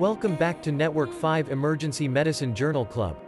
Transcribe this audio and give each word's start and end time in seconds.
Welcome 0.00 0.34
back 0.36 0.62
to 0.62 0.72
Network 0.72 1.12
5 1.12 1.50
Emergency 1.50 2.08
Medicine 2.08 2.54
Journal 2.54 2.86
Club. 2.86 3.18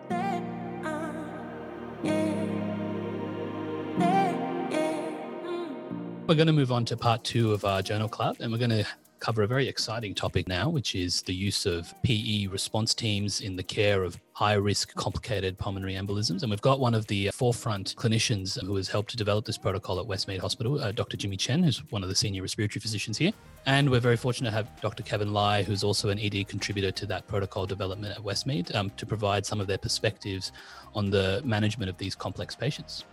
We're 6.27 6.35
going 6.35 6.47
to 6.47 6.53
move 6.55 6.73
on 6.73 6.87
to 6.87 6.97
part 6.97 7.25
two 7.25 7.53
of 7.53 7.67
our 7.67 7.83
journal 7.83 8.09
club, 8.09 8.37
and 8.41 8.51
we're 8.51 8.57
going 8.57 8.71
to 8.71 8.87
cover 9.23 9.45
a 9.45 9.47
very 9.47 9.69
exciting 9.69 10.17
topic 10.17 10.49
now, 10.49 10.69
which 10.69 10.97
is 10.97 11.23
the 11.23 11.33
use 11.33 11.65
of 11.65 11.95
PE 12.03 12.49
response 12.49 12.93
teams 12.93 13.41
in 13.41 13.55
the 13.55 13.63
care 13.63 14.03
of 14.03 14.19
high 14.33 14.55
risk 14.55 14.95
complicated 14.97 15.57
pulmonary 15.57 15.95
embolisms. 15.95 16.43
And 16.43 16.51
we've 16.51 16.61
got 16.61 16.81
one 16.81 16.93
of 16.93 17.07
the 17.07 17.29
forefront 17.29 17.95
clinicians 17.97 18.61
who 18.61 18.75
has 18.75 18.89
helped 18.89 19.13
to 19.13 19.17
develop 19.17 19.45
this 19.45 19.57
protocol 19.57 20.01
at 20.01 20.07
Westmead 20.07 20.41
Hospital, 20.41 20.81
uh, 20.81 20.91
Dr. 20.91 21.17
Jimmy 21.17 21.37
Chen, 21.37 21.63
who's 21.63 21.85
one 21.91 22.03
of 22.03 22.09
the 22.09 22.17
senior 22.17 22.43
respiratory 22.43 22.81
physicians 22.81 23.17
here. 23.17 23.31
And 23.65 23.89
we're 23.89 24.01
very 24.01 24.17
fortunate 24.17 24.51
to 24.51 24.57
have 24.57 24.81
Dr. 24.81 25.05
Kevin 25.05 25.33
Lai, 25.33 25.63
who's 25.63 25.85
also 25.85 26.09
an 26.09 26.19
ED 26.19 26.49
contributor 26.49 26.91
to 26.91 27.07
that 27.07 27.29
protocol 27.29 27.65
development 27.65 28.17
at 28.17 28.25
Westmead, 28.25 28.75
um, 28.75 28.91
to 28.97 29.07
provide 29.07 29.47
some 29.47 29.61
of 29.61 29.69
their 29.69 29.79
perspectives 29.79 30.51
on 30.97 31.11
the 31.11 31.41
management 31.45 31.89
of 31.89 31.97
these 31.97 32.17
complex 32.17 32.57
patients. 32.57 33.05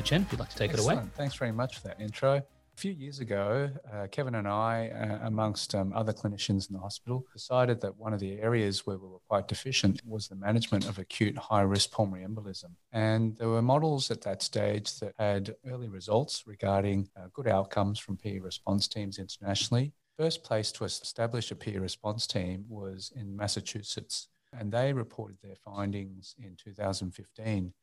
Dr. 0.00 0.08
Chen, 0.08 0.22
if 0.22 0.32
you'd 0.32 0.40
like 0.40 0.48
to 0.48 0.56
take 0.56 0.70
Excellent. 0.70 0.98
it 0.98 1.02
away. 1.02 1.10
Thanks 1.14 1.34
very 1.34 1.52
much 1.52 1.76
for 1.76 1.88
that 1.88 2.00
intro. 2.00 2.36
A 2.36 2.80
few 2.80 2.92
years 2.92 3.20
ago, 3.20 3.68
uh, 3.92 4.06
Kevin 4.10 4.34
and 4.34 4.48
I, 4.48 4.88
uh, 4.88 5.26
amongst 5.26 5.74
um, 5.74 5.92
other 5.94 6.14
clinicians 6.14 6.70
in 6.70 6.74
the 6.74 6.80
hospital, 6.80 7.26
decided 7.34 7.82
that 7.82 7.98
one 7.98 8.14
of 8.14 8.20
the 8.20 8.40
areas 8.40 8.86
where 8.86 8.96
we 8.96 9.06
were 9.06 9.18
quite 9.28 9.46
deficient 9.46 10.00
was 10.06 10.26
the 10.26 10.36
management 10.36 10.88
of 10.88 10.98
acute 10.98 11.36
high 11.36 11.60
risk 11.60 11.90
pulmonary 11.90 12.26
embolism. 12.26 12.70
And 12.92 13.36
there 13.36 13.50
were 13.50 13.60
models 13.60 14.10
at 14.10 14.22
that 14.22 14.42
stage 14.42 14.98
that 15.00 15.12
had 15.18 15.54
early 15.68 15.88
results 15.88 16.44
regarding 16.46 17.10
uh, 17.14 17.26
good 17.34 17.46
outcomes 17.46 17.98
from 17.98 18.16
PE 18.16 18.38
response 18.38 18.88
teams 18.88 19.18
internationally. 19.18 19.92
First 20.18 20.44
place 20.44 20.72
to 20.72 20.84
establish 20.84 21.50
a 21.50 21.56
PE 21.56 21.76
response 21.76 22.26
team 22.26 22.64
was 22.70 23.12
in 23.14 23.36
Massachusetts, 23.36 24.28
and 24.58 24.72
they 24.72 24.94
reported 24.94 25.36
their 25.42 25.56
findings 25.56 26.34
in 26.38 26.56
2015. 26.56 27.74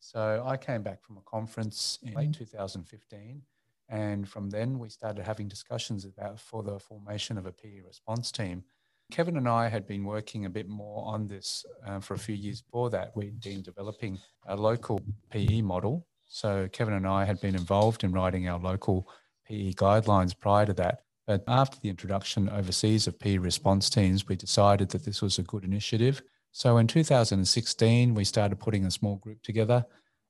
So 0.00 0.42
I 0.46 0.56
came 0.56 0.82
back 0.82 1.02
from 1.02 1.16
a 1.16 1.22
conference 1.22 1.98
in 2.02 2.14
late 2.14 2.32
2015. 2.32 3.42
And 3.90 4.28
from 4.28 4.50
then, 4.50 4.78
we 4.78 4.90
started 4.90 5.24
having 5.24 5.48
discussions 5.48 6.04
about 6.04 6.38
for 6.38 6.62
the 6.62 6.78
formation 6.78 7.38
of 7.38 7.46
a 7.46 7.52
PE 7.52 7.80
response 7.86 8.30
team. 8.30 8.64
Kevin 9.10 9.38
and 9.38 9.48
I 9.48 9.68
had 9.68 9.86
been 9.86 10.04
working 10.04 10.44
a 10.44 10.50
bit 10.50 10.68
more 10.68 11.06
on 11.06 11.26
this 11.26 11.64
uh, 11.86 11.98
for 11.98 12.12
a 12.14 12.18
few 12.18 12.34
years 12.34 12.60
before 12.60 12.90
that. 12.90 13.16
We'd 13.16 13.40
been 13.40 13.62
developing 13.62 14.18
a 14.46 14.54
local 14.54 15.00
PE 15.30 15.62
model. 15.62 16.06
So 16.28 16.68
Kevin 16.70 16.92
and 16.92 17.06
I 17.06 17.24
had 17.24 17.40
been 17.40 17.54
involved 17.54 18.04
in 18.04 18.12
writing 18.12 18.48
our 18.48 18.58
local 18.58 19.08
PE 19.46 19.72
guidelines 19.72 20.38
prior 20.38 20.66
to 20.66 20.74
that. 20.74 21.04
But 21.26 21.42
after 21.48 21.78
the 21.80 21.88
introduction 21.88 22.50
overseas 22.50 23.06
of 23.06 23.18
PE 23.18 23.38
response 23.38 23.88
teams, 23.88 24.28
we 24.28 24.36
decided 24.36 24.90
that 24.90 25.04
this 25.06 25.22
was 25.22 25.38
a 25.38 25.42
good 25.42 25.64
initiative 25.64 26.22
so 26.52 26.78
in 26.78 26.86
2016, 26.86 28.14
we 28.14 28.24
started 28.24 28.58
putting 28.58 28.84
a 28.84 28.90
small 28.90 29.16
group 29.16 29.42
together, 29.42 29.84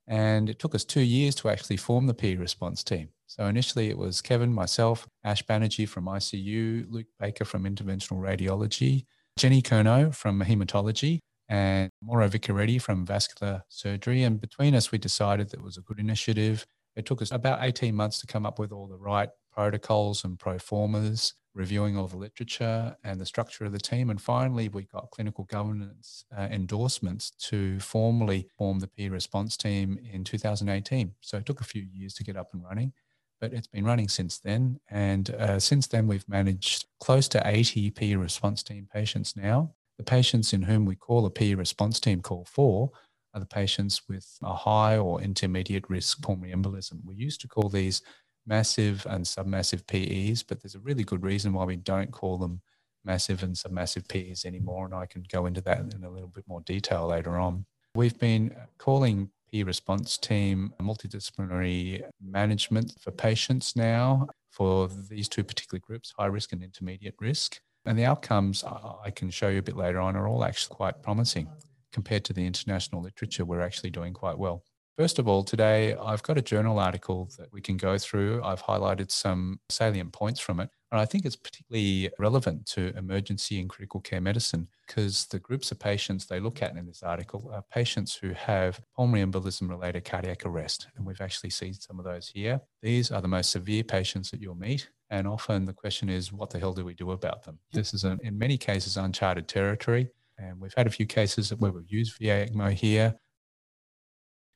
and 0.07 0.49
it 0.49 0.59
took 0.59 0.75
us 0.75 0.83
two 0.83 1.01
years 1.01 1.35
to 1.35 1.49
actually 1.49 1.77
form 1.77 2.07
the 2.07 2.13
PE 2.13 2.35
response 2.35 2.83
team. 2.83 3.09
So 3.27 3.45
initially, 3.45 3.89
it 3.89 3.97
was 3.97 4.21
Kevin, 4.21 4.53
myself, 4.53 5.07
Ash 5.23 5.43
Banerjee 5.43 5.87
from 5.87 6.05
ICU, 6.05 6.85
Luke 6.89 7.07
Baker 7.19 7.45
from 7.45 7.63
interventional 7.63 8.19
radiology, 8.19 9.05
Jenny 9.37 9.61
Kerno 9.61 10.13
from 10.13 10.41
hematology, 10.41 11.19
and 11.47 11.89
Mauro 12.01 12.27
Vicaretti 12.27 12.81
from 12.81 13.05
vascular 13.05 13.63
surgery. 13.69 14.23
And 14.23 14.41
between 14.41 14.75
us, 14.75 14.91
we 14.91 14.97
decided 14.97 15.49
that 15.49 15.59
it 15.59 15.63
was 15.63 15.77
a 15.77 15.81
good 15.81 15.99
initiative. 15.99 16.65
It 16.95 17.05
took 17.05 17.21
us 17.21 17.31
about 17.31 17.59
18 17.61 17.95
months 17.95 18.19
to 18.21 18.27
come 18.27 18.45
up 18.45 18.59
with 18.59 18.71
all 18.71 18.87
the 18.87 18.97
right 18.97 19.29
protocols 19.51 20.23
and 20.23 20.37
pro 20.37 20.57
formas 20.59 21.33
reviewing 21.53 21.97
all 21.97 22.07
the 22.07 22.17
literature 22.17 22.95
and 23.03 23.19
the 23.19 23.25
structure 23.25 23.65
of 23.65 23.71
the 23.71 23.79
team. 23.79 24.09
And 24.09 24.21
finally, 24.21 24.69
we 24.69 24.83
got 24.83 25.11
clinical 25.11 25.45
governance 25.45 26.25
uh, 26.37 26.47
endorsements 26.51 27.31
to 27.49 27.79
formally 27.79 28.49
form 28.57 28.79
the 28.79 28.87
PE 28.87 29.09
response 29.09 29.57
team 29.57 29.99
in 30.11 30.23
2018. 30.23 31.13
So 31.21 31.37
it 31.37 31.45
took 31.45 31.61
a 31.61 31.65
few 31.65 31.85
years 31.91 32.13
to 32.15 32.23
get 32.23 32.37
up 32.37 32.49
and 32.53 32.63
running, 32.63 32.93
but 33.41 33.53
it's 33.53 33.67
been 33.67 33.85
running 33.85 34.07
since 34.07 34.39
then. 34.39 34.79
And 34.89 35.29
uh, 35.31 35.59
since 35.59 35.87
then, 35.87 36.07
we've 36.07 36.27
managed 36.29 36.85
close 36.99 37.27
to 37.29 37.41
80 37.45 37.91
PE 37.91 38.15
response 38.15 38.63
team 38.63 38.87
patients 38.91 39.35
now. 39.35 39.73
The 39.97 40.03
patients 40.03 40.53
in 40.53 40.61
whom 40.61 40.85
we 40.85 40.95
call 40.95 41.25
a 41.25 41.29
PE 41.29 41.55
response 41.55 41.99
team 41.99 42.21
call 42.21 42.45
for 42.45 42.91
are 43.33 43.39
the 43.39 43.45
patients 43.45 44.03
with 44.07 44.37
a 44.41 44.53
high 44.53 44.97
or 44.97 45.21
intermediate 45.21 45.89
risk 45.89 46.21
pulmonary 46.21 46.55
embolism. 46.55 46.99
We 47.05 47.15
used 47.15 47.41
to 47.41 47.47
call 47.47 47.69
these 47.69 48.01
massive 48.49 49.05
and 49.09 49.23
submassive 49.23 49.85
PEs, 49.87 50.43
but 50.43 50.61
there's 50.61 50.75
a 50.75 50.79
really 50.79 51.03
good 51.03 51.23
reason 51.23 51.53
why 51.53 51.63
we 51.63 51.75
don't 51.75 52.11
call 52.11 52.37
them 52.37 52.61
massive 53.05 53.43
and 53.43 53.55
submassive 53.55 54.07
PEs 54.09 54.43
anymore. 54.43 54.85
And 54.85 54.95
I 54.95 55.05
can 55.05 55.23
go 55.31 55.45
into 55.45 55.61
that 55.61 55.79
in 55.93 56.03
a 56.03 56.09
little 56.09 56.27
bit 56.27 56.45
more 56.47 56.61
detail 56.61 57.07
later 57.07 57.37
on. 57.37 57.65
We've 57.95 58.17
been 58.19 58.55
calling 58.79 59.29
PE 59.51 59.63
response 59.63 60.17
team 60.17 60.73
multidisciplinary 60.81 62.03
management 62.21 62.95
for 62.99 63.11
patients 63.11 63.75
now 63.75 64.27
for 64.49 64.89
these 65.09 65.29
two 65.29 65.43
particular 65.43 65.79
groups, 65.79 66.13
high 66.17 66.25
risk 66.25 66.51
and 66.51 66.63
intermediate 66.63 67.15
risk. 67.19 67.59
And 67.85 67.97
the 67.97 68.05
outcomes 68.05 68.63
I 68.63 69.11
can 69.11 69.29
show 69.29 69.47
you 69.47 69.59
a 69.59 69.63
bit 69.63 69.77
later 69.77 69.99
on 69.99 70.15
are 70.15 70.27
all 70.27 70.43
actually 70.43 70.75
quite 70.75 71.01
promising 71.01 71.47
compared 71.91 72.25
to 72.25 72.33
the 72.33 72.45
international 72.45 73.01
literature. 73.01 73.45
We're 73.45 73.61
actually 73.61 73.91
doing 73.91 74.13
quite 74.13 74.37
well. 74.37 74.63
First 74.99 75.17
of 75.17 75.29
all, 75.29 75.45
today 75.45 75.95
I've 75.95 76.23
got 76.23 76.37
a 76.37 76.41
journal 76.41 76.77
article 76.77 77.29
that 77.37 77.53
we 77.53 77.61
can 77.61 77.77
go 77.77 77.97
through. 77.97 78.43
I've 78.43 78.61
highlighted 78.61 79.11
some 79.11 79.61
salient 79.69 80.11
points 80.11 80.41
from 80.41 80.59
it. 80.59 80.69
And 80.91 80.99
I 80.99 81.05
think 81.05 81.23
it's 81.23 81.37
particularly 81.37 82.09
relevant 82.19 82.65
to 82.71 82.93
emergency 82.97 83.61
and 83.61 83.69
critical 83.69 84.01
care 84.01 84.19
medicine 84.19 84.67
because 84.85 85.25
the 85.27 85.39
groups 85.39 85.71
of 85.71 85.79
patients 85.79 86.25
they 86.25 86.41
look 86.41 86.61
at 86.61 86.75
in 86.75 86.85
this 86.85 87.01
article 87.01 87.49
are 87.53 87.63
patients 87.71 88.13
who 88.13 88.33
have 88.33 88.81
pulmonary 88.93 89.25
embolism 89.25 89.69
related 89.69 90.03
cardiac 90.03 90.45
arrest. 90.45 90.87
And 90.97 91.05
we've 91.05 91.21
actually 91.21 91.51
seen 91.51 91.75
some 91.75 91.97
of 91.97 92.03
those 92.03 92.27
here. 92.27 92.59
These 92.81 93.09
are 93.09 93.21
the 93.21 93.29
most 93.29 93.51
severe 93.51 93.85
patients 93.85 94.29
that 94.31 94.41
you'll 94.41 94.55
meet. 94.55 94.89
And 95.09 95.29
often 95.29 95.63
the 95.63 95.71
question 95.71 96.09
is, 96.09 96.33
what 96.33 96.49
the 96.49 96.59
hell 96.59 96.73
do 96.73 96.83
we 96.83 96.93
do 96.93 97.11
about 97.11 97.43
them? 97.43 97.57
This 97.71 97.93
is, 97.93 98.03
an, 98.03 98.19
in 98.21 98.37
many 98.37 98.57
cases, 98.57 98.97
uncharted 98.97 99.47
territory. 99.47 100.09
And 100.37 100.59
we've 100.59 100.73
had 100.75 100.87
a 100.87 100.91
few 100.91 101.05
cases 101.05 101.51
where 101.55 101.71
we've 101.71 101.89
used 101.89 102.17
VA 102.17 102.47
ECMO 102.49 102.73
here. 102.73 103.15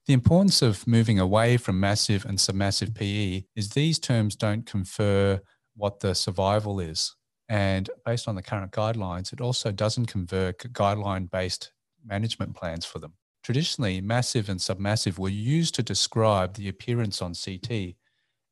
The 0.05 0.13
importance 0.13 0.61
of 0.61 0.85
moving 0.85 1.17
away 1.17 1.55
from 1.55 1.79
massive 1.79 2.25
and 2.25 2.37
submassive 2.37 2.93
PE 2.93 3.45
is 3.55 3.69
these 3.69 3.99
terms 3.99 4.35
don't 4.35 4.65
confer 4.65 5.39
what 5.77 6.01
the 6.01 6.13
survival 6.13 6.81
is. 6.81 7.15
And 7.47 7.89
based 8.05 8.27
on 8.27 8.35
the 8.35 8.41
current 8.41 8.73
guidelines, 8.73 9.31
it 9.31 9.39
also 9.39 9.71
doesn't 9.71 10.07
confer 10.07 10.51
guideline 10.51 11.31
based 11.31 11.71
management 12.05 12.53
plans 12.53 12.85
for 12.85 12.99
them. 12.99 13.13
Traditionally, 13.43 14.01
massive 14.01 14.49
and 14.49 14.59
submassive 14.59 15.17
were 15.17 15.29
used 15.29 15.73
to 15.75 15.83
describe 15.83 16.55
the 16.55 16.67
appearance 16.67 17.21
on 17.21 17.33
CT 17.33 17.95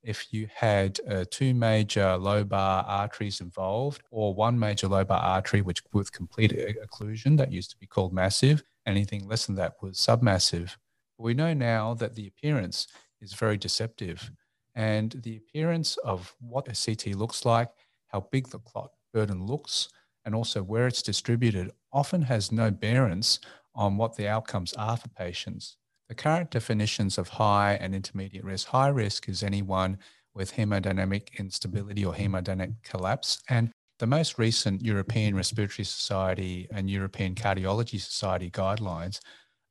if 0.03 0.34
you 0.34 0.47
had 0.53 1.00
uh, 1.09 1.25
two 1.29 1.53
major 1.53 2.17
lobar 2.17 2.85
arteries 2.88 3.41
involved 3.41 4.03
or 4.09 4.34
one 4.34 4.57
major 4.57 4.88
lobar 4.88 5.22
artery 5.22 5.61
which 5.61 5.84
with 5.94 6.11
complete 6.11 6.51
occlusion 6.51 7.38
that 7.38 7.51
used 7.51 7.69
to 7.69 7.78
be 7.78 7.85
called 7.85 8.11
massive 8.11 8.63
anything 8.88 9.28
less 9.28 9.45
than 9.45 9.56
that 9.56 9.73
was 9.81 9.97
submassive 9.97 10.75
we 11.21 11.33
know 11.33 11.53
now 11.53 11.93
that 11.95 12.15
the 12.15 12.27
appearance 12.27 12.87
is 13.21 13.33
very 13.33 13.57
deceptive. 13.57 14.31
And 14.75 15.11
the 15.23 15.37
appearance 15.37 15.97
of 15.97 16.33
what 16.39 16.67
a 16.67 16.73
CT 16.73 17.15
looks 17.15 17.45
like, 17.45 17.69
how 18.07 18.27
big 18.31 18.49
the 18.49 18.59
clot 18.59 18.91
burden 19.13 19.45
looks, 19.45 19.89
and 20.25 20.33
also 20.33 20.63
where 20.63 20.87
it's 20.87 21.01
distributed 21.01 21.71
often 21.91 22.23
has 22.23 22.51
no 22.51 22.71
bearance 22.71 23.39
on 23.75 23.97
what 23.97 24.15
the 24.15 24.27
outcomes 24.27 24.73
are 24.73 24.97
for 24.97 25.09
patients. 25.09 25.78
The 26.09 26.16
current 26.16 26.51
definitions 26.51 27.17
of 27.17 27.29
high 27.29 27.75
and 27.75 27.96
intermediate 27.96 28.43
risk 28.43 28.67
high 28.67 28.90
risk 28.90 29.29
is 29.29 29.43
anyone 29.43 29.97
with 30.34 30.55
hemodynamic 30.55 31.37
instability 31.37 32.05
or 32.05 32.13
hemodynamic 32.13 32.75
collapse. 32.84 33.41
And 33.49 33.72
the 33.99 34.07
most 34.07 34.37
recent 34.37 34.81
European 34.81 35.35
Respiratory 35.35 35.85
Society 35.85 36.67
and 36.72 36.90
European 36.90 37.35
Cardiology 37.35 37.99
Society 37.99 38.49
guidelines 38.49 39.19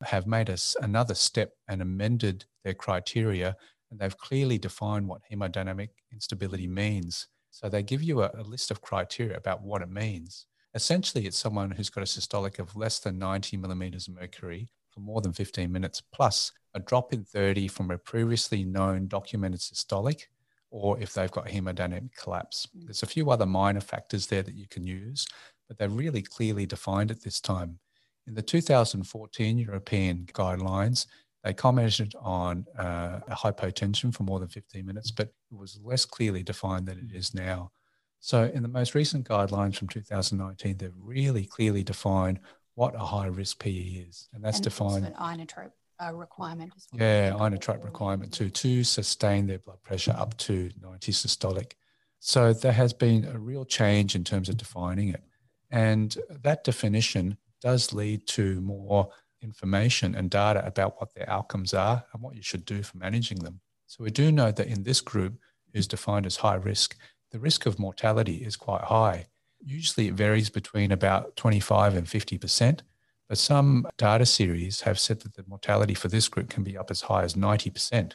have 0.03 0.27
made 0.27 0.51
us 0.51 0.77
another 0.81 1.15
step 1.15 1.53
and 1.69 1.83
amended 1.83 2.45
their 2.65 2.75
criteria, 2.75 3.57
and 3.91 3.99
they've 3.99 4.17
clearly 4.17 4.59
defined 4.59 5.09
what 5.09 5.23
hemodynamic 5.31 5.91
instability 6.13 6.67
means. 6.67 7.27
So 7.51 7.69
they 7.69 7.83
give 7.83 8.03
you 8.03 8.23
a, 8.23 8.31
a 8.35 8.43
list 8.43 8.71
of 8.71 8.81
criteria 8.81 9.37
about 9.37 9.63
what 9.63 9.83
it 9.83 9.91
means. 9.91 10.47
Essentially, 10.75 11.27
it's 11.27 11.39
someone 11.39 11.71
who's 11.71 11.91
got 11.91 12.03
a 12.03 12.07
systolic 12.07 12.59
of 12.59 12.77
less 12.77 13.01
than 13.01 13.19
90 13.19 13.57
millimeters 13.57 14.07
of 14.07 14.15
mercury 14.15 14.71
for 14.89 15.01
more 15.01 15.21
than 15.21 15.33
15 15.33 15.71
minutes, 15.71 16.01
plus 16.13 16.53
a 16.75 16.81
drop 16.81 17.13
in 17.13 17.25
30 17.25 17.69
from 17.69 17.91
a 17.91 17.99
previously 17.99 18.65
known 18.65 19.09
documented 19.09 19.61
systolic, 19.61 20.23
or 20.71 21.01
if 21.01 21.13
they've 21.13 21.31
got 21.31 21.47
hemodynamic 21.47 22.15
collapse. 22.17 22.69
Mm. 22.77 22.87
There's 22.87 23.03
a 23.03 23.07
few 23.07 23.31
other 23.31 23.47
minor 23.47 23.81
factors 23.81 24.29
there 24.29 24.43
that 24.43 24.55
you 24.55 24.67
can 24.69 24.87
use, 24.87 25.27
but 25.69 25.79
they're 25.79 25.89
really 25.89 26.23
clearly 26.23 26.67
defined 26.67 27.11
at 27.11 27.23
this 27.23 27.41
time. 27.41 27.81
In 28.31 28.37
the 28.37 28.43
2014 28.43 29.59
European 29.59 30.25
guidelines, 30.33 31.07
They 31.43 31.53
commented 31.53 32.15
on 32.21 32.65
uh, 32.79 33.19
a 33.27 33.35
hypotension 33.35 34.15
for 34.15 34.23
more 34.23 34.39
than 34.39 34.49
15 34.49 34.87
minutes, 34.87 35.11
but 35.11 35.33
it 35.51 35.57
was 35.57 35.81
less 35.83 36.05
clearly 36.05 36.45
defined 36.45 36.87
than 36.87 36.99
it 36.99 37.13
is 37.13 37.35
now. 37.35 37.73
So, 38.21 38.45
in 38.55 38.63
the 38.63 38.69
most 38.69 38.95
recent 38.95 39.27
guidelines 39.27 39.75
from 39.75 39.89
2019, 39.89 40.77
they've 40.77 40.93
really 40.97 41.45
clearly 41.45 41.83
defined 41.83 42.39
what 42.77 42.95
a 42.95 43.01
high 43.01 43.27
risk 43.27 43.59
PE 43.59 44.07
is, 44.07 44.29
and 44.33 44.45
that's 44.45 44.59
and 44.59 44.65
defined. 44.65 45.07
an 45.07 45.15
inotrope 45.15 45.73
uh, 45.99 46.15
requirement 46.15 46.73
as 46.77 46.87
well. 46.93 47.03
Yeah, 47.03 47.33
inotrope 47.33 47.83
requirement 47.85 48.33
too, 48.33 48.51
to 48.51 48.85
sustain 48.85 49.49
their 49.49 49.59
blood 49.59 49.83
pressure 49.83 50.15
up 50.17 50.37
to 50.47 50.71
90 50.81 51.11
systolic. 51.11 51.73
So 52.21 52.53
there 52.53 52.79
has 52.83 52.93
been 52.93 53.25
a 53.25 53.41
real 53.41 53.65
change 53.65 54.15
in 54.15 54.23
terms 54.23 54.49
of 54.49 54.57
defining 54.57 55.09
it. 55.09 55.25
And 55.73 56.17
that 56.43 56.63
definition 56.63 57.37
does 57.61 57.93
lead 57.93 58.27
to 58.29 58.61
more 58.61 59.11
information 59.43 60.15
and 60.15 60.31
data 60.31 60.65
about 60.67 61.01
what 61.01 61.15
their 61.15 61.29
outcomes 61.29 61.75
are 61.75 62.05
and 62.13 62.23
what 62.23 62.37
you 62.37 62.43
should 62.43 62.65
do 62.65 62.83
for 62.83 62.99
managing 62.99 63.39
them. 63.39 63.61
So 63.87 64.05
we 64.05 64.11
do 64.11 64.31
know 64.31 64.53
that 64.53 64.67
in 64.67 64.83
this 64.83 65.01
group, 65.01 65.35
who's 65.73 65.87
defined 65.87 66.27
as 66.27 66.37
high 66.37 66.57
risk, 66.57 66.97
the 67.31 67.39
risk 67.39 67.67
of 67.67 67.79
mortality 67.79 68.37
is 68.37 68.57
quite 68.57 68.83
high. 68.83 69.27
Usually 69.61 70.09
it 70.09 70.15
varies 70.15 70.51
between 70.51 70.91
about 70.91 71.37
25 71.37 71.97
and 71.97 72.07
50%, 72.07 72.81
but 73.29 73.39
some 73.39 73.87
data 73.99 74.27
series 74.27 74.81
have 74.81 74.99
said 74.99 75.21
that 75.21 75.35
the 75.35 75.45
mortality 75.47 75.95
for 75.95 76.09
this 76.09 76.29
group 76.29 76.51
can 76.51 76.65
be 76.65 76.77
up 76.77 76.91
as 76.91 77.03
high 77.03 77.23
as 77.23 77.35
90%. 77.35 78.15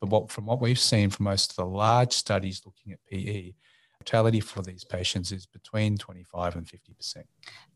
But 0.00 0.10
what, 0.10 0.30
from 0.30 0.46
what 0.46 0.60
we've 0.60 0.78
seen 0.78 1.10
from 1.10 1.24
most 1.24 1.50
of 1.50 1.56
the 1.56 1.64
large 1.64 2.12
studies 2.12 2.62
looking 2.66 2.92
at 2.92 3.04
PE, 3.06 3.54
mortality 4.02 4.40
for 4.40 4.62
these 4.62 4.82
patients 4.82 5.30
is 5.30 5.46
between 5.46 5.96
25 5.96 6.56
and 6.56 6.66
50%. 6.66 7.22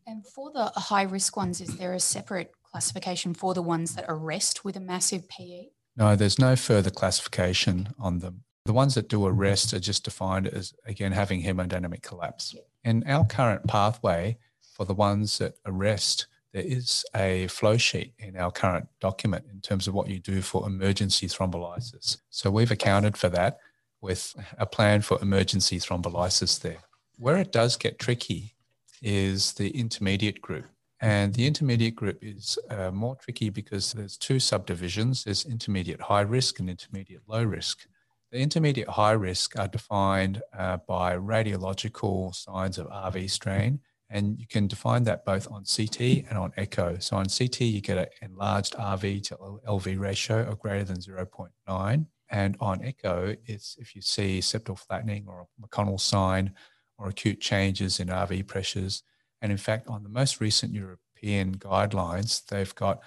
And 0.05 0.27
for 0.27 0.51
the 0.51 0.65
high 0.75 1.03
risk 1.03 1.37
ones, 1.37 1.61
is 1.61 1.77
there 1.77 1.93
a 1.93 2.01
separate 2.01 2.51
classification 2.69 3.33
for 3.33 3.53
the 3.53 3.61
ones 3.61 3.95
that 3.95 4.03
arrest 4.09 4.65
with 4.65 4.75
a 4.75 4.81
massive 4.81 5.29
PE? 5.29 5.69
No, 5.95 6.17
there's 6.17 6.37
no 6.37 6.57
further 6.57 6.89
classification 6.89 7.93
on 7.97 8.19
them. 8.19 8.43
The 8.65 8.73
ones 8.73 8.95
that 8.95 9.07
do 9.07 9.25
arrest 9.25 9.73
are 9.73 9.79
just 9.79 10.03
defined 10.03 10.47
as, 10.47 10.73
again, 10.85 11.13
having 11.13 11.41
hemodynamic 11.41 12.01
collapse. 12.01 12.53
In 12.83 13.05
our 13.07 13.25
current 13.25 13.65
pathway, 13.65 14.37
for 14.75 14.85
the 14.85 14.93
ones 14.93 15.37
that 15.37 15.55
arrest, 15.65 16.27
there 16.51 16.65
is 16.65 17.05
a 17.15 17.47
flow 17.47 17.77
sheet 17.77 18.13
in 18.19 18.35
our 18.35 18.51
current 18.51 18.89
document 18.99 19.45
in 19.49 19.61
terms 19.61 19.87
of 19.87 19.93
what 19.93 20.09
you 20.09 20.19
do 20.19 20.41
for 20.41 20.67
emergency 20.67 21.27
thrombolysis. 21.27 22.17
So 22.29 22.51
we've 22.51 22.71
accounted 22.71 23.15
for 23.15 23.29
that 23.29 23.59
with 24.07 24.33
a 24.57 24.65
plan 24.65 25.01
for 25.01 25.21
emergency 25.21 25.79
thrombolysis 25.79 26.61
there. 26.61 26.77
Where 27.17 27.37
it 27.37 27.51
does 27.51 27.75
get 27.75 27.99
tricky 27.99 28.55
is 29.01 29.53
the 29.53 29.69
intermediate 29.71 30.41
group. 30.41 30.65
And 31.01 31.33
the 31.33 31.45
intermediate 31.45 31.95
group 31.95 32.17
is 32.21 32.57
uh, 32.69 32.89
more 32.91 33.17
tricky 33.17 33.49
because 33.49 33.91
there's 33.91 34.17
two 34.17 34.39
subdivisions 34.39 35.25
there's 35.25 35.45
intermediate 35.45 36.01
high 36.01 36.21
risk 36.21 36.59
and 36.59 36.69
intermediate 36.69 37.21
low 37.27 37.43
risk. 37.43 37.85
The 38.31 38.39
intermediate 38.39 38.89
high 38.89 39.11
risk 39.11 39.59
are 39.59 39.67
defined 39.67 40.41
uh, 40.57 40.77
by 40.87 41.17
radiological 41.17 42.33
signs 42.33 42.77
of 42.77 42.87
RV 42.87 43.29
strain, 43.29 43.81
and 44.09 44.39
you 44.39 44.47
can 44.47 44.67
define 44.67 45.03
that 45.03 45.25
both 45.25 45.51
on 45.51 45.63
CT 45.65 45.99
and 46.29 46.37
on 46.37 46.53
echo. 46.57 46.97
So 46.99 47.17
on 47.17 47.27
CT, 47.27 47.61
you 47.61 47.81
get 47.81 47.97
an 47.97 48.07
enlarged 48.21 48.73
RV 48.73 49.23
to 49.27 49.37
LV 49.67 49.99
ratio 49.99 50.47
of 50.47 50.59
greater 50.59 50.85
than 50.85 50.97
0.9. 50.97 52.05
And 52.29 52.57
on 52.59 52.83
echo, 52.83 53.35
it's 53.45 53.77
if 53.79 53.95
you 53.95 54.01
see 54.01 54.39
septal 54.39 54.77
flattening 54.77 55.25
or 55.27 55.41
a 55.47 55.61
McConnell 55.61 55.99
sign 55.99 56.53
or 56.97 57.09
acute 57.09 57.39
changes 57.39 57.99
in 57.99 58.07
RV 58.07 58.47
pressures. 58.47 59.03
And 59.41 59.51
in 59.51 59.57
fact, 59.57 59.87
on 59.87 60.03
the 60.03 60.09
most 60.09 60.41
recent 60.41 60.73
European 60.73 61.55
guidelines, 61.57 62.45
they've 62.47 62.73
got 62.75 63.01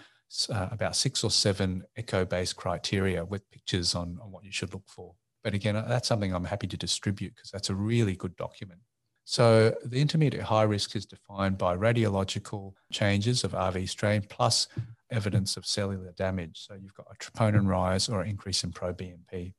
uh, 0.49 0.69
about 0.71 0.97
six 0.97 1.25
or 1.25 1.31
seven 1.31 1.85
echo 1.97 2.25
based 2.25 2.57
criteria 2.57 3.25
with 3.25 3.51
pictures 3.51 3.95
on, 3.95 4.19
on 4.23 4.31
what 4.31 4.45
you 4.45 4.53
should 4.53 4.73
look 4.73 4.89
for. 4.89 5.15
But 5.43 5.55
again, 5.55 5.77
uh, 5.77 5.87
that's 5.89 6.09
something 6.09 6.33
I'm 6.33 6.45
happy 6.45 6.67
to 6.69 6.77
distribute 6.77 7.35
because 7.35 7.51
that's 7.51 7.71
a 7.71 7.75
really 7.75 8.15
good 8.15 8.37
document. 8.37 8.81
So 9.25 9.75
the 9.85 10.01
intermediate 10.01 10.43
high 10.43 10.63
risk 10.63 10.97
is 10.97 11.07
defined 11.07 11.59
by 11.59 11.77
radiological 11.77 12.75
changes 12.93 13.45
of 13.45 13.53
RV 13.53 13.89
strain 13.89 14.23
plus 14.29 14.69
evidence 15.11 15.57
of 15.57 15.67
cellular 15.67 16.13
damage. 16.17 16.67
So 16.67 16.75
you've 16.75 16.95
got 16.95 17.07
a 17.11 17.17
troponin 17.17 17.67
rise 17.67 18.09
or 18.09 18.23
an 18.23 18.29
increase 18.29 18.65
in 18.65 18.73
pro-BNP. 18.73 19.53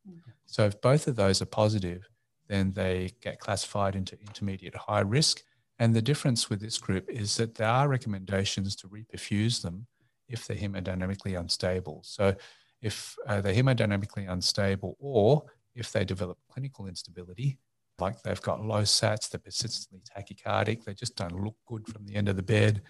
So 0.45 0.65
if 0.65 0.79
both 0.81 1.07
of 1.07 1.15
those 1.15 1.41
are 1.41 1.45
positive, 1.45 2.07
then 2.47 2.73
they 2.73 3.11
get 3.21 3.39
classified 3.39 3.95
into 3.95 4.19
intermediate 4.19 4.75
high 4.75 5.01
risk. 5.01 5.43
And 5.79 5.95
the 5.95 6.01
difference 6.01 6.49
with 6.49 6.59
this 6.59 6.77
group 6.77 7.09
is 7.09 7.37
that 7.37 7.55
there 7.55 7.67
are 7.67 7.87
recommendations 7.87 8.75
to 8.77 8.87
reperfuse 8.87 9.61
them 9.61 9.87
if 10.27 10.45
they're 10.45 10.57
hemodynamically 10.57 11.39
unstable. 11.39 12.01
So 12.03 12.35
if 12.81 13.15
uh, 13.27 13.41
they're 13.41 13.53
hemodynamically 13.53 14.31
unstable 14.31 14.97
or 14.99 15.43
if 15.75 15.91
they 15.91 16.05
develop 16.05 16.37
clinical 16.51 16.87
instability, 16.87 17.57
like 17.99 18.21
they've 18.21 18.41
got 18.41 18.65
low 18.65 18.81
sats, 18.81 19.29
they're 19.29 19.39
persistently 19.39 20.01
tachycardic, 20.01 20.83
they 20.83 20.93
just 20.93 21.15
don't 21.15 21.43
look 21.43 21.55
good 21.67 21.87
from 21.87 22.05
the 22.05 22.15
end 22.15 22.27
of 22.27 22.35
the 22.35 22.43
bed, 22.43 22.81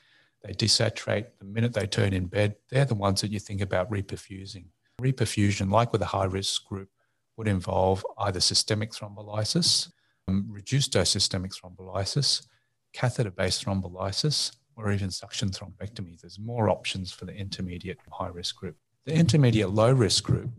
they 0.43 0.53
desaturate 0.53 1.27
the 1.39 1.45
minute 1.45 1.73
they 1.73 1.87
turn 1.87 2.13
in 2.13 2.25
bed, 2.25 2.55
they're 2.69 2.85
the 2.85 2.95
ones 2.95 3.21
that 3.21 3.31
you 3.31 3.39
think 3.39 3.61
about 3.61 3.89
reperfusing. 3.91 4.65
Reperfusion, 5.01 5.71
like 5.71 5.91
with 5.91 6.01
a 6.01 6.07
high 6.07 6.25
risk 6.25 6.65
group, 6.65 6.89
would 7.37 7.47
involve 7.47 8.05
either 8.19 8.39
systemic 8.39 8.91
thrombolysis, 8.91 9.91
um, 10.27 10.47
reduced 10.49 10.91
dose 10.93 11.09
systemic 11.09 11.51
thrombolysis, 11.51 12.45
catheter 12.93 13.31
based 13.31 13.65
thrombolysis, 13.65 14.51
or 14.75 14.91
even 14.91 15.11
suction 15.11 15.49
thrombectomy. 15.49 16.19
There's 16.19 16.39
more 16.39 16.69
options 16.69 17.11
for 17.11 17.25
the 17.25 17.33
intermediate 17.33 17.99
high 18.11 18.27
risk 18.27 18.55
group. 18.55 18.75
The 19.05 19.13
intermediate 19.13 19.69
low 19.69 19.91
risk 19.91 20.23
group, 20.23 20.49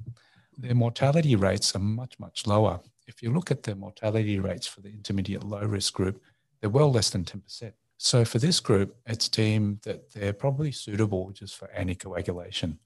their 0.56 0.75
mortality 0.75 1.37
rates 1.37 1.75
are 1.75 1.81
much, 1.81 2.19
much 2.19 2.46
lower. 2.46 2.81
If 3.06 3.23
you 3.23 3.32
look 3.32 3.50
at 3.50 3.62
the 3.62 3.75
mortality 3.75 4.38
rates 4.38 4.67
for 4.67 4.81
the 4.81 4.90
intermediate 4.90 5.44
low 5.44 5.62
risk 5.62 5.93
group, 5.94 6.20
they're 6.61 6.70
well 6.70 6.90
less 6.90 7.11
than 7.11 7.25
10%. 7.25 7.73
So 8.04 8.25
for 8.25 8.40
this 8.40 8.58
group, 8.58 8.96
it's 9.06 9.28
deemed 9.28 9.82
that 9.82 10.10
they're 10.12 10.32
probably 10.32 10.72
suitable 10.72 11.31
just 11.31 11.56
for 11.56 11.69
anticoagulation. 11.69 12.78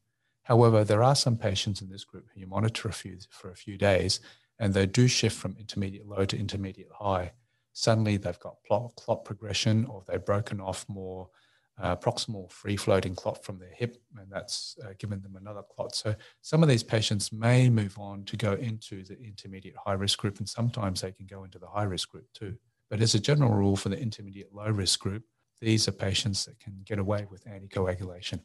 However, 0.43 0.85
there 0.85 1.03
are 1.03 1.15
some 1.17 1.39
patients 1.39 1.81
in 1.81 1.89
this 1.89 2.05
group 2.05 2.27
who 2.35 2.41
you 2.41 2.47
monitor 2.47 2.91
a 2.91 2.93
few, 2.93 3.17
for 3.31 3.51
a 3.51 3.57
few 3.57 3.79
days 3.79 4.21
and 4.59 4.75
they 4.75 4.85
do 4.85 5.09
shift 5.09 5.35
from 5.35 5.57
intermediate 5.59 6.07
low 6.07 6.27
to 6.27 6.39
intermediate 6.39 6.91
high. 6.93 7.33
Suddenly 7.73 8.19
they've 8.19 8.39
got 8.39 8.57
clot 8.69 9.25
progression 9.25 9.87
or 9.87 10.05
they've 10.07 10.23
broken 10.23 10.61
off 10.61 10.85
more 10.87 11.31
uh, 11.81 11.97
proximal 11.97 12.53
free 12.53 12.77
floating 12.77 13.15
clot 13.15 13.43
from 13.43 13.59
their 13.59 13.73
hip, 13.75 13.97
and 14.19 14.31
that's 14.31 14.77
uh, 14.85 14.93
given 14.99 15.23
them 15.23 15.37
another 15.37 15.63
clot. 15.63 15.95
So 15.95 16.15
some 16.43 16.63
of 16.63 16.69
these 16.69 16.83
patients 16.83 17.33
may 17.33 17.71
move 17.71 17.99
on 17.99 18.25
to 18.25 18.37
go 18.37 18.53
into 18.53 19.03
the 19.03 19.19
intermediate 19.19 19.77
high 19.83 19.95
risk 19.95 20.19
group, 20.19 20.39
and 20.39 20.49
sometimes 20.49 21.01
they 21.01 21.13
can 21.13 21.27
go 21.27 21.45
into 21.45 21.59
the 21.59 21.69
high 21.69 21.85
risk 21.85 22.11
group 22.11 22.27
too. 22.35 22.57
But 22.91 23.01
as 23.01 23.15
a 23.15 23.21
general 23.21 23.53
rule 23.53 23.77
for 23.77 23.89
the 23.89 23.99
intermediate 23.99 24.55
low 24.55 24.71
risk 24.71 25.01
group, 25.01 25.25
these 25.61 25.89
are 25.89 25.93
patients 25.93 26.45
that 26.45 26.61
can 26.61 26.83
get 26.85 26.99
away 26.99 27.27
with 27.31 27.45
anticoagulation. 27.47 28.41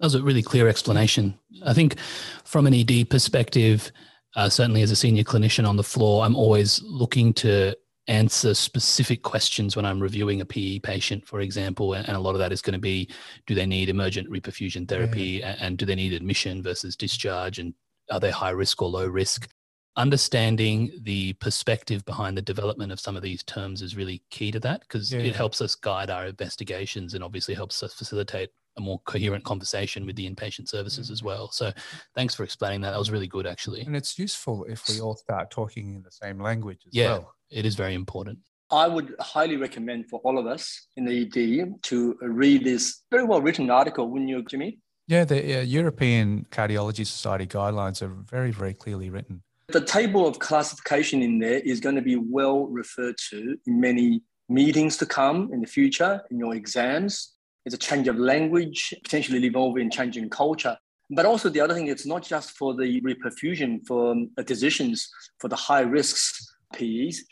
That 0.00 0.06
was 0.06 0.14
a 0.14 0.22
really 0.22 0.42
clear 0.42 0.68
explanation. 0.68 1.38
I 1.64 1.74
think 1.74 1.98
from 2.44 2.66
an 2.66 2.74
ED 2.74 3.10
perspective, 3.10 3.92
uh, 4.34 4.48
certainly 4.48 4.82
as 4.82 4.90
a 4.90 4.96
senior 4.96 5.22
clinician 5.22 5.68
on 5.68 5.76
the 5.76 5.84
floor, 5.84 6.24
I'm 6.24 6.34
always 6.34 6.82
looking 6.82 7.32
to 7.34 7.76
answer 8.06 8.54
specific 8.54 9.22
questions 9.22 9.76
when 9.76 9.86
I'm 9.86 10.00
reviewing 10.00 10.40
a 10.40 10.44
PE 10.44 10.80
patient, 10.80 11.26
for 11.26 11.40
example. 11.40 11.94
And 11.94 12.08
a 12.08 12.18
lot 12.18 12.32
of 12.32 12.38
that 12.38 12.52
is 12.52 12.60
going 12.60 12.74
to 12.74 12.78
be 12.78 13.08
do 13.46 13.54
they 13.54 13.66
need 13.66 13.88
emergent 13.88 14.28
reperfusion 14.30 14.88
therapy 14.88 15.40
yeah. 15.40 15.56
and 15.60 15.78
do 15.78 15.86
they 15.86 15.94
need 15.94 16.12
admission 16.12 16.62
versus 16.62 16.96
discharge? 16.96 17.58
And 17.58 17.72
are 18.10 18.20
they 18.20 18.30
high 18.30 18.50
risk 18.50 18.82
or 18.82 18.88
low 18.88 19.06
risk? 19.06 19.48
Understanding 19.96 20.90
the 21.02 21.32
perspective 21.34 22.04
behind 22.04 22.36
the 22.36 22.42
development 22.42 22.90
of 22.90 22.98
some 22.98 23.16
of 23.16 23.22
these 23.22 23.42
terms 23.44 23.80
is 23.80 23.96
really 23.96 24.22
key 24.30 24.50
to 24.50 24.60
that 24.60 24.80
because 24.80 25.12
yeah. 25.12 25.20
it 25.20 25.36
helps 25.36 25.60
us 25.60 25.74
guide 25.74 26.10
our 26.10 26.26
investigations 26.26 27.14
and 27.14 27.22
obviously 27.22 27.54
helps 27.54 27.82
us 27.82 27.94
facilitate 27.94 28.50
a 28.76 28.80
more 28.80 29.00
coherent 29.04 29.44
conversation 29.44 30.04
with 30.04 30.16
the 30.16 30.28
inpatient 30.28 30.68
services 30.68 31.10
as 31.10 31.22
well. 31.22 31.48
So 31.52 31.72
thanks 32.14 32.34
for 32.34 32.42
explaining 32.42 32.80
that. 32.80 32.90
That 32.90 32.98
was 32.98 33.10
really 33.10 33.28
good 33.28 33.46
actually. 33.46 33.82
And 33.82 33.94
it's 33.94 34.18
useful 34.18 34.64
if 34.68 34.88
we 34.88 35.00
all 35.00 35.14
start 35.14 35.50
talking 35.50 35.94
in 35.94 36.02
the 36.02 36.10
same 36.10 36.40
language 36.40 36.80
as 36.86 36.94
yeah, 36.94 37.10
well. 37.10 37.34
It 37.50 37.64
is 37.64 37.76
very 37.76 37.94
important. 37.94 38.38
I 38.70 38.88
would 38.88 39.14
highly 39.20 39.56
recommend 39.56 40.08
for 40.08 40.18
all 40.24 40.38
of 40.38 40.46
us 40.46 40.88
in 40.96 41.04
the 41.04 41.22
ED 41.22 41.82
to 41.84 42.16
read 42.20 42.64
this 42.64 43.02
very 43.10 43.24
well 43.24 43.40
written 43.40 43.70
article, 43.70 44.08
wouldn't 44.08 44.28
you, 44.28 44.42
Jimmy? 44.42 44.78
Yeah, 45.06 45.24
the 45.24 45.58
uh, 45.58 45.60
European 45.60 46.46
Cardiology 46.50 47.06
Society 47.06 47.46
guidelines 47.46 48.00
are 48.02 48.08
very, 48.08 48.50
very 48.50 48.72
clearly 48.72 49.10
written. 49.10 49.42
The 49.68 49.80
table 49.80 50.26
of 50.26 50.38
classification 50.38 51.22
in 51.22 51.38
there 51.38 51.58
is 51.60 51.80
going 51.80 51.94
to 51.94 52.02
be 52.02 52.16
well 52.16 52.66
referred 52.66 53.16
to 53.30 53.56
in 53.66 53.80
many 53.80 54.22
meetings 54.48 54.98
to 54.98 55.06
come 55.06 55.50
in 55.52 55.60
the 55.62 55.66
future, 55.66 56.22
in 56.30 56.38
your 56.38 56.54
exams. 56.54 57.32
It's 57.64 57.74
a 57.74 57.78
change 57.78 58.06
of 58.08 58.18
language, 58.18 58.92
potentially 59.02 59.44
involved 59.46 59.78
in 59.78 59.90
changing 59.90 60.28
culture. 60.28 60.76
But 61.10 61.24
also 61.24 61.48
the 61.48 61.60
other 61.60 61.72
thing, 61.72 61.86
it's 61.86 62.04
not 62.04 62.22
just 62.22 62.50
for 62.58 62.74
the 62.74 63.00
reperfusion 63.00 63.86
for 63.86 64.12
um, 64.12 64.30
decisions 64.44 65.08
for 65.38 65.48
the 65.48 65.56
high 65.56 65.80
risks 65.80 66.54
PEs. 66.74 67.24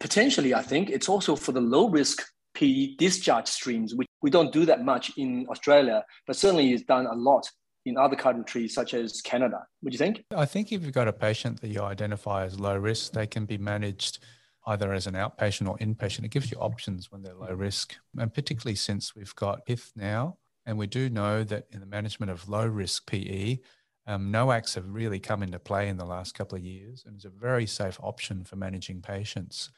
Potentially, 0.00 0.54
I 0.54 0.62
think 0.62 0.90
it's 0.90 1.08
also 1.08 1.34
for 1.34 1.50
the 1.50 1.60
low 1.60 1.88
risk 1.88 2.22
PE 2.54 2.94
discharge 2.98 3.48
streams, 3.48 3.96
which 3.96 4.08
we 4.22 4.30
don't 4.30 4.52
do 4.52 4.64
that 4.66 4.84
much 4.84 5.10
in 5.16 5.46
Australia, 5.50 6.04
but 6.26 6.36
certainly 6.36 6.72
is 6.72 6.82
done 6.82 7.06
a 7.06 7.14
lot 7.14 7.48
in 7.84 7.96
other 7.98 8.16
countries 8.16 8.74
such 8.74 8.94
as 8.94 9.20
Canada. 9.20 9.66
Do 9.82 9.90
you 9.90 9.98
think? 9.98 10.24
I 10.34 10.46
think 10.46 10.72
if 10.72 10.82
you've 10.82 10.92
got 10.92 11.08
a 11.08 11.12
patient 11.12 11.60
that 11.60 11.68
you 11.68 11.82
identify 11.82 12.44
as 12.44 12.58
low 12.58 12.76
risk, 12.76 13.12
they 13.12 13.26
can 13.26 13.44
be 13.44 13.58
managed 13.58 14.20
either 14.66 14.92
as 14.92 15.06
an 15.06 15.14
outpatient 15.14 15.68
or 15.68 15.76
inpatient. 15.78 16.24
It 16.24 16.30
gives 16.30 16.50
you 16.50 16.58
options 16.58 17.12
when 17.12 17.22
they're 17.22 17.34
low 17.34 17.52
risk. 17.52 17.96
And 18.16 18.32
particularly 18.32 18.76
since 18.76 19.14
we've 19.14 19.34
got 19.34 19.66
PIF 19.66 19.92
now, 19.94 20.38
and 20.66 20.78
we 20.78 20.86
do 20.86 21.10
know 21.10 21.44
that 21.44 21.66
in 21.70 21.80
the 21.80 21.86
management 21.86 22.32
of 22.32 22.48
low 22.48 22.66
risk 22.66 23.06
PE, 23.06 23.58
um, 24.06 24.32
NOACs 24.32 24.74
have 24.74 24.88
really 24.88 25.18
come 25.18 25.42
into 25.42 25.58
play 25.58 25.88
in 25.88 25.96
the 25.96 26.04
last 26.04 26.34
couple 26.34 26.56
of 26.56 26.64
years 26.64 27.04
and 27.06 27.16
it's 27.16 27.24
a 27.24 27.30
very 27.30 27.66
safe 27.66 27.98
option 28.02 28.44
for 28.44 28.56
managing 28.56 29.00
patients. 29.00 29.70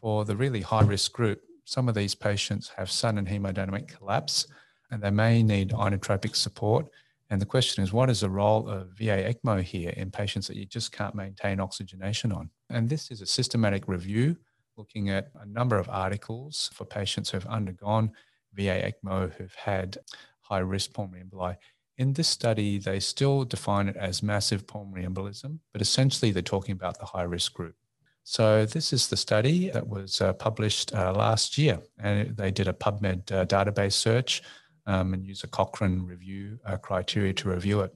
For 0.00 0.24
the 0.24 0.36
really 0.36 0.60
high 0.60 0.82
risk 0.82 1.12
group, 1.12 1.42
some 1.64 1.88
of 1.88 1.94
these 1.94 2.14
patients 2.14 2.70
have 2.76 2.90
sudden 2.90 3.26
hemodynamic 3.26 3.88
collapse 3.88 4.46
and 4.90 5.02
they 5.02 5.10
may 5.10 5.42
need 5.42 5.70
inotropic 5.70 6.34
support. 6.34 6.88
And 7.30 7.40
the 7.40 7.46
question 7.46 7.84
is, 7.84 7.92
what 7.92 8.10
is 8.10 8.20
the 8.20 8.30
role 8.30 8.68
of 8.68 8.88
VA 8.98 9.32
ECMO 9.32 9.62
here 9.62 9.90
in 9.90 10.10
patients 10.10 10.48
that 10.48 10.56
you 10.56 10.66
just 10.66 10.90
can't 10.90 11.14
maintain 11.14 11.60
oxygenation 11.60 12.32
on? 12.32 12.50
And 12.70 12.88
this 12.88 13.10
is 13.12 13.20
a 13.20 13.26
systematic 13.26 13.86
review 13.86 14.36
looking 14.76 15.10
at 15.10 15.30
a 15.40 15.46
number 15.46 15.78
of 15.78 15.88
articles 15.88 16.70
for 16.74 16.84
patients 16.84 17.30
who 17.30 17.36
have 17.36 17.46
undergone 17.46 18.10
VA 18.54 18.92
ECMO 18.92 19.32
who've 19.34 19.54
had 19.54 19.98
high 20.40 20.58
risk 20.58 20.92
pulmonary 20.92 21.24
emboli. 21.24 21.56
In 21.98 22.14
this 22.14 22.28
study, 22.28 22.78
they 22.78 22.98
still 22.98 23.44
define 23.44 23.88
it 23.88 23.96
as 23.96 24.22
massive 24.22 24.66
pulmonary 24.66 25.06
embolism, 25.06 25.58
but 25.72 25.82
essentially 25.82 26.32
they're 26.32 26.42
talking 26.42 26.72
about 26.72 26.98
the 26.98 27.06
high 27.06 27.22
risk 27.22 27.52
group. 27.52 27.76
So, 28.24 28.64
this 28.66 28.92
is 28.92 29.08
the 29.08 29.16
study 29.16 29.70
that 29.70 29.86
was 29.86 30.20
uh, 30.20 30.32
published 30.34 30.94
uh, 30.94 31.12
last 31.12 31.58
year, 31.58 31.80
and 31.98 32.36
they 32.36 32.50
did 32.50 32.68
a 32.68 32.72
PubMed 32.72 33.32
uh, 33.32 33.44
database 33.46 33.94
search 33.94 34.42
um, 34.86 35.14
and 35.14 35.26
use 35.26 35.44
a 35.44 35.48
Cochrane 35.48 36.02
review 36.02 36.58
uh, 36.64 36.76
criteria 36.76 37.32
to 37.34 37.50
review 37.50 37.80
it. 37.80 37.94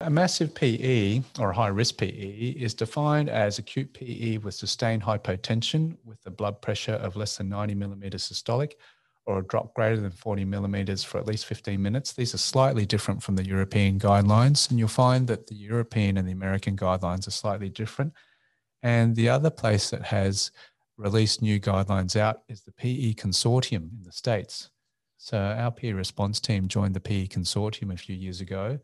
A 0.00 0.10
massive 0.10 0.54
PE 0.54 1.22
or 1.38 1.50
a 1.50 1.54
high 1.54 1.68
risk 1.68 1.96
PE 1.96 2.54
is 2.58 2.74
defined 2.74 3.30
as 3.30 3.58
acute 3.58 3.94
PE 3.94 4.38
with 4.38 4.54
sustained 4.54 5.02
hypotension 5.02 5.96
with 6.04 6.18
a 6.26 6.30
blood 6.30 6.60
pressure 6.60 6.94
of 6.94 7.16
less 7.16 7.38
than 7.38 7.48
90 7.48 7.74
millimeters 7.74 8.28
systolic 8.28 8.72
or 9.26 9.38
a 9.38 9.46
drop 9.46 9.74
greater 9.74 9.96
than 9.96 10.10
40 10.10 10.44
millimeters 10.44 11.02
for 11.02 11.18
at 11.18 11.26
least 11.26 11.46
15 11.46 11.80
minutes. 11.82 12.12
These 12.12 12.34
are 12.34 12.38
slightly 12.38 12.86
different 12.86 13.22
from 13.22 13.36
the 13.36 13.44
European 13.44 13.98
guidelines, 13.98 14.70
and 14.70 14.78
you'll 14.78 14.88
find 14.88 15.26
that 15.28 15.48
the 15.48 15.56
European 15.56 16.16
and 16.16 16.28
the 16.28 16.32
American 16.32 16.76
guidelines 16.76 17.26
are 17.26 17.32
slightly 17.32 17.68
different. 17.68 18.12
And 18.82 19.16
the 19.16 19.28
other 19.28 19.50
place 19.50 19.90
that 19.90 20.04
has 20.04 20.52
released 20.96 21.42
new 21.42 21.58
guidelines 21.58 22.16
out 22.16 22.42
is 22.48 22.62
the 22.62 22.72
PE 22.72 23.14
Consortium 23.14 23.90
in 23.92 24.02
the 24.04 24.12
States. 24.12 24.70
So 25.18 25.38
our 25.38 25.70
PE 25.70 25.92
response 25.92 26.40
team 26.40 26.68
joined 26.68 26.94
the 26.94 27.00
PE 27.00 27.26
Consortium 27.28 27.92
a 27.92 27.96
few 27.96 28.14
years 28.14 28.40
ago. 28.40 28.78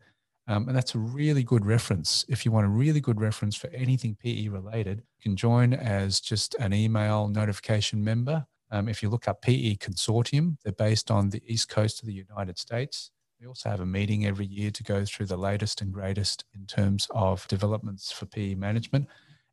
Um, 0.47 0.67
and 0.67 0.75
that's 0.75 0.93
a 0.93 0.99
really 0.99 1.43
good 1.43 1.65
reference. 1.65 2.25
If 2.27 2.45
you 2.45 2.51
want 2.51 2.65
a 2.65 2.69
really 2.69 2.99
good 2.99 3.21
reference 3.21 3.55
for 3.55 3.67
anything 3.67 4.17
PE 4.21 4.49
related, 4.49 4.99
you 4.99 5.21
can 5.21 5.37
join 5.37 5.73
as 5.73 6.19
just 6.19 6.55
an 6.55 6.73
email 6.73 7.29
notification 7.29 8.03
member 8.03 8.45
um, 8.73 8.89
if 8.89 9.03
you 9.03 9.09
look 9.09 9.27
up 9.27 9.43
PE 9.43 9.75
Consortium, 9.75 10.57
they're 10.63 10.73
based 10.73 11.11
on 11.11 11.29
the 11.29 11.43
East 11.45 11.69
Coast 11.69 12.01
of 12.01 12.07
the 12.07 12.13
United 12.13 12.57
States. 12.57 13.11
We 13.39 13.45
also 13.45 13.69
have 13.69 13.81
a 13.81 13.85
meeting 13.85 14.25
every 14.25 14.47
year 14.47 14.71
to 14.71 14.83
go 14.83 15.05
through 15.05 15.27
the 15.27 15.37
latest 15.37 15.81
and 15.81 15.93
greatest 15.93 16.43
in 16.55 16.65
terms 16.65 17.07
of 17.11 17.47
developments 17.47 18.11
for 18.11 18.25
PE 18.25 18.55
management. 18.55 19.07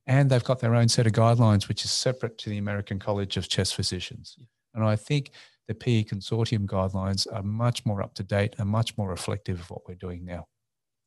And 0.06 0.30
they've 0.30 0.42
got 0.42 0.60
their 0.60 0.74
own 0.74 0.88
set 0.88 1.06
of 1.06 1.12
guidelines, 1.12 1.68
which 1.68 1.84
is 1.84 1.90
separate 1.90 2.38
to 2.38 2.48
the 2.48 2.56
American 2.56 2.98
College 2.98 3.36
of 3.36 3.46
Chest 3.46 3.74
Physicians. 3.74 4.38
And 4.74 4.82
I 4.82 4.96
think 4.96 5.32
the 5.70 5.74
PE 5.76 6.02
Consortium 6.02 6.66
guidelines 6.66 7.28
are 7.32 7.44
much 7.44 7.86
more 7.86 8.02
up 8.02 8.12
to 8.14 8.24
date 8.24 8.56
and 8.58 8.68
much 8.68 8.98
more 8.98 9.08
reflective 9.08 9.60
of 9.60 9.70
what 9.70 9.86
we're 9.86 9.94
doing 9.94 10.24
now. 10.24 10.48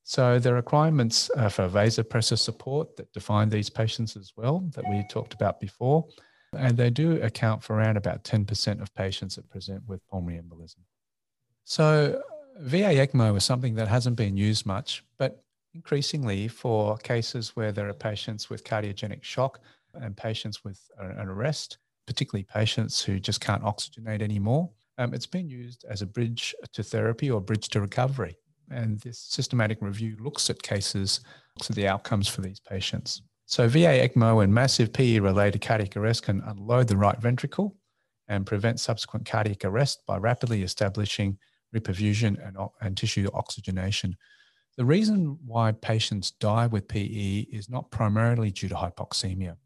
So 0.06 0.40
the 0.40 0.54
requirements 0.54 1.30
uh, 1.36 1.50
for 1.50 1.68
vasopressor 1.68 2.40
support 2.40 2.96
that 2.96 3.12
define 3.12 3.50
these 3.50 3.70
patients 3.70 4.16
as 4.16 4.32
well 4.38 4.60
that 4.74 4.86
we 4.90 5.04
talked 5.10 5.34
about 5.34 5.60
before 5.60 6.08
and 6.58 6.78
they 6.78 6.90
do 6.90 7.22
account 7.22 7.62
for 7.62 7.76
around 7.76 7.98
about 7.98 8.24
10% 8.24 8.82
of 8.82 8.96
patients 8.96 9.36
that 9.36 9.50
present 9.50 9.84
with 9.86 10.00
pulmonary 10.08 10.42
embolism. 10.42 10.80
So, 11.66 12.22
VA 12.60 12.94
ECMO 13.06 13.36
is 13.36 13.44
something 13.44 13.76
that 13.76 13.90
hasn't 13.90 14.16
been 14.16 14.38
used 14.38 14.66
much, 14.66 15.04
but 15.18 15.44
increasingly 15.74 16.48
for 16.48 16.96
cases 17.00 17.54
where 17.58 17.74
there 17.74 17.90
are 17.90 17.94
patients 17.94 18.50
with 18.50 18.64
cardiogenic 18.64 19.24
shock 19.24 19.60
and 19.96 20.16
patients 20.16 20.64
with 20.64 20.80
an 21.00 21.28
arrest, 21.28 21.80
particularly 22.06 22.44
patients 22.44 23.04
who 23.04 23.20
just 23.20 23.42
can't 23.42 23.64
oxygenate 23.64 24.22
anymore, 24.22 24.70
um, 24.98 25.14
it's 25.14 25.26
been 25.26 25.50
used 25.50 25.86
as 25.90 26.02
a 26.02 26.06
bridge 26.06 26.54
to 26.74 26.84
therapy 26.84 27.32
or 27.32 27.42
bridge 27.42 27.70
to 27.70 27.82
recovery. 27.82 28.36
And 28.70 29.00
this 29.00 29.20
systematic 29.20 29.80
review 29.82 30.16
looks 30.20 30.50
at 30.50 30.62
cases, 30.62 31.22
looks 31.58 31.70
at 31.70 31.76
the 31.76 31.88
outcomes 31.88 32.28
for 32.28 32.42
these 32.42 32.60
patients. 32.60 33.22
So 33.46 33.68
VA 33.68 34.08
ECMO 34.08 34.44
and 34.44 34.54
massive 34.54 34.94
PE 34.94 35.20
related 35.20 35.62
cardiac 35.62 35.98
arrest 35.98 36.24
can 36.24 36.42
unload 36.46 36.88
the 36.88 36.98
right 36.98 37.20
ventricle 37.20 37.76
and 38.28 38.46
prevent 38.46 38.80
subsequent 38.80 39.26
cardiac 39.26 39.66
arrest 39.66 40.04
by 40.08 40.18
rapidly 40.18 40.64
establishing 40.64 41.38
reperfusion 41.76 42.38
and, 42.46 42.58
and 42.82 42.96
tissue 42.96 43.28
oxygenation. 43.34 44.16
The 44.78 44.86
reason 44.86 45.38
why 45.46 45.72
patients 45.74 46.32
die 46.32 46.68
with 46.68 46.88
PE 46.88 47.48
is 47.52 47.70
not 47.70 47.92
primarily 47.92 48.50
due 48.50 48.70
to 48.70 48.76
hypoxemia. 48.76 49.58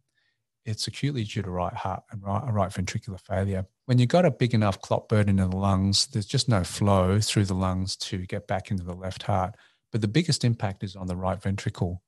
It's 0.67 0.86
acutely 0.86 1.24
due 1.24 1.41
to 1.41 1.50
right 1.50 1.74
heart 1.74 2.03
and 2.12 2.21
right, 2.24 2.43
right 2.51 2.69
ventricular 2.69 3.19
failure. 3.19 3.65
When 3.86 3.97
you've 3.97 4.09
got 4.09 4.25
a 4.25 4.31
big 4.31 4.53
enough 4.53 4.81
clot 4.81 5.07
burden 5.09 5.39
in 5.39 5.50
the 5.50 5.57
lungs, 5.57 6.07
there's 6.07 6.25
just 6.25 6.50
no 6.50 6.63
flow 6.63 7.19
through 7.19 7.45
the 7.45 7.55
lungs 7.55 7.95
to 7.97 8.17
get 8.25 8.47
back 8.47 8.69
into 8.69 8.83
the 8.83 8.93
left 8.93 9.24
heart. 9.24 9.55
But 9.91 10.01
the 10.01 10.07
biggest 10.07 10.43
impact 10.43 10.83
is 10.83 10.95
on 10.95 11.07
the 11.07 11.15
right 11.15 11.41
ventricle 11.41 12.03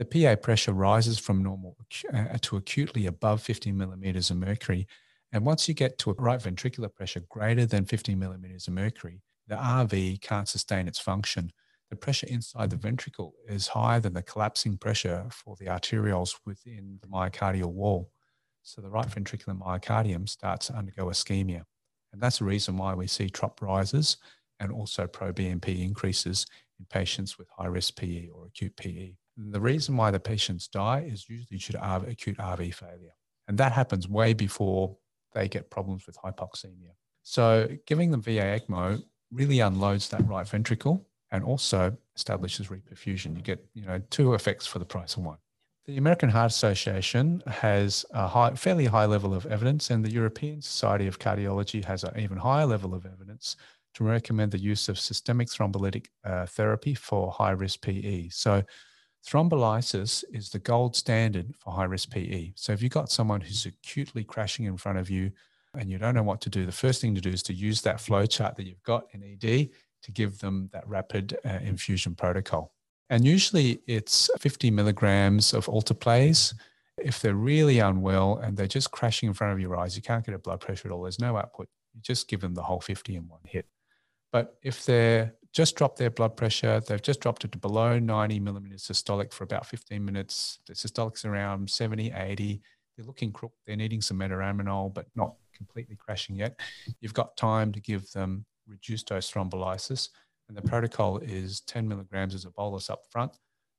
the 0.00 0.06
PA 0.06 0.34
pressure 0.34 0.72
rises 0.72 1.18
from 1.18 1.42
normal 1.42 1.76
uh, 2.14 2.38
to 2.40 2.56
acutely 2.56 3.04
above 3.04 3.42
50 3.42 3.70
millimeters 3.72 4.30
of 4.30 4.38
mercury. 4.38 4.88
And 5.30 5.44
once 5.44 5.68
you 5.68 5.74
get 5.74 5.98
to 5.98 6.10
a 6.10 6.14
right 6.14 6.40
ventricular 6.40 6.92
pressure 6.92 7.20
greater 7.28 7.66
than 7.66 7.84
50 7.84 8.14
millimeters 8.14 8.66
of 8.66 8.72
mercury, 8.72 9.20
the 9.46 9.56
RV 9.56 10.22
can't 10.22 10.48
sustain 10.48 10.88
its 10.88 10.98
function. 10.98 11.52
The 11.90 11.96
pressure 11.96 12.28
inside 12.28 12.70
the 12.70 12.76
ventricle 12.76 13.34
is 13.48 13.66
higher 13.66 13.98
than 13.98 14.14
the 14.14 14.22
collapsing 14.22 14.78
pressure 14.78 15.26
for 15.32 15.56
the 15.56 15.66
arterioles 15.66 16.36
within 16.46 16.98
the 17.02 17.08
myocardial 17.08 17.72
wall. 17.72 18.10
So 18.62 18.80
the 18.80 18.90
right 18.90 19.08
ventricular 19.08 19.58
myocardium 19.58 20.28
starts 20.28 20.68
to 20.68 20.74
undergo 20.74 21.06
ischemia. 21.06 21.64
And 22.12 22.22
that's 22.22 22.38
the 22.38 22.44
reason 22.44 22.76
why 22.76 22.94
we 22.94 23.06
see 23.06 23.28
TROP 23.28 23.60
rises 23.60 24.18
and 24.60 24.70
also 24.70 25.06
pro 25.06 25.32
BNP 25.32 25.82
increases 25.82 26.46
in 26.78 26.86
patients 26.86 27.38
with 27.38 27.48
high 27.56 27.66
risk 27.66 27.96
PE 27.96 28.28
or 28.28 28.46
acute 28.46 28.76
PE. 28.76 29.14
The 29.36 29.60
reason 29.60 29.96
why 29.96 30.10
the 30.10 30.20
patients 30.20 30.68
die 30.68 31.08
is 31.10 31.28
usually 31.28 31.58
due 31.58 31.72
to 31.72 32.04
acute 32.08 32.38
RV 32.38 32.74
failure. 32.74 33.14
And 33.48 33.56
that 33.58 33.72
happens 33.72 34.08
way 34.08 34.34
before 34.34 34.96
they 35.32 35.48
get 35.48 35.70
problems 35.70 36.06
with 36.06 36.16
hypoxemia. 36.18 36.92
So 37.22 37.68
giving 37.86 38.10
them 38.10 38.22
VA 38.22 38.60
ECMO 38.60 39.02
really 39.32 39.60
unloads 39.60 40.08
that 40.10 40.26
right 40.28 40.46
ventricle 40.46 41.06
and 41.32 41.44
also 41.44 41.96
establishes 42.16 42.68
reperfusion. 42.68 43.36
You 43.36 43.42
get, 43.42 43.64
you 43.74 43.86
know, 43.86 44.00
two 44.10 44.34
effects 44.34 44.66
for 44.66 44.78
the 44.78 44.84
price 44.84 45.16
of 45.16 45.24
one. 45.24 45.38
The 45.86 45.96
American 45.96 46.28
Heart 46.28 46.52
Association 46.52 47.42
has 47.46 48.04
a 48.12 48.28
high, 48.28 48.54
fairly 48.54 48.86
high 48.86 49.06
level 49.06 49.34
of 49.34 49.46
evidence, 49.46 49.90
and 49.90 50.04
the 50.04 50.10
European 50.10 50.60
Society 50.60 51.06
of 51.06 51.18
Cardiology 51.18 51.84
has 51.84 52.04
an 52.04 52.18
even 52.18 52.36
higher 52.36 52.66
level 52.66 52.94
of 52.94 53.06
evidence 53.06 53.56
to 53.94 54.04
recommend 54.04 54.52
the 54.52 54.58
use 54.58 54.88
of 54.88 54.98
systemic 54.98 55.48
thrombolytic 55.48 56.06
uh, 56.24 56.46
therapy 56.46 56.94
for 56.94 57.32
high 57.32 57.50
risk 57.50 57.80
PE. 57.80 58.28
So 58.28 58.62
Thrombolysis 59.26 60.24
is 60.32 60.50
the 60.50 60.58
gold 60.58 60.96
standard 60.96 61.54
for 61.58 61.72
high 61.72 61.84
risk 61.84 62.10
PE. 62.10 62.52
So 62.56 62.72
if 62.72 62.82
you've 62.82 62.92
got 62.92 63.10
someone 63.10 63.40
who's 63.40 63.66
acutely 63.66 64.24
crashing 64.24 64.64
in 64.64 64.76
front 64.76 64.98
of 64.98 65.10
you 65.10 65.30
and 65.74 65.90
you 65.90 65.98
don't 65.98 66.14
know 66.14 66.22
what 66.22 66.40
to 66.42 66.50
do, 66.50 66.64
the 66.64 66.72
first 66.72 67.00
thing 67.00 67.14
to 67.14 67.20
do 67.20 67.30
is 67.30 67.42
to 67.44 67.54
use 67.54 67.82
that 67.82 68.00
flow 68.00 68.26
chart 68.26 68.56
that 68.56 68.66
you've 68.66 68.82
got 68.82 69.06
in 69.12 69.22
ED 69.22 69.70
to 70.02 70.10
give 70.10 70.38
them 70.38 70.70
that 70.72 70.86
rapid 70.88 71.36
uh, 71.44 71.58
infusion 71.62 72.14
protocol. 72.14 72.72
And 73.08 73.24
usually 73.24 73.80
it's 73.86 74.30
50 74.38 74.70
milligrams 74.70 75.52
of 75.52 75.66
alteplase. 75.66 76.54
If 76.96 77.20
they're 77.20 77.34
really 77.34 77.80
unwell 77.80 78.38
and 78.38 78.56
they're 78.56 78.66
just 78.66 78.90
crashing 78.90 79.28
in 79.28 79.34
front 79.34 79.52
of 79.52 79.60
your 79.60 79.76
eyes, 79.76 79.96
you 79.96 80.02
can't 80.02 80.24
get 80.24 80.34
a 80.34 80.38
blood 80.38 80.60
pressure 80.60 80.88
at 80.88 80.92
all, 80.92 81.02
there's 81.02 81.18
no 81.18 81.36
output. 81.36 81.68
You 81.94 82.00
just 82.02 82.28
give 82.28 82.40
them 82.40 82.54
the 82.54 82.62
whole 82.62 82.80
50 82.80 83.16
in 83.16 83.26
one 83.28 83.40
hit. 83.44 83.66
But 84.32 84.56
if 84.62 84.84
they're 84.86 85.34
just 85.52 85.76
dropped 85.76 85.98
their 85.98 86.10
blood 86.10 86.36
pressure. 86.36 86.80
They've 86.80 87.02
just 87.02 87.20
dropped 87.20 87.44
it 87.44 87.52
to 87.52 87.58
below 87.58 87.98
90 87.98 88.40
millimeters 88.40 88.84
systolic 88.84 89.32
for 89.32 89.44
about 89.44 89.66
15 89.66 90.04
minutes. 90.04 90.60
The 90.66 90.74
systolic's 90.74 91.24
around 91.24 91.68
70, 91.68 92.12
80. 92.12 92.62
They're 92.96 93.06
looking 93.06 93.32
crook. 93.32 93.52
They're 93.66 93.76
needing 93.76 94.00
some 94.00 94.18
metaraminol, 94.18 94.94
but 94.94 95.06
not 95.16 95.34
completely 95.54 95.96
crashing 95.96 96.36
yet. 96.36 96.60
You've 97.00 97.14
got 97.14 97.36
time 97.36 97.72
to 97.72 97.80
give 97.80 98.10
them 98.12 98.44
reduced 98.70 99.08
dose 99.08 99.30
thrombolysis. 99.30 100.08
And 100.48 100.56
the 100.56 100.62
protocol 100.62 101.18
is 101.18 101.60
10 101.62 101.86
milligrams 101.86 102.34
as 102.34 102.44
a 102.44 102.50
bolus 102.50 102.90
up 102.90 103.02
front, 103.10 103.32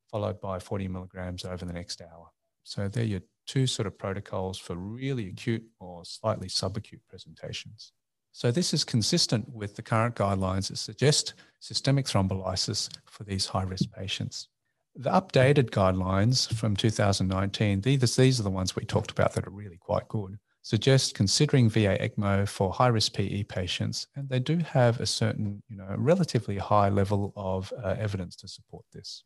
followed 0.10 0.40
by 0.40 0.60
40 0.60 0.88
milligrams 0.88 1.44
over 1.46 1.66
the 1.66 1.74
next 1.74 2.02
hour. 2.02 2.28
So 2.64 2.88
they're 2.88 3.04
your 3.04 3.22
two 3.48 3.68
sort 3.68 3.88
of 3.88 3.98
protocols 3.98 4.58
for 4.58 4.76
really 4.76 5.28
acute 5.28 5.64
or 5.80 6.06
slightly 6.06 6.48
subacute 6.48 7.02
presentations. 7.10 7.92
So 8.32 8.52
this 8.52 8.74
is 8.74 8.84
consistent 8.84 9.50
with 9.50 9.76
the 9.76 9.82
current 9.82 10.16
guidelines 10.16 10.70
that 10.70 10.78
suggest 10.78 11.34
systemic 11.60 12.06
thrombolysis 12.06 12.90
for 13.10 13.24
these 13.24 13.46
high 13.46 13.64
risk 13.64 13.92
patients. 13.92 14.48
The 14.96 15.10
updated 15.10 15.72
guidelines 15.72 16.54
from 16.54 16.76
2019, 16.76 17.82
these, 17.82 18.16
these 18.16 18.40
are 18.40 18.44
the 18.44 18.50
ones 18.50 18.76
we 18.76 18.86
talked 18.86 19.12
about 19.12 19.34
that 19.34 19.48
are 19.48 19.52
really 19.52 19.78
quite 19.78 20.08
good, 20.08 20.38
suggest 20.62 21.16
considering 21.16 21.70
VA 21.70 21.98
ECMO 22.00 22.48
for 22.48 22.72
high 22.72 22.88
risk 22.88 23.14
PE 23.14 23.44
patients, 23.44 24.08
and 24.16 24.30
they 24.30 24.40
do 24.40 24.58
have 24.58 25.00
a 25.00 25.06
certain, 25.06 25.62
you 25.70 25.78
know, 25.78 25.96
relatively 25.98 26.58
high 26.58 26.90
level 26.90 27.34
of 27.36 27.74
uh, 27.84 27.96
evidence 27.98 28.36
to 28.38 28.48
support 28.48 28.86
this. 28.94 29.24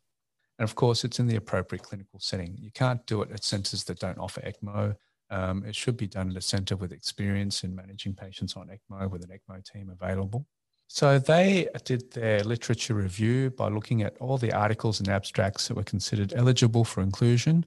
And 0.58 0.68
of 0.68 0.74
course, 0.74 1.04
it's 1.04 1.18
in 1.18 1.26
the 1.26 1.36
appropriate 1.36 1.82
clinical 1.82 2.18
setting. 2.18 2.56
You 2.58 2.70
can't 2.72 3.04
do 3.06 3.22
it 3.22 3.30
at 3.30 3.44
centres 3.44 3.84
that 3.84 3.98
don't 3.98 4.18
offer 4.18 4.40
ECMO. 4.40 4.96
Um, 5.28 5.64
it 5.66 5.74
should 5.74 5.96
be 5.96 6.06
done 6.06 6.30
at 6.30 6.36
a 6.36 6.40
centre 6.40 6.76
with 6.76 6.92
experience 6.92 7.64
in 7.64 7.74
managing 7.74 8.14
patients 8.14 8.56
on 8.56 8.68
ECMO 8.68 9.10
with 9.10 9.22
an 9.24 9.30
ECMO 9.30 9.62
team 9.70 9.90
available. 9.90 10.46
So 10.88 11.18
they 11.18 11.68
did 11.84 12.12
their 12.12 12.40
literature 12.44 12.94
review 12.94 13.50
by 13.50 13.68
looking 13.68 14.02
at 14.02 14.16
all 14.18 14.38
the 14.38 14.52
articles 14.52 15.00
and 15.00 15.08
abstracts 15.08 15.66
that 15.68 15.74
were 15.74 15.82
considered 15.82 16.32
eligible 16.34 16.84
for 16.84 17.02
inclusion 17.02 17.64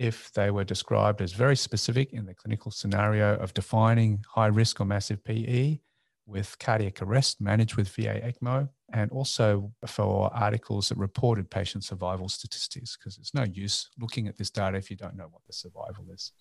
if 0.00 0.32
they 0.32 0.50
were 0.50 0.64
described 0.64 1.20
as 1.20 1.34
very 1.34 1.54
specific 1.54 2.14
in 2.14 2.24
the 2.24 2.34
clinical 2.34 2.70
scenario 2.70 3.36
of 3.36 3.52
defining 3.52 4.24
high 4.34 4.46
risk 4.46 4.80
or 4.80 4.86
massive 4.86 5.22
PE 5.24 5.78
with 6.26 6.58
cardiac 6.58 7.02
arrest 7.02 7.38
managed 7.38 7.76
with 7.76 7.88
VA 7.90 8.18
ECMO, 8.24 8.66
and 8.94 9.10
also 9.10 9.70
for 9.86 10.34
articles 10.34 10.88
that 10.88 10.96
reported 10.96 11.50
patient 11.50 11.84
survival 11.84 12.30
statistics, 12.30 12.96
because 12.96 13.16
there's 13.16 13.34
no 13.34 13.44
use 13.52 13.90
looking 13.98 14.26
at 14.26 14.38
this 14.38 14.48
data 14.48 14.78
if 14.78 14.90
you 14.90 14.96
don't 14.96 15.16
know 15.16 15.28
what 15.30 15.42
the 15.46 15.52
survival 15.52 16.06
is. 16.14 16.32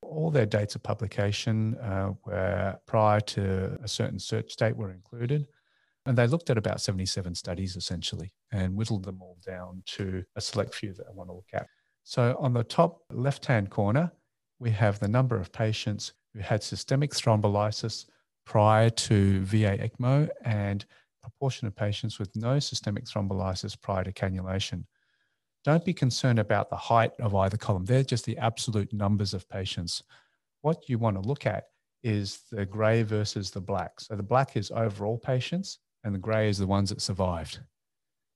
All 0.00 0.30
their 0.30 0.46
dates 0.46 0.76
of 0.76 0.84
publication 0.84 1.74
uh, 1.78 2.12
were 2.24 2.76
prior 2.86 3.20
to 3.20 3.76
a 3.82 3.88
certain 3.88 4.20
search 4.20 4.54
date 4.54 4.76
were 4.76 4.92
included. 4.92 5.48
And 6.06 6.16
they 6.16 6.28
looked 6.28 6.50
at 6.50 6.58
about 6.58 6.80
77 6.80 7.34
studies 7.34 7.76
essentially 7.76 8.32
and 8.52 8.76
whittled 8.76 9.04
them 9.04 9.20
all 9.20 9.38
down 9.44 9.82
to 9.96 10.22
a 10.36 10.40
select 10.40 10.74
few 10.74 10.92
that 10.94 11.06
I 11.08 11.12
want 11.12 11.28
to 11.30 11.34
look 11.34 11.50
at. 11.52 11.66
So 12.04 12.36
on 12.38 12.52
the 12.52 12.64
top 12.64 13.02
left 13.10 13.46
hand 13.46 13.70
corner, 13.70 14.12
we 14.58 14.70
have 14.70 14.98
the 14.98 15.08
number 15.08 15.36
of 15.36 15.52
patients 15.52 16.12
who 16.34 16.40
had 16.40 16.62
systemic 16.62 17.12
thrombolysis 17.12 18.06
prior 18.44 18.90
to 18.90 19.40
VA 19.42 19.78
ECMO 19.78 20.28
and 20.44 20.84
proportion 21.22 21.66
of 21.66 21.76
patients 21.76 22.18
with 22.18 22.34
no 22.34 22.58
systemic 22.58 23.04
thrombolysis 23.04 23.80
prior 23.80 24.04
to 24.04 24.12
cannulation. 24.12 24.84
Don't 25.64 25.84
be 25.84 25.94
concerned 25.94 26.40
about 26.40 26.70
the 26.70 26.76
height 26.76 27.12
of 27.20 27.34
either 27.34 27.56
column. 27.56 27.84
They're 27.84 28.02
just 28.02 28.24
the 28.24 28.38
absolute 28.38 28.92
numbers 28.92 29.32
of 29.32 29.48
patients. 29.48 30.02
What 30.62 30.88
you 30.88 30.98
want 30.98 31.16
to 31.22 31.28
look 31.28 31.46
at 31.46 31.66
is 32.02 32.40
the 32.50 32.66
gray 32.66 33.04
versus 33.04 33.50
the 33.52 33.60
black. 33.60 34.00
So 34.00 34.16
the 34.16 34.24
black 34.24 34.56
is 34.56 34.72
overall 34.72 35.18
patients 35.18 35.78
and 36.02 36.12
the 36.14 36.18
gray 36.18 36.48
is 36.48 36.58
the 36.58 36.66
ones 36.66 36.90
that 36.90 37.00
survived. 37.00 37.60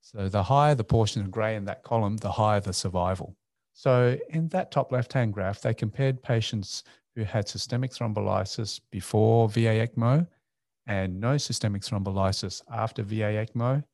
So 0.01 0.29
the 0.29 0.45
higher 0.45 0.77
the 0.77 0.85
portion 0.85 1.21
of 1.23 1.33
gray 1.33 1.57
in 1.57 1.65
that 1.65 1.83
column, 1.83 2.17
the 2.19 2.31
higher 2.31 2.61
the 2.61 2.73
survival. 2.73 3.37
So 3.79 4.19
in 4.31 4.49
that 4.49 4.71
top 4.71 4.91
left-hand 4.91 5.35
graph, 5.35 5.61
they 5.61 5.75
compared 5.75 6.23
patients 6.23 6.83
who 7.15 7.25
had 7.25 7.47
systemic 7.47 7.91
thrombolysis 7.93 8.81
before 8.91 9.51
VA 9.51 9.87
ECMO 9.87 10.27
and 10.87 11.21
no 11.21 11.37
systemic 11.37 11.83
thrombolysis 11.83 12.63
after 12.71 13.03
VA 13.03 13.45
ECMO 13.47 13.85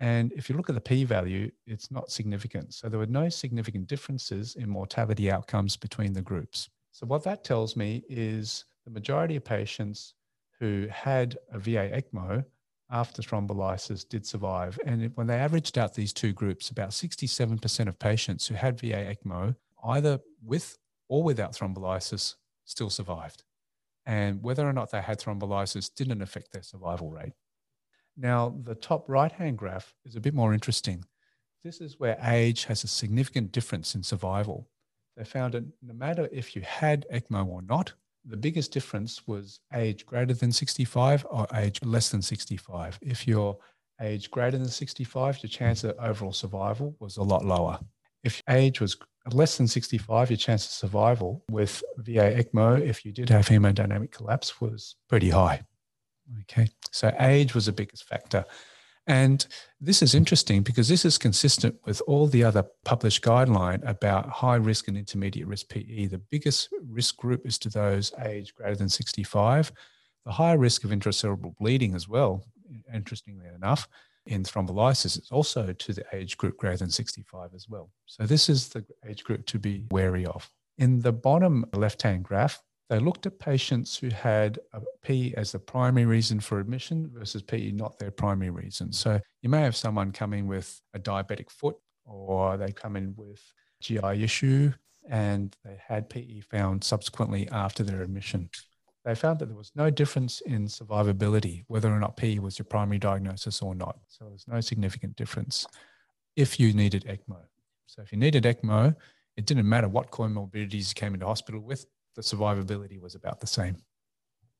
and 0.00 0.32
if 0.32 0.50
you 0.50 0.56
look 0.56 0.68
at 0.68 0.74
the 0.74 0.80
p 0.80 1.04
value, 1.04 1.50
it's 1.66 1.90
not 1.90 2.10
significant. 2.10 2.74
So 2.74 2.88
there 2.88 2.98
were 2.98 3.06
no 3.06 3.28
significant 3.28 3.86
differences 3.86 4.56
in 4.56 4.68
mortality 4.68 5.30
outcomes 5.30 5.76
between 5.76 6.12
the 6.12 6.22
groups. 6.22 6.68
So 6.92 7.06
what 7.06 7.24
that 7.24 7.44
tells 7.44 7.76
me 7.76 8.04
is 8.08 8.64
the 8.84 8.90
majority 8.90 9.36
of 9.36 9.44
patients 9.44 10.14
who 10.60 10.86
had 10.90 11.38
a 11.52 11.58
VA 11.58 11.90
ECMO 11.94 12.44
after 12.90 13.22
thrombolysis 13.22 14.08
did 14.08 14.26
survive. 14.26 14.78
And 14.84 15.10
when 15.16 15.26
they 15.26 15.36
averaged 15.36 15.76
out 15.78 15.94
these 15.94 16.12
two 16.12 16.32
groups, 16.32 16.70
about 16.70 16.90
67% 16.90 17.88
of 17.88 17.98
patients 17.98 18.46
who 18.46 18.54
had 18.54 18.80
VA 18.80 19.14
ECMO, 19.14 19.56
either 19.84 20.20
with 20.44 20.78
or 21.08 21.22
without 21.22 21.52
thrombolysis, 21.52 22.34
still 22.64 22.90
survived. 22.90 23.42
And 24.06 24.42
whether 24.42 24.68
or 24.68 24.72
not 24.72 24.90
they 24.90 25.00
had 25.00 25.18
thrombolysis 25.18 25.92
didn't 25.94 26.22
affect 26.22 26.52
their 26.52 26.62
survival 26.62 27.10
rate. 27.10 27.32
Now, 28.16 28.56
the 28.62 28.74
top 28.74 29.08
right 29.08 29.32
hand 29.32 29.58
graph 29.58 29.92
is 30.04 30.16
a 30.16 30.20
bit 30.20 30.34
more 30.34 30.54
interesting. 30.54 31.04
This 31.62 31.80
is 31.80 31.98
where 31.98 32.18
age 32.22 32.64
has 32.64 32.84
a 32.84 32.88
significant 32.88 33.52
difference 33.52 33.94
in 33.94 34.02
survival. 34.02 34.68
They 35.16 35.24
found 35.24 35.54
that 35.54 35.64
no 35.82 35.94
matter 35.94 36.28
if 36.30 36.54
you 36.54 36.62
had 36.62 37.06
ECMO 37.12 37.46
or 37.46 37.62
not, 37.62 37.94
the 38.28 38.36
biggest 38.36 38.72
difference 38.72 39.26
was 39.26 39.60
age 39.72 40.04
greater 40.06 40.34
than 40.34 40.52
65 40.52 41.26
or 41.30 41.46
age 41.54 41.78
less 41.82 42.10
than 42.10 42.22
65. 42.22 42.98
If 43.02 43.26
you're 43.26 43.56
age 44.00 44.30
greater 44.30 44.58
than 44.58 44.68
65, 44.68 45.42
your 45.42 45.48
chance 45.48 45.84
of 45.84 45.96
overall 45.98 46.32
survival 46.32 46.96
was 46.98 47.16
a 47.16 47.22
lot 47.22 47.44
lower. 47.44 47.78
If 48.24 48.42
age 48.50 48.80
was 48.80 48.96
less 49.32 49.56
than 49.56 49.68
65, 49.68 50.30
your 50.30 50.36
chance 50.36 50.66
of 50.66 50.72
survival 50.72 51.44
with 51.50 51.82
VA 51.98 52.42
ECMO, 52.42 52.80
if 52.80 53.04
you 53.04 53.12
did 53.12 53.28
have 53.28 53.48
hemodynamic 53.48 54.10
collapse, 54.10 54.60
was 54.60 54.96
pretty 55.08 55.30
high. 55.30 55.62
Okay, 56.42 56.68
so 56.90 57.14
age 57.20 57.54
was 57.54 57.66
the 57.66 57.72
biggest 57.72 58.04
factor. 58.04 58.44
And 59.06 59.46
this 59.80 60.02
is 60.02 60.14
interesting 60.14 60.62
because 60.62 60.88
this 60.88 61.04
is 61.04 61.16
consistent 61.16 61.76
with 61.84 62.02
all 62.08 62.26
the 62.26 62.42
other 62.42 62.64
published 62.84 63.22
guideline 63.22 63.86
about 63.88 64.28
high 64.28 64.56
risk 64.56 64.88
and 64.88 64.96
intermediate 64.96 65.46
risk 65.46 65.68
PE. 65.68 66.06
The 66.06 66.18
biggest 66.18 66.70
risk 66.88 67.16
group 67.16 67.46
is 67.46 67.56
to 67.58 67.68
those 67.68 68.12
age 68.24 68.54
greater 68.54 68.74
than 68.74 68.88
65. 68.88 69.70
The 70.24 70.32
higher 70.32 70.58
risk 70.58 70.82
of 70.82 70.90
intracerebral 70.90 71.56
bleeding 71.56 71.94
as 71.94 72.08
well, 72.08 72.44
interestingly 72.92 73.46
enough, 73.54 73.86
in 74.26 74.42
thrombolysis 74.42 75.18
is 75.18 75.30
also 75.30 75.72
to 75.72 75.92
the 75.92 76.04
age 76.12 76.36
group 76.36 76.56
greater 76.56 76.78
than 76.78 76.90
65 76.90 77.50
as 77.54 77.68
well. 77.68 77.90
So 78.06 78.24
this 78.24 78.48
is 78.48 78.70
the 78.70 78.84
age 79.08 79.22
group 79.22 79.46
to 79.46 79.58
be 79.60 79.84
wary 79.92 80.26
of. 80.26 80.50
In 80.78 81.00
the 81.00 81.12
bottom 81.12 81.64
left-hand 81.72 82.24
graph, 82.24 82.60
they 82.88 82.98
looked 83.00 83.26
at 83.26 83.38
patients 83.38 83.96
who 83.96 84.08
had 84.10 84.58
PE 85.02 85.32
as 85.32 85.52
the 85.52 85.58
primary 85.58 86.06
reason 86.06 86.38
for 86.38 86.60
admission 86.60 87.10
versus 87.12 87.42
PE 87.42 87.72
not 87.72 87.98
their 87.98 88.10
primary 88.10 88.50
reason. 88.50 88.92
So 88.92 89.20
you 89.42 89.48
may 89.48 89.62
have 89.62 89.74
someone 89.74 90.12
coming 90.12 90.46
with 90.46 90.80
a 90.94 90.98
diabetic 90.98 91.50
foot 91.50 91.76
or 92.04 92.56
they 92.56 92.70
come 92.70 92.96
in 92.96 93.14
with 93.16 93.42
GI 93.80 94.22
issue 94.22 94.72
and 95.08 95.56
they 95.64 95.76
had 95.84 96.08
PE 96.08 96.40
found 96.40 96.84
subsequently 96.84 97.48
after 97.50 97.82
their 97.82 98.02
admission. 98.02 98.50
They 99.04 99.14
found 99.14 99.38
that 99.38 99.46
there 99.46 99.56
was 99.56 99.72
no 99.76 99.88
difference 99.90 100.40
in 100.40 100.66
survivability, 100.66 101.64
whether 101.68 101.92
or 101.92 102.00
not 102.00 102.16
PE 102.16 102.38
was 102.38 102.58
your 102.58 102.66
primary 102.66 102.98
diagnosis 102.98 103.62
or 103.62 103.74
not. 103.74 103.98
So 104.08 104.26
there's 104.26 104.46
no 104.48 104.60
significant 104.60 105.16
difference 105.16 105.66
if 106.34 106.58
you 106.60 106.72
needed 106.72 107.04
ECMO. 107.04 107.38
So 107.86 108.02
if 108.02 108.12
you 108.12 108.18
needed 108.18 108.44
ECMO, 108.44 108.94
it 109.36 109.46
didn't 109.46 109.68
matter 109.68 109.88
what 109.88 110.10
comorbidities 110.10 110.88
you 110.88 110.94
came 110.94 111.14
into 111.14 111.26
hospital 111.26 111.60
with, 111.60 111.86
the 112.16 112.22
survivability 112.22 113.00
was 113.00 113.14
about 113.14 113.40
the 113.40 113.46
same. 113.46 113.76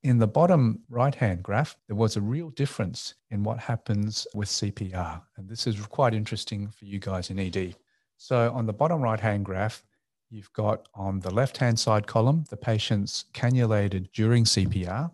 In 0.03 0.19
the 0.19 0.27
bottom 0.27 0.79
right 0.89 1.13
hand 1.13 1.43
graph, 1.43 1.75
there 1.87 1.95
was 1.95 2.15
a 2.15 2.21
real 2.21 2.51
difference 2.51 3.15
in 3.31 3.43
what 3.43 3.59
happens 3.59 4.27
with 4.33 4.47
CPR. 4.47 5.21
And 5.35 5.49
this 5.49 5.67
is 5.67 5.83
quite 5.87 6.13
interesting 6.13 6.69
for 6.69 6.85
you 6.85 6.99
guys 6.99 7.29
in 7.29 7.39
ED. 7.39 7.75
So, 8.15 8.51
on 8.53 8.67
the 8.67 8.73
bottom 8.73 9.01
right 9.01 9.19
hand 9.19 9.43
graph, 9.43 9.83
you've 10.29 10.53
got 10.53 10.87
on 10.93 11.19
the 11.19 11.33
left 11.33 11.57
hand 11.57 11.79
side 11.79 12.07
column 12.07 12.45
the 12.49 12.57
patients 12.57 13.25
cannulated 13.33 14.11
during 14.13 14.43
CPR. 14.43 15.11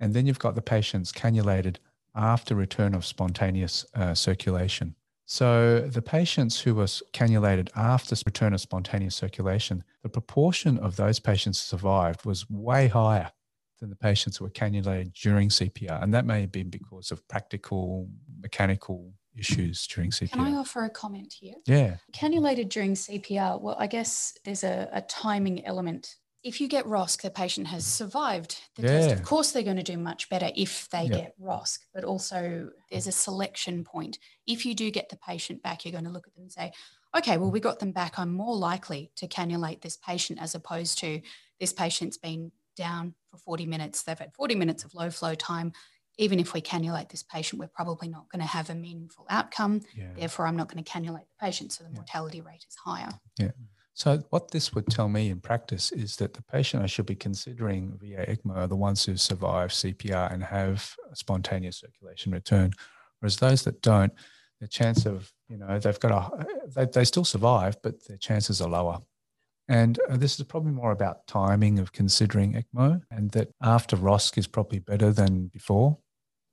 And 0.00 0.14
then 0.14 0.26
you've 0.26 0.38
got 0.38 0.54
the 0.54 0.62
patients 0.62 1.10
cannulated 1.10 1.76
after 2.14 2.54
return 2.54 2.94
of 2.94 3.04
spontaneous 3.04 3.86
uh, 3.94 4.14
circulation. 4.14 4.94
So 5.30 5.80
the 5.80 6.00
patients 6.00 6.58
who 6.58 6.74
were 6.74 6.86
cannulated 6.86 7.68
after 7.76 8.16
return 8.24 8.54
of 8.54 8.62
spontaneous 8.62 9.14
circulation, 9.14 9.84
the 10.02 10.08
proportion 10.08 10.78
of 10.78 10.96
those 10.96 11.20
patients 11.20 11.58
survived 11.58 12.24
was 12.24 12.48
way 12.48 12.88
higher 12.88 13.30
than 13.78 13.90
the 13.90 13.96
patients 13.96 14.38
who 14.38 14.46
were 14.46 14.50
cannulated 14.50 15.12
during 15.12 15.50
CPR. 15.50 16.02
And 16.02 16.14
that 16.14 16.24
may 16.24 16.40
have 16.40 16.50
been 16.50 16.70
because 16.70 17.10
of 17.10 17.28
practical 17.28 18.08
mechanical 18.40 19.12
issues 19.36 19.86
during 19.86 20.12
CPR. 20.12 20.32
Can 20.32 20.40
I 20.40 20.56
offer 20.56 20.84
a 20.84 20.90
comment 20.90 21.34
here? 21.38 21.56
Yeah. 21.66 21.96
Cannulated 22.14 22.70
during 22.70 22.94
CPR, 22.94 23.60
well, 23.60 23.76
I 23.78 23.86
guess 23.86 24.32
there's 24.46 24.64
a, 24.64 24.88
a 24.94 25.02
timing 25.02 25.62
element 25.66 26.16
if 26.44 26.60
you 26.60 26.68
get 26.68 26.84
ROSC, 26.86 27.22
the 27.22 27.30
patient 27.30 27.66
has 27.66 27.84
survived 27.84 28.60
the 28.76 28.82
yeah. 28.82 28.88
test. 28.88 29.14
Of 29.14 29.22
course, 29.24 29.50
they're 29.50 29.62
going 29.62 29.76
to 29.76 29.82
do 29.82 29.98
much 29.98 30.28
better 30.28 30.50
if 30.54 30.88
they 30.90 31.08
get 31.08 31.34
ROSC, 31.40 31.78
but 31.92 32.04
also 32.04 32.70
there's 32.90 33.06
a 33.06 33.12
selection 33.12 33.84
point. 33.84 34.18
If 34.46 34.64
you 34.64 34.74
do 34.74 34.90
get 34.90 35.08
the 35.08 35.16
patient 35.16 35.62
back, 35.62 35.84
you're 35.84 35.92
going 35.92 36.04
to 36.04 36.10
look 36.10 36.26
at 36.26 36.34
them 36.34 36.44
and 36.44 36.52
say, 36.52 36.72
okay, 37.16 37.38
well, 37.38 37.50
we 37.50 37.60
got 37.60 37.80
them 37.80 37.92
back. 37.92 38.18
I'm 38.18 38.32
more 38.32 38.56
likely 38.56 39.10
to 39.16 39.26
cannulate 39.26 39.80
this 39.80 39.96
patient 39.96 40.40
as 40.40 40.54
opposed 40.54 40.98
to 40.98 41.20
this 41.58 41.72
patient's 41.72 42.18
been 42.18 42.52
down 42.76 43.14
for 43.30 43.38
40 43.38 43.66
minutes. 43.66 44.02
They've 44.02 44.18
had 44.18 44.34
40 44.34 44.54
minutes 44.54 44.84
of 44.84 44.94
low 44.94 45.10
flow 45.10 45.34
time. 45.34 45.72
Even 46.20 46.40
if 46.40 46.52
we 46.52 46.60
cannulate 46.60 47.10
this 47.10 47.22
patient, 47.22 47.60
we're 47.60 47.68
probably 47.68 48.08
not 48.08 48.28
going 48.30 48.40
to 48.40 48.46
have 48.46 48.70
a 48.70 48.74
meaningful 48.74 49.26
outcome. 49.30 49.82
Yeah. 49.94 50.12
Therefore, 50.16 50.46
I'm 50.46 50.56
not 50.56 50.72
going 50.72 50.82
to 50.82 50.90
cannulate 50.90 51.26
the 51.28 51.36
patient. 51.40 51.72
So 51.72 51.84
the 51.84 51.90
mortality 51.90 52.40
rate 52.40 52.64
is 52.68 52.76
higher. 52.76 53.10
Yeah. 53.38 53.50
So, 53.98 54.22
what 54.30 54.52
this 54.52 54.72
would 54.76 54.86
tell 54.86 55.08
me 55.08 55.28
in 55.28 55.40
practice 55.40 55.90
is 55.90 56.14
that 56.16 56.32
the 56.32 56.42
patient 56.42 56.84
I 56.84 56.86
should 56.86 57.06
be 57.06 57.16
considering 57.16 57.98
VA 58.00 58.24
ECMO 58.28 58.54
are 58.56 58.68
the 58.68 58.76
ones 58.76 59.04
who 59.04 59.16
survive 59.16 59.70
CPR 59.70 60.32
and 60.32 60.44
have 60.44 60.94
spontaneous 61.14 61.78
circulation 61.78 62.30
return, 62.30 62.70
whereas 63.18 63.38
those 63.38 63.64
that 63.64 63.82
don't, 63.82 64.12
the 64.60 64.68
chance 64.68 65.04
of, 65.04 65.32
you 65.48 65.56
know, 65.56 65.80
they've 65.80 65.98
got 65.98 66.12
a, 66.12 66.46
they, 66.76 66.84
they 66.84 67.04
still 67.04 67.24
survive, 67.24 67.76
but 67.82 68.06
their 68.06 68.18
chances 68.18 68.62
are 68.62 68.68
lower. 68.68 69.00
And 69.66 69.98
uh, 70.08 70.16
this 70.16 70.38
is 70.38 70.46
probably 70.46 70.70
more 70.70 70.92
about 70.92 71.26
timing 71.26 71.80
of 71.80 71.90
considering 71.90 72.52
ECMO, 72.52 73.02
and 73.10 73.32
that 73.32 73.48
after 73.60 73.96
ROSC 73.96 74.38
is 74.38 74.46
probably 74.46 74.78
better 74.78 75.10
than 75.10 75.48
before. 75.48 75.98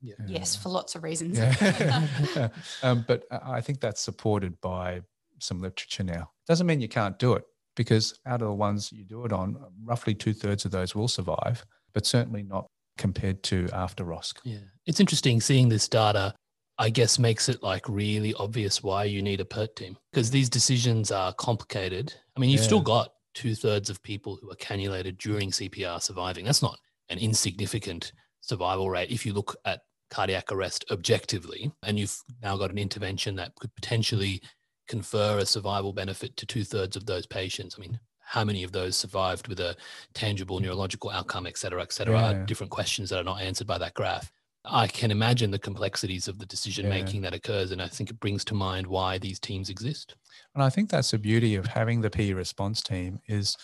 Yeah. 0.01 0.15
Yes, 0.25 0.55
for 0.55 0.69
lots 0.69 0.95
of 0.95 1.03
reasons. 1.03 1.37
Yeah. 1.37 2.49
um, 2.81 3.05
but 3.07 3.25
I 3.29 3.61
think 3.61 3.81
that's 3.81 4.01
supported 4.01 4.59
by 4.61 5.01
some 5.37 5.59
literature 5.59 6.03
now. 6.03 6.31
Doesn't 6.47 6.67
mean 6.67 6.81
you 6.81 6.87
can't 6.87 7.17
do 7.17 7.33
it 7.33 7.43
because 7.75 8.19
out 8.25 8.41
of 8.41 8.47
the 8.47 8.53
ones 8.53 8.91
you 8.91 9.03
do 9.03 9.25
it 9.25 9.33
on, 9.33 9.57
roughly 9.83 10.13
two 10.13 10.33
thirds 10.33 10.65
of 10.65 10.71
those 10.71 10.95
will 10.95 11.07
survive, 11.07 11.65
but 11.93 12.05
certainly 12.05 12.43
not 12.43 12.67
compared 12.97 13.43
to 13.43 13.67
after 13.73 14.05
ROSC. 14.05 14.35
Yeah. 14.43 14.57
It's 14.85 14.99
interesting 14.99 15.41
seeing 15.41 15.69
this 15.69 15.87
data, 15.89 16.33
I 16.77 16.89
guess, 16.89 17.19
makes 17.19 17.49
it 17.49 17.61
like 17.61 17.87
really 17.89 18.33
obvious 18.35 18.81
why 18.83 19.05
you 19.05 19.21
need 19.21 19.41
a 19.41 19.45
PERT 19.45 19.75
team 19.75 19.97
because 20.11 20.31
these 20.31 20.49
decisions 20.49 21.11
are 21.11 21.33
complicated. 21.33 22.13
I 22.35 22.39
mean, 22.39 22.49
you've 22.49 22.61
yeah. 22.61 22.67
still 22.67 22.81
got 22.81 23.09
two 23.33 23.55
thirds 23.55 23.89
of 23.89 24.01
people 24.01 24.37
who 24.41 24.49
are 24.49 24.55
cannulated 24.55 25.17
during 25.17 25.51
CPR 25.51 26.01
surviving. 26.01 26.45
That's 26.45 26.61
not 26.61 26.79
an 27.09 27.19
insignificant 27.19 28.13
survival 28.41 28.89
rate 28.89 29.11
if 29.11 29.25
you 29.25 29.33
look 29.33 29.55
at 29.65 29.81
cardiac 30.09 30.51
arrest 30.51 30.85
objectively, 30.91 31.71
and 31.83 31.99
you've 31.99 32.17
now 32.41 32.55
got 32.55 32.71
an 32.71 32.77
intervention 32.77 33.35
that 33.35 33.53
could 33.55 33.73
potentially 33.75 34.41
confer 34.87 35.39
a 35.39 35.45
survival 35.45 35.93
benefit 35.93 36.35
to 36.37 36.45
two 36.45 36.63
thirds 36.63 36.95
of 36.95 37.05
those 37.05 37.25
patients. 37.25 37.75
I 37.77 37.81
mean, 37.81 37.99
how 38.19 38.43
many 38.43 38.63
of 38.63 38.71
those 38.71 38.95
survived 38.95 39.47
with 39.47 39.59
a 39.59 39.75
tangible 40.13 40.59
neurological 40.59 41.11
outcome, 41.11 41.45
et 41.45 41.57
cetera, 41.57 41.81
et 41.81 41.93
cetera, 41.93 42.19
yeah. 42.19 42.45
different 42.45 42.71
questions 42.71 43.09
that 43.09 43.19
are 43.19 43.23
not 43.23 43.41
answered 43.41 43.67
by 43.67 43.77
that 43.77 43.93
graph. 43.93 44.31
I 44.67 44.87
can 44.87 45.11
imagine 45.11 45.51
the 45.51 45.59
complexities 45.59 46.27
of 46.27 46.39
the 46.39 46.45
decision 46.47 46.89
making 46.89 47.23
yeah. 47.23 47.29
that 47.29 47.37
occurs. 47.37 47.71
And 47.71 47.81
I 47.81 47.87
think 47.87 48.09
it 48.09 48.19
brings 48.19 48.43
to 48.45 48.55
mind 48.55 48.87
why 48.87 49.19
these 49.19 49.39
teams 49.39 49.69
exist. 49.69 50.15
And 50.55 50.63
I 50.63 50.69
think 50.69 50.89
that's 50.89 51.11
the 51.11 51.19
beauty 51.19 51.55
of 51.55 51.67
having 51.67 52.01
the 52.01 52.09
PE 52.09 52.33
response 52.33 52.81
team 52.81 53.19
is 53.27 53.55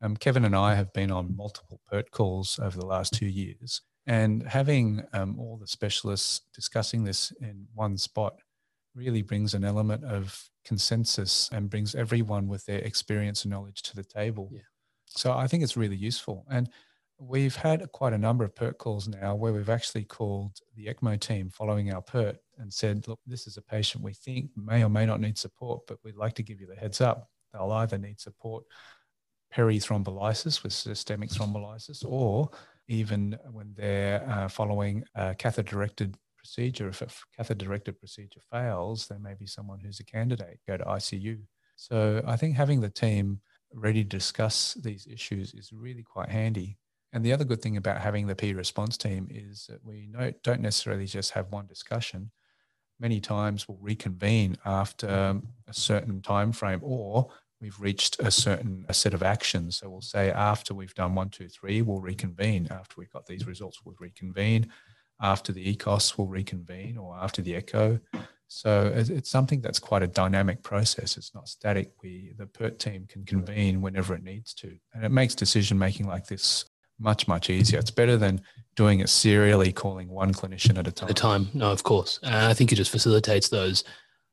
um, 0.00 0.16
Kevin 0.16 0.46
and 0.46 0.56
I 0.56 0.74
have 0.74 0.92
been 0.94 1.10
on 1.10 1.36
multiple 1.36 1.80
PERT 1.92 2.10
calls 2.10 2.58
over 2.62 2.78
the 2.78 2.86
last 2.86 3.12
two 3.12 3.26
years. 3.26 3.82
And 4.06 4.44
having 4.44 5.04
um, 5.12 5.38
all 5.38 5.58
the 5.58 5.66
specialists 5.66 6.42
discussing 6.54 7.04
this 7.04 7.32
in 7.40 7.66
one 7.74 7.98
spot 7.98 8.36
really 8.94 9.22
brings 9.22 9.52
an 9.52 9.64
element 9.64 10.04
of 10.04 10.48
consensus 10.66 11.48
and 11.52 11.70
brings 11.70 11.94
everyone 11.94 12.48
with 12.48 12.66
their 12.66 12.80
experience 12.80 13.44
and 13.44 13.52
knowledge 13.52 13.82
to 13.82 13.96
the 13.96 14.04
table. 14.04 14.50
Yeah. 14.52 14.60
So 15.06 15.32
I 15.32 15.46
think 15.46 15.62
it's 15.62 15.76
really 15.76 15.96
useful. 15.96 16.44
And 16.50 16.68
we've 17.18 17.56
had 17.56 17.90
quite 17.92 18.12
a 18.12 18.18
number 18.18 18.44
of 18.44 18.54
PERT 18.54 18.76
calls 18.76 19.08
now 19.08 19.34
where 19.34 19.52
we've 19.52 19.70
actually 19.70 20.04
called 20.04 20.58
the 20.74 20.86
ECMO 20.86 21.18
team 21.18 21.48
following 21.48 21.92
our 21.92 22.02
PERT 22.02 22.36
and 22.58 22.72
said, 22.72 23.08
look, 23.08 23.20
this 23.26 23.46
is 23.46 23.56
a 23.56 23.62
patient 23.62 24.04
we 24.04 24.12
think 24.12 24.50
may 24.56 24.84
or 24.84 24.90
may 24.90 25.06
not 25.06 25.20
need 25.20 25.38
support, 25.38 25.82
but 25.86 25.98
we'd 26.04 26.16
like 26.16 26.34
to 26.34 26.42
give 26.42 26.60
you 26.60 26.66
the 26.66 26.76
heads 26.76 27.00
up. 27.00 27.30
They'll 27.52 27.72
either 27.72 27.96
need 27.96 28.20
support 28.20 28.64
perithrombolysis 29.54 30.62
with 30.62 30.72
systemic 30.72 31.30
thrombolysis 31.30 32.04
or 32.04 32.50
even 32.88 33.38
when 33.50 33.72
they're 33.74 34.28
uh, 34.28 34.48
following 34.48 35.04
a 35.14 35.34
catheter 35.34 35.70
directed 35.70 36.16
procedure, 36.46 36.88
if 36.88 37.02
a 37.02 37.08
catheter 37.36 37.64
directed 37.64 37.98
procedure 37.98 38.40
fails, 38.52 39.08
there 39.08 39.18
may 39.18 39.34
be 39.34 39.46
someone 39.46 39.80
who's 39.80 39.98
a 39.98 40.04
candidate, 40.04 40.60
go 40.66 40.76
to 40.76 40.84
ICU. 40.84 41.40
So 41.74 42.22
I 42.24 42.36
think 42.36 42.54
having 42.54 42.80
the 42.80 42.88
team 42.88 43.40
ready 43.74 44.04
to 44.04 44.08
discuss 44.08 44.74
these 44.74 45.08
issues 45.10 45.54
is 45.54 45.72
really 45.72 46.04
quite 46.04 46.28
handy. 46.28 46.78
And 47.12 47.24
the 47.24 47.32
other 47.32 47.44
good 47.44 47.60
thing 47.62 47.76
about 47.76 48.00
having 48.00 48.26
the 48.26 48.36
PE 48.36 48.52
response 48.52 48.96
team 48.96 49.26
is 49.28 49.66
that 49.68 49.84
we 49.84 50.08
don't 50.44 50.60
necessarily 50.60 51.06
just 51.06 51.32
have 51.32 51.50
one 51.50 51.66
discussion. 51.66 52.30
Many 53.00 53.20
times 53.20 53.66
we'll 53.66 53.78
reconvene 53.80 54.56
after 54.64 55.08
a 55.08 55.72
certain 55.72 56.22
time 56.22 56.52
frame 56.52 56.80
or 56.82 57.28
we've 57.60 57.80
reached 57.80 58.20
a 58.20 58.30
certain 58.30 58.84
a 58.88 58.94
set 58.94 59.14
of 59.14 59.22
actions. 59.22 59.78
So 59.78 59.90
we'll 59.90 60.00
say 60.00 60.30
after 60.30 60.74
we've 60.74 60.94
done 60.94 61.14
one, 61.14 61.30
two, 61.30 61.48
three, 61.48 61.82
we'll 61.82 62.00
reconvene. 62.00 62.68
After 62.70 62.94
we've 62.98 63.12
got 63.12 63.26
these 63.26 63.46
results, 63.46 63.80
we'll 63.84 63.96
reconvene 63.98 64.70
after 65.20 65.52
the 65.52 65.74
EKOS 65.74 66.18
will 66.18 66.26
reconvene 66.26 66.98
or 66.98 67.16
after 67.16 67.42
the 67.42 67.54
echo. 67.54 67.98
So 68.48 68.92
it's 68.94 69.30
something 69.30 69.60
that's 69.60 69.80
quite 69.80 70.02
a 70.02 70.06
dynamic 70.06 70.62
process. 70.62 71.16
It's 71.16 71.34
not 71.34 71.48
static. 71.48 71.92
We 72.02 72.32
the 72.38 72.46
PERT 72.46 72.78
team 72.78 73.06
can 73.08 73.24
convene 73.24 73.80
whenever 73.80 74.14
it 74.14 74.22
needs 74.22 74.54
to, 74.54 74.76
and 74.94 75.04
it 75.04 75.10
makes 75.10 75.34
decision 75.34 75.78
making 75.78 76.06
like 76.06 76.26
this 76.26 76.64
much 76.98 77.26
much 77.26 77.50
easier. 77.50 77.80
It's 77.80 77.90
better 77.90 78.16
than 78.16 78.40
doing 78.76 79.00
it 79.00 79.08
serially, 79.08 79.72
calling 79.72 80.08
one 80.08 80.32
clinician 80.32 80.78
at 80.78 80.86
a 80.86 80.92
time. 80.92 81.08
At 81.08 81.18
a 81.18 81.20
time, 81.20 81.48
no, 81.54 81.72
of 81.72 81.82
course. 81.82 82.20
And 82.22 82.34
I 82.34 82.54
think 82.54 82.70
it 82.70 82.76
just 82.76 82.92
facilitates 82.92 83.48
those 83.48 83.82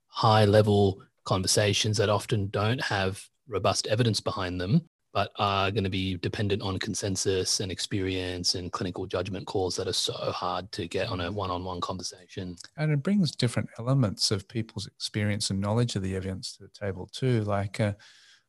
high 0.08 0.46
level 0.46 1.02
conversations 1.26 1.98
that 1.98 2.10
often 2.10 2.50
don't 2.50 2.82
have 2.82 3.26
robust 3.48 3.88
evidence 3.88 4.20
behind 4.20 4.62
them 4.62 4.88
but 5.14 5.32
are 5.38 5.70
going 5.70 5.84
to 5.84 5.90
be 5.90 6.18
dependent 6.18 6.62
on 6.64 6.80
consensus 6.80 7.60
and 7.60 7.72
experience 7.72 8.56
and 8.56 8.72
clinical 8.72 9.06
judgment 9.06 9.46
calls 9.46 9.76
that 9.76 9.88
are 9.88 9.94
so 9.94 10.14
hard 10.14 10.72
to 10.72 10.88
get 10.88 11.08
on 11.08 11.22
a 11.22 11.32
one-on-one 11.32 11.80
conversation. 11.82 12.56
And 12.78 12.92
it 12.92 13.04
brings 13.04 13.32
different 13.32 13.70
elements 13.78 14.32
of 14.32 14.48
people's 14.48 14.88
experience 14.88 15.52
and 15.52 15.62
knowledge 15.62 15.96
of 15.96 16.02
the 16.02 16.16
evidence 16.16 16.58
to 16.58 16.64
the 16.64 16.70
table 16.70 17.08
too. 17.12 17.44
Like 17.44 17.80
uh, 17.80 17.94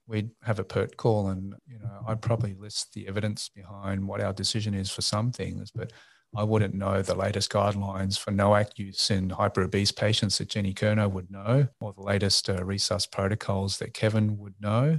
we'd 0.06 0.30
have 0.42 0.58
a 0.58 0.64
PERT 0.64 0.96
call, 0.96 1.28
and 1.28 1.54
you 1.66 1.78
know 1.78 2.00
I'd 2.08 2.22
probably 2.22 2.54
list 2.54 2.94
the 2.94 3.06
evidence 3.08 3.50
behind 3.50 4.06
what 4.06 4.22
our 4.22 4.32
decision 4.32 4.72
is 4.72 4.90
for 4.90 5.02
some 5.02 5.32
things, 5.32 5.70
but 5.70 5.92
I 6.36 6.44
wouldn't 6.44 6.74
know 6.74 7.00
the 7.02 7.14
latest 7.14 7.52
guidelines 7.52 8.18
for 8.18 8.32
NOAC 8.32 8.76
use 8.76 9.10
in 9.10 9.28
hyperobese 9.28 9.94
patients 9.94 10.38
that 10.38 10.48
Jenny 10.48 10.72
Kerner 10.72 11.08
would 11.08 11.30
know, 11.30 11.68
or 11.80 11.92
the 11.92 12.02
latest 12.02 12.48
uh, 12.48 12.58
resus 12.60 13.08
protocols 13.10 13.78
that 13.78 13.94
Kevin 13.94 14.38
would 14.38 14.54
know 14.60 14.98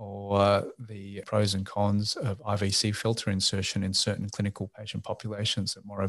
or 0.00 0.64
the 0.78 1.22
pros 1.26 1.52
and 1.52 1.66
cons 1.66 2.16
of 2.16 2.40
IVC 2.40 2.96
filter 2.96 3.30
insertion 3.30 3.82
in 3.82 3.92
certain 3.92 4.30
clinical 4.30 4.70
patient 4.74 5.04
populations 5.04 5.74
that 5.74 5.84
Mauro 5.84 6.08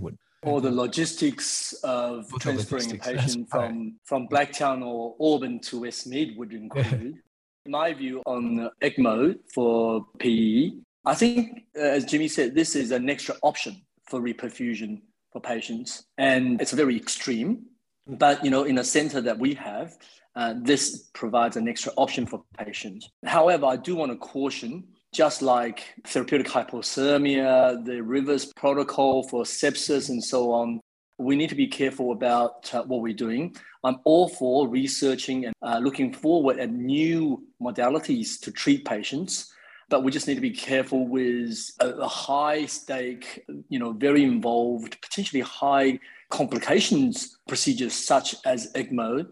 would. 0.00 0.16
Or 0.42 0.62
the 0.62 0.70
logistics 0.70 1.74
of 1.84 2.30
transferring 2.40 2.84
logistics, 2.84 3.06
a 3.06 3.12
patient 3.12 3.50
from, 3.50 3.60
right. 3.60 3.92
from 4.04 4.28
Blacktown 4.28 4.82
or 4.82 5.16
Auburn 5.20 5.60
to 5.60 5.80
Westmead 5.80 6.36
would 6.38 6.52
include. 6.62 7.18
My 7.66 7.92
view 7.92 8.22
on 8.24 8.70
ECMO 8.80 9.36
for 9.52 10.06
PE, 10.18 10.70
I 11.04 11.14
think, 11.14 11.64
uh, 11.76 11.82
as 11.82 12.06
Jimmy 12.06 12.28
said, 12.28 12.54
this 12.54 12.74
is 12.74 12.90
an 12.90 13.10
extra 13.10 13.34
option 13.42 13.82
for 14.08 14.20
reperfusion 14.20 15.02
for 15.32 15.42
patients. 15.42 16.06
And 16.16 16.60
it's 16.62 16.72
very 16.72 16.96
extreme. 16.96 17.66
But, 18.06 18.42
you 18.44 18.50
know, 18.50 18.64
in 18.64 18.78
a 18.78 18.84
center 18.84 19.20
that 19.20 19.38
we 19.38 19.54
have, 19.54 19.98
uh, 20.36 20.54
this 20.58 21.08
provides 21.14 21.56
an 21.56 21.66
extra 21.66 21.92
option 21.96 22.26
for 22.26 22.42
patients. 22.58 23.08
However, 23.24 23.66
I 23.66 23.76
do 23.76 23.96
want 23.96 24.12
to 24.12 24.18
caution 24.18 24.84
just 25.12 25.40
like 25.40 25.94
therapeutic 26.06 26.46
hypothermia, 26.46 27.82
the 27.84 28.02
RIVERS 28.02 28.52
protocol 28.54 29.22
for 29.22 29.44
sepsis, 29.44 30.10
and 30.10 30.22
so 30.22 30.52
on, 30.52 30.78
we 31.18 31.36
need 31.36 31.48
to 31.48 31.54
be 31.54 31.66
careful 31.66 32.12
about 32.12 32.72
uh, 32.74 32.82
what 32.82 33.00
we're 33.00 33.14
doing. 33.14 33.56
I'm 33.82 33.96
all 34.04 34.28
for 34.28 34.68
researching 34.68 35.46
and 35.46 35.54
uh, 35.62 35.78
looking 35.78 36.12
forward 36.12 36.58
at 36.58 36.70
new 36.70 37.42
modalities 37.62 38.38
to 38.40 38.52
treat 38.52 38.84
patients, 38.84 39.50
but 39.88 40.04
we 40.04 40.12
just 40.12 40.28
need 40.28 40.34
to 40.34 40.42
be 40.42 40.50
careful 40.50 41.08
with 41.08 41.58
a, 41.80 41.88
a 41.88 42.08
high 42.08 42.66
stake, 42.66 43.42
you 43.70 43.78
know, 43.78 43.92
very 43.92 44.22
involved, 44.22 45.00
potentially 45.00 45.40
high 45.40 45.98
complications 46.28 47.38
procedures 47.48 47.94
such 47.94 48.34
as 48.44 48.70
ECMO 48.74 49.26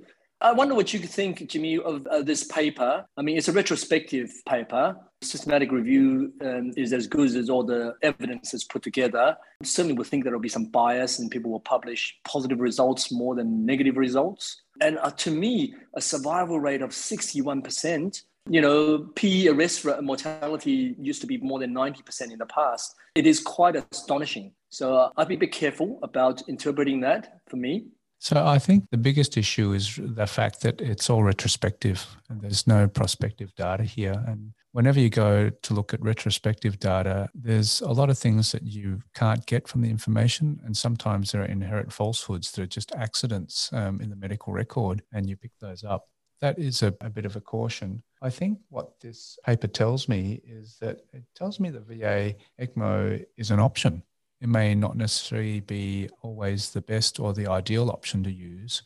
I 0.44 0.52
wonder 0.52 0.74
what 0.74 0.92
you 0.92 1.00
think, 1.00 1.48
Jimmy, 1.48 1.78
of 1.78 2.06
uh, 2.06 2.20
this 2.20 2.44
paper. 2.44 3.06
I 3.16 3.22
mean, 3.22 3.38
it's 3.38 3.48
a 3.48 3.52
retrospective 3.52 4.30
paper. 4.46 4.94
Systematic 5.22 5.72
review 5.72 6.34
um, 6.42 6.70
is 6.76 6.92
as 6.92 7.06
good 7.06 7.34
as 7.34 7.48
all 7.48 7.64
the 7.64 7.94
evidence 8.02 8.52
is 8.52 8.62
put 8.62 8.82
together. 8.82 9.38
Certainly, 9.62 9.96
we 9.96 10.04
think 10.04 10.22
there 10.22 10.34
will 10.34 10.40
be 10.40 10.50
some 10.50 10.66
bias 10.66 11.18
and 11.18 11.30
people 11.30 11.50
will 11.50 11.60
publish 11.60 12.14
positive 12.28 12.60
results 12.60 13.10
more 13.10 13.34
than 13.34 13.64
negative 13.64 13.96
results. 13.96 14.60
And 14.82 14.98
uh, 14.98 15.12
to 15.12 15.30
me, 15.30 15.76
a 15.94 16.02
survival 16.02 16.60
rate 16.60 16.82
of 16.82 16.90
61%, 16.90 18.22
you 18.50 18.60
know, 18.60 18.98
P 19.14 19.48
arrest 19.48 19.86
mortality 20.02 20.94
used 21.00 21.22
to 21.22 21.26
be 21.26 21.38
more 21.38 21.58
than 21.58 21.72
90% 21.72 22.32
in 22.32 22.38
the 22.38 22.44
past. 22.44 22.94
It 23.14 23.26
is 23.26 23.40
quite 23.40 23.76
astonishing. 23.76 24.52
So 24.68 24.94
uh, 24.94 25.10
I'd 25.16 25.28
be 25.28 25.36
a 25.36 25.38
bit 25.38 25.52
careful 25.52 25.98
about 26.02 26.46
interpreting 26.48 27.00
that 27.00 27.40
for 27.48 27.56
me. 27.56 27.86
So 28.24 28.42
I 28.42 28.58
think 28.58 28.88
the 28.88 28.96
biggest 28.96 29.36
issue 29.36 29.74
is 29.74 30.00
the 30.00 30.26
fact 30.26 30.62
that 30.62 30.80
it's 30.80 31.10
all 31.10 31.22
retrospective 31.22 32.06
and 32.30 32.40
there's 32.40 32.66
no 32.66 32.88
prospective 32.88 33.54
data 33.54 33.82
here. 33.82 34.24
And 34.26 34.54
whenever 34.72 34.98
you 34.98 35.10
go 35.10 35.50
to 35.50 35.74
look 35.74 35.92
at 35.92 36.00
retrospective 36.00 36.78
data, 36.78 37.28
there's 37.34 37.82
a 37.82 37.92
lot 37.92 38.08
of 38.08 38.18
things 38.18 38.50
that 38.52 38.62
you 38.62 39.02
can't 39.14 39.44
get 39.44 39.68
from 39.68 39.82
the 39.82 39.90
information. 39.90 40.58
And 40.64 40.74
sometimes 40.74 41.32
there 41.32 41.42
are 41.42 41.44
inherent 41.44 41.92
falsehoods 41.92 42.50
that 42.52 42.62
are 42.62 42.66
just 42.66 42.94
accidents 42.94 43.70
um, 43.74 44.00
in 44.00 44.08
the 44.08 44.16
medical 44.16 44.54
record 44.54 45.02
and 45.12 45.28
you 45.28 45.36
pick 45.36 45.52
those 45.60 45.84
up. 45.84 46.08
that 46.40 46.58
is 46.58 46.82
a, 46.82 46.94
a, 47.02 47.10
bit 47.10 47.26
of 47.26 47.36
a 47.36 47.42
caution. 47.42 48.02
I 48.22 48.30
think 48.30 48.58
what 48.70 48.98
this 49.00 49.38
paper 49.44 49.66
tells 49.66 50.08
me 50.08 50.40
is 50.46 50.78
that 50.80 51.02
it 51.12 51.24
tells 51.34 51.60
me 51.60 51.68
that 51.68 51.86
VA 51.86 52.34
ECMO 52.58 53.22
is 53.36 53.50
an 53.50 53.60
option. 53.60 54.02
It 54.44 54.50
may 54.50 54.74
not 54.74 54.94
necessarily 54.94 55.60
be 55.60 56.10
always 56.20 56.72
the 56.72 56.82
best 56.82 57.18
or 57.18 57.32
the 57.32 57.46
ideal 57.46 57.88
option 57.88 58.22
to 58.24 58.30
use. 58.30 58.82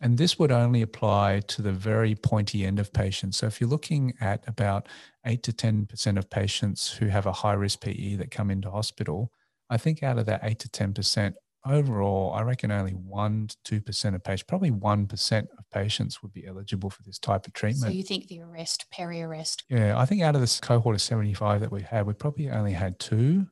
And 0.00 0.16
this 0.16 0.38
would 0.38 0.52
only 0.52 0.80
apply 0.80 1.40
to 1.48 1.60
the 1.60 1.72
very 1.72 2.14
pointy 2.14 2.64
end 2.64 2.78
of 2.78 2.92
patients. 2.92 3.38
So 3.38 3.48
if 3.48 3.60
you're 3.60 3.68
looking 3.68 4.14
at 4.20 4.44
about 4.46 4.88
8 5.26 5.42
to 5.42 5.52
10% 5.52 6.18
of 6.18 6.30
patients 6.30 6.88
who 6.92 7.06
have 7.06 7.26
a 7.26 7.32
high 7.32 7.54
risk 7.54 7.80
PE 7.80 8.14
that 8.14 8.30
come 8.30 8.48
into 8.48 8.70
hospital, 8.70 9.32
I 9.68 9.76
think 9.76 10.04
out 10.04 10.18
of 10.18 10.26
that 10.26 10.38
8 10.44 10.60
to 10.60 10.68
10%, 10.68 11.34
overall, 11.66 12.32
I 12.32 12.42
reckon 12.42 12.70
only 12.70 12.92
1 12.92 13.48
to 13.64 13.80
2% 13.80 14.14
of 14.14 14.22
patients, 14.22 14.44
probably 14.44 14.70
1% 14.70 15.38
of 15.58 15.70
patients 15.72 16.22
would 16.22 16.32
be 16.32 16.46
eligible 16.46 16.90
for 16.90 17.02
this 17.02 17.18
type 17.18 17.48
of 17.48 17.54
treatment. 17.54 17.90
So 17.90 17.96
you 17.96 18.04
think 18.04 18.28
the 18.28 18.40
arrest, 18.42 18.86
peri 18.92 19.20
arrest? 19.20 19.64
Yeah, 19.68 19.98
I 19.98 20.04
think 20.06 20.22
out 20.22 20.36
of 20.36 20.40
this 20.40 20.60
cohort 20.60 20.94
of 20.94 21.02
75 21.02 21.60
that 21.60 21.72
we 21.72 21.82
had, 21.82 22.06
we 22.06 22.12
probably 22.12 22.48
only 22.50 22.72
had 22.72 23.00
two. 23.00 23.48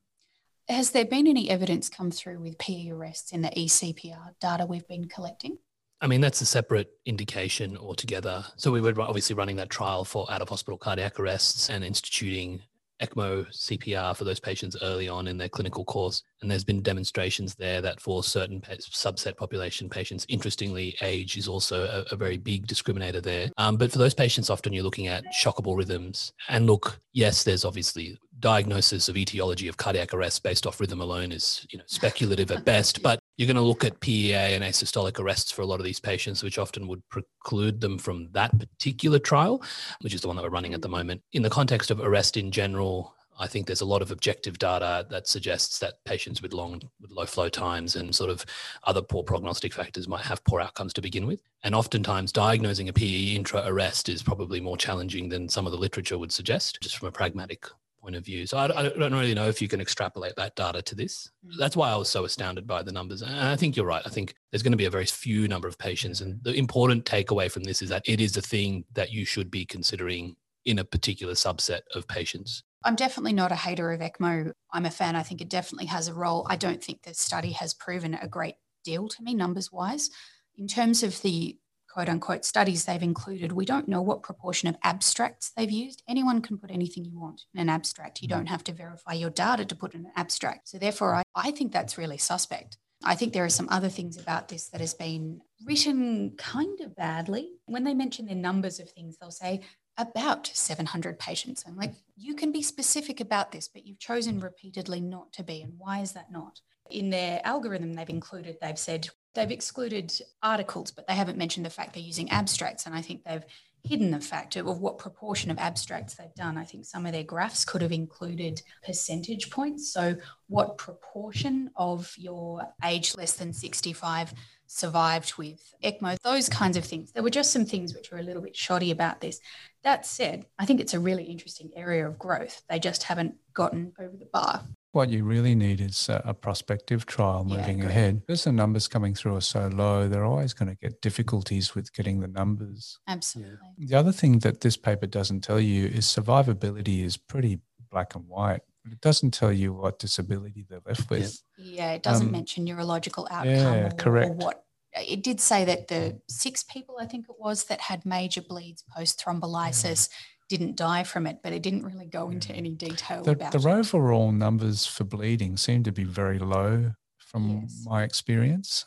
Has 0.70 0.92
there 0.92 1.04
been 1.04 1.26
any 1.26 1.50
evidence 1.50 1.88
come 1.88 2.12
through 2.12 2.38
with 2.38 2.56
PE 2.58 2.90
arrests 2.90 3.32
in 3.32 3.42
the 3.42 3.48
eCPR 3.48 4.34
data 4.40 4.64
we've 4.64 4.86
been 4.86 5.08
collecting? 5.08 5.58
I 6.00 6.06
mean, 6.06 6.20
that's 6.20 6.40
a 6.42 6.46
separate 6.46 6.92
indication 7.04 7.76
altogether. 7.76 8.44
So 8.54 8.70
we 8.70 8.80
were 8.80 8.94
obviously 9.00 9.34
running 9.34 9.56
that 9.56 9.68
trial 9.68 10.04
for 10.04 10.30
out 10.30 10.42
of 10.42 10.48
hospital 10.48 10.78
cardiac 10.78 11.18
arrests 11.18 11.70
and 11.70 11.82
instituting 11.82 12.62
ECMO 13.02 13.46
CPR 13.48 14.16
for 14.16 14.24
those 14.24 14.40
patients 14.40 14.76
early 14.82 15.08
on 15.08 15.26
in 15.26 15.36
their 15.36 15.48
clinical 15.48 15.84
course. 15.84 16.22
And 16.42 16.50
there's 16.50 16.64
been 16.64 16.82
demonstrations 16.82 17.54
there 17.54 17.80
that 17.82 18.00
for 18.00 18.22
certain 18.22 18.60
subset 18.60 19.36
population 19.36 19.88
patients, 19.88 20.26
interestingly, 20.28 20.96
age 21.02 21.36
is 21.36 21.48
also 21.48 21.84
a, 21.84 22.14
a 22.14 22.16
very 22.16 22.36
big 22.36 22.66
discriminator 22.66 23.22
there. 23.22 23.50
Um, 23.58 23.76
but 23.76 23.92
for 23.92 23.98
those 23.98 24.14
patients, 24.14 24.50
often 24.50 24.72
you're 24.72 24.84
looking 24.84 25.08
at 25.08 25.24
shockable 25.34 25.76
rhythms. 25.76 26.32
And 26.48 26.66
look, 26.66 26.98
yes, 27.12 27.44
there's 27.44 27.64
obviously 27.64 28.18
diagnosis 28.40 29.08
of 29.08 29.16
etiology 29.16 29.68
of 29.68 29.76
cardiac 29.76 30.14
arrest 30.14 30.42
based 30.42 30.66
off 30.66 30.80
rhythm 30.80 31.00
alone 31.00 31.30
is 31.30 31.66
you 31.70 31.78
know 31.78 31.84
speculative 31.86 32.50
at 32.50 32.64
best 32.64 33.02
but 33.02 33.19
you're 33.40 33.46
going 33.46 33.56
to 33.56 33.62
look 33.62 33.86
at 33.86 34.00
PEA 34.00 34.52
and 34.54 34.62
asystolic 34.62 35.18
arrests 35.18 35.50
for 35.50 35.62
a 35.62 35.66
lot 35.66 35.80
of 35.80 35.84
these 35.84 35.98
patients 35.98 36.42
which 36.42 36.58
often 36.58 36.86
would 36.86 37.02
preclude 37.08 37.80
them 37.80 37.96
from 37.96 38.28
that 38.32 38.56
particular 38.58 39.18
trial 39.18 39.62
which 40.02 40.12
is 40.12 40.20
the 40.20 40.26
one 40.26 40.36
that 40.36 40.42
we're 40.42 40.50
running 40.50 40.74
at 40.74 40.82
the 40.82 40.90
moment 40.90 41.22
in 41.32 41.40
the 41.40 41.48
context 41.48 41.90
of 41.90 42.00
arrest 42.00 42.36
in 42.36 42.50
general 42.50 43.14
I 43.38 43.46
think 43.46 43.66
there's 43.66 43.80
a 43.80 43.86
lot 43.86 44.02
of 44.02 44.10
objective 44.10 44.58
data 44.58 45.06
that 45.08 45.26
suggests 45.26 45.78
that 45.78 46.04
patients 46.04 46.42
with 46.42 46.52
long, 46.52 46.82
with 47.00 47.10
low 47.10 47.24
flow 47.24 47.48
times 47.48 47.96
and 47.96 48.14
sort 48.14 48.28
of 48.28 48.44
other 48.84 49.00
poor 49.00 49.22
prognostic 49.22 49.72
factors 49.72 50.06
might 50.06 50.26
have 50.26 50.44
poor 50.44 50.60
outcomes 50.60 50.92
to 50.92 51.00
begin 51.00 51.26
with. 51.26 51.40
And 51.64 51.74
oftentimes, 51.74 52.32
diagnosing 52.32 52.90
a 52.90 52.92
PE 52.92 53.34
intra 53.34 53.62
arrest 53.64 54.10
is 54.10 54.22
probably 54.22 54.60
more 54.60 54.76
challenging 54.76 55.30
than 55.30 55.48
some 55.48 55.64
of 55.64 55.72
the 55.72 55.78
literature 55.78 56.18
would 56.18 56.32
suggest, 56.32 56.82
just 56.82 56.98
from 56.98 57.08
a 57.08 57.12
pragmatic 57.12 57.64
point 58.00 58.16
of 58.16 58.24
view. 58.24 58.46
So 58.46 58.58
I, 58.58 58.64
I, 58.64 58.88
don't 58.88 59.12
really 59.12 59.34
know 59.34 59.48
if 59.48 59.60
you 59.60 59.68
can 59.68 59.80
extrapolate 59.80 60.34
that 60.36 60.56
data 60.56 60.82
to 60.82 60.94
this. 60.94 61.30
Mm. 61.46 61.58
That's 61.58 61.76
why 61.76 61.90
I 61.90 61.96
was 61.96 62.08
so 62.08 62.24
astounded 62.24 62.66
by 62.66 62.82
the 62.82 62.92
numbers. 62.92 63.22
And 63.22 63.34
I 63.34 63.56
think 63.56 63.76
you're 63.76 63.86
right. 63.86 64.02
I 64.04 64.08
think 64.08 64.34
there's 64.50 64.62
going 64.62 64.72
to 64.72 64.78
be 64.78 64.86
a 64.86 64.90
very 64.90 65.06
few 65.06 65.48
number 65.48 65.68
of 65.68 65.78
patients. 65.78 66.20
And 66.20 66.42
the 66.42 66.54
important 66.54 67.04
takeaway 67.04 67.50
from 67.50 67.64
this 67.64 67.82
is 67.82 67.88
that 67.90 68.02
it 68.06 68.20
is 68.20 68.36
a 68.36 68.42
thing 68.42 68.84
that 68.94 69.12
you 69.12 69.24
should 69.24 69.50
be 69.50 69.64
considering 69.64 70.36
in 70.64 70.78
a 70.78 70.84
particular 70.84 71.34
subset 71.34 71.80
of 71.94 72.06
patients. 72.06 72.62
I'm 72.84 72.96
definitely 72.96 73.34
not 73.34 73.52
a 73.52 73.56
hater 73.56 73.92
of 73.92 74.00
ECMO. 74.00 74.52
I'm 74.72 74.86
a 74.86 74.90
fan. 74.90 75.16
I 75.16 75.22
think 75.22 75.40
it 75.40 75.50
definitely 75.50 75.86
has 75.86 76.08
a 76.08 76.14
role. 76.14 76.46
I 76.48 76.56
don't 76.56 76.82
think 76.82 77.02
the 77.02 77.14
study 77.14 77.52
has 77.52 77.74
proven 77.74 78.14
a 78.14 78.28
great 78.28 78.54
deal 78.84 79.08
to 79.08 79.22
me, 79.22 79.34
numbers 79.34 79.70
wise. 79.70 80.10
In 80.56 80.66
terms 80.66 81.02
of 81.02 81.20
the 81.22 81.58
quote 81.92 82.08
unquote 82.08 82.44
studies 82.44 82.84
they've 82.84 83.02
included, 83.02 83.52
we 83.52 83.64
don't 83.64 83.88
know 83.88 84.02
what 84.02 84.22
proportion 84.22 84.68
of 84.68 84.76
abstracts 84.84 85.50
they've 85.56 85.70
used. 85.70 86.02
Anyone 86.08 86.40
can 86.40 86.58
put 86.58 86.70
anything 86.70 87.04
you 87.04 87.18
want 87.18 87.42
in 87.54 87.60
an 87.60 87.68
abstract. 87.68 88.22
You 88.22 88.28
mm-hmm. 88.28 88.38
don't 88.38 88.46
have 88.46 88.64
to 88.64 88.72
verify 88.72 89.12
your 89.12 89.30
data 89.30 89.64
to 89.64 89.74
put 89.74 89.94
in 89.94 90.06
an 90.06 90.12
abstract. 90.16 90.68
So, 90.68 90.78
therefore, 90.78 91.14
I, 91.14 91.22
I 91.34 91.50
think 91.50 91.72
that's 91.72 91.98
really 91.98 92.18
suspect. 92.18 92.78
I 93.02 93.14
think 93.14 93.32
there 93.32 93.44
are 93.44 93.50
some 93.50 93.68
other 93.70 93.88
things 93.88 94.18
about 94.18 94.48
this 94.48 94.68
that 94.68 94.80
has 94.80 94.92
been 94.92 95.40
written 95.64 96.34
kind 96.36 96.80
of 96.80 96.94
badly. 96.94 97.48
When 97.66 97.84
they 97.84 97.94
mention 97.94 98.26
the 98.26 98.34
numbers 98.34 98.78
of 98.78 98.90
things, 98.90 99.16
they'll 99.16 99.30
say 99.30 99.62
about 99.96 100.50
700 100.52 101.18
patients. 101.18 101.64
I'm 101.66 101.76
like, 101.76 101.94
you 102.16 102.34
can 102.34 102.52
be 102.52 102.62
specific 102.62 103.20
about 103.20 103.52
this, 103.52 103.68
but 103.68 103.86
you've 103.86 103.98
chosen 103.98 104.40
repeatedly 104.40 105.00
not 105.00 105.32
to 105.34 105.42
be. 105.42 105.62
And 105.62 105.74
why 105.78 106.00
is 106.00 106.12
that 106.12 106.30
not? 106.30 106.60
In 106.90 107.10
their 107.10 107.40
algorithm, 107.44 107.94
they've 107.94 108.08
included, 108.08 108.58
they've 108.60 108.78
said 108.78 109.08
They've 109.34 109.50
excluded 109.50 110.12
articles, 110.42 110.90
but 110.90 111.06
they 111.06 111.14
haven't 111.14 111.38
mentioned 111.38 111.66
the 111.66 111.70
fact 111.70 111.94
they're 111.94 112.02
using 112.02 112.30
abstracts. 112.30 112.86
And 112.86 112.94
I 112.94 113.02
think 113.02 113.24
they've 113.24 113.44
hidden 113.82 114.10
the 114.10 114.20
fact 114.20 114.56
of 114.56 114.66
what 114.80 114.98
proportion 114.98 115.50
of 115.50 115.58
abstracts 115.58 116.14
they've 116.14 116.34
done. 116.34 116.58
I 116.58 116.64
think 116.64 116.84
some 116.84 117.06
of 117.06 117.12
their 117.12 117.24
graphs 117.24 117.64
could 117.64 117.82
have 117.82 117.92
included 117.92 118.60
percentage 118.84 119.50
points. 119.50 119.92
So, 119.92 120.16
what 120.48 120.78
proportion 120.78 121.70
of 121.76 122.12
your 122.18 122.62
age 122.84 123.16
less 123.16 123.34
than 123.34 123.52
65 123.52 124.34
survived 124.66 125.34
with 125.36 125.74
ECMO, 125.82 126.16
those 126.22 126.48
kinds 126.48 126.76
of 126.76 126.84
things. 126.84 127.10
There 127.10 127.24
were 127.24 127.30
just 127.30 127.52
some 127.52 127.64
things 127.64 127.92
which 127.92 128.12
were 128.12 128.18
a 128.18 128.22
little 128.22 128.42
bit 128.42 128.56
shoddy 128.56 128.92
about 128.92 129.20
this. 129.20 129.40
That 129.82 130.06
said, 130.06 130.46
I 130.58 130.66
think 130.66 130.80
it's 130.80 130.94
a 130.94 131.00
really 131.00 131.24
interesting 131.24 131.70
area 131.74 132.06
of 132.06 132.18
growth. 132.18 132.62
They 132.68 132.78
just 132.78 133.02
haven't 133.02 133.34
gotten 133.52 133.92
over 133.98 134.16
the 134.16 134.28
bar. 134.32 134.62
What 134.92 135.08
you 135.08 135.22
really 135.22 135.54
need 135.54 135.80
is 135.80 136.08
a, 136.08 136.34
prospective 136.34 137.06
trial 137.06 137.44
moving 137.44 137.78
yeah, 137.78 137.86
ahead. 137.86 138.26
Because 138.26 138.44
the 138.44 138.52
numbers 138.52 138.88
coming 138.88 139.14
through 139.14 139.36
are 139.36 139.40
so 139.40 139.68
low, 139.68 140.08
they're 140.08 140.24
always 140.24 140.52
going 140.52 140.68
to 140.68 140.74
get 140.74 141.00
difficulties 141.00 141.76
with 141.76 141.92
getting 141.92 142.18
the 142.18 142.26
numbers. 142.26 142.98
Absolutely. 143.06 143.58
The 143.78 143.94
other 143.94 144.10
thing 144.10 144.40
that 144.40 144.62
this 144.62 144.76
paper 144.76 145.06
doesn't 145.06 145.42
tell 145.42 145.60
you 145.60 145.86
is 145.86 146.06
survivability 146.06 147.04
is 147.04 147.16
pretty 147.16 147.60
black 147.90 148.16
and 148.16 148.26
white. 148.26 148.62
It 148.90 149.00
doesn't 149.00 149.32
tell 149.32 149.52
you 149.52 149.72
what 149.72 150.00
disability 150.00 150.66
they're 150.68 150.80
left 150.84 151.08
with. 151.08 151.40
Yeah, 151.56 151.92
it 151.92 152.02
doesn't 152.02 152.26
um, 152.26 152.32
mention 152.32 152.64
neurological 152.64 153.28
outcome 153.30 153.54
yeah, 153.54 153.86
or, 153.86 153.90
correct. 153.90 154.30
or 154.30 154.34
what 154.34 154.64
it 154.94 155.22
did 155.22 155.40
say 155.40 155.64
that 155.66 155.88
the 155.88 156.20
six 156.28 156.64
people, 156.64 156.96
I 157.00 157.06
think 157.06 157.26
it 157.28 157.36
was, 157.38 157.64
that 157.64 157.80
had 157.80 158.04
major 158.04 158.42
bleeds 158.42 158.82
post 158.96 159.22
thrombolysis 159.24 160.08
didn't 160.50 160.76
die 160.76 161.04
from 161.04 161.26
it, 161.26 161.38
but 161.42 161.52
it 161.52 161.62
didn't 161.62 161.84
really 161.84 162.06
go 162.06 162.28
into 162.28 162.52
any 162.52 162.74
detail 162.74 163.22
the, 163.22 163.30
about 163.30 163.52
the 163.52 163.58
it. 163.58 163.66
overall 163.66 164.32
numbers 164.32 164.84
for 164.84 165.04
bleeding 165.04 165.56
seem 165.56 165.84
to 165.84 165.92
be 165.92 166.04
very 166.04 166.38
low 166.38 166.92
from 167.18 167.60
yes. 167.62 167.84
my 167.86 168.02
experience. 168.02 168.84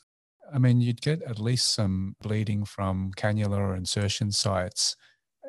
I 0.54 0.60
mean, 0.60 0.82
you'd 0.82 1.02
get 1.02 1.23
at 1.23 1.39
least 1.39 1.73
some 1.73 2.15
bleeding 2.21 2.65
from 2.65 3.12
cannula 3.15 3.58
or 3.58 3.76
insertion 3.76 4.32
sites, 4.32 4.95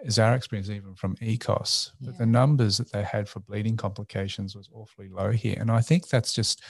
is 0.04 0.18
our 0.18 0.36
experience 0.36 0.70
even 0.70 0.94
from 0.94 1.16
EKOS. 1.16 1.90
But 2.00 2.16
the 2.16 2.26
numbers 2.26 2.78
that 2.78 2.92
they 2.92 3.02
had 3.02 3.28
for 3.28 3.40
bleeding 3.40 3.76
complications 3.76 4.54
was 4.54 4.70
awfully 4.72 5.08
low 5.08 5.32
here. 5.32 5.56
And 5.58 5.70
I 5.70 5.80
think 5.80 6.08
that's 6.08 6.32
just 6.32 6.62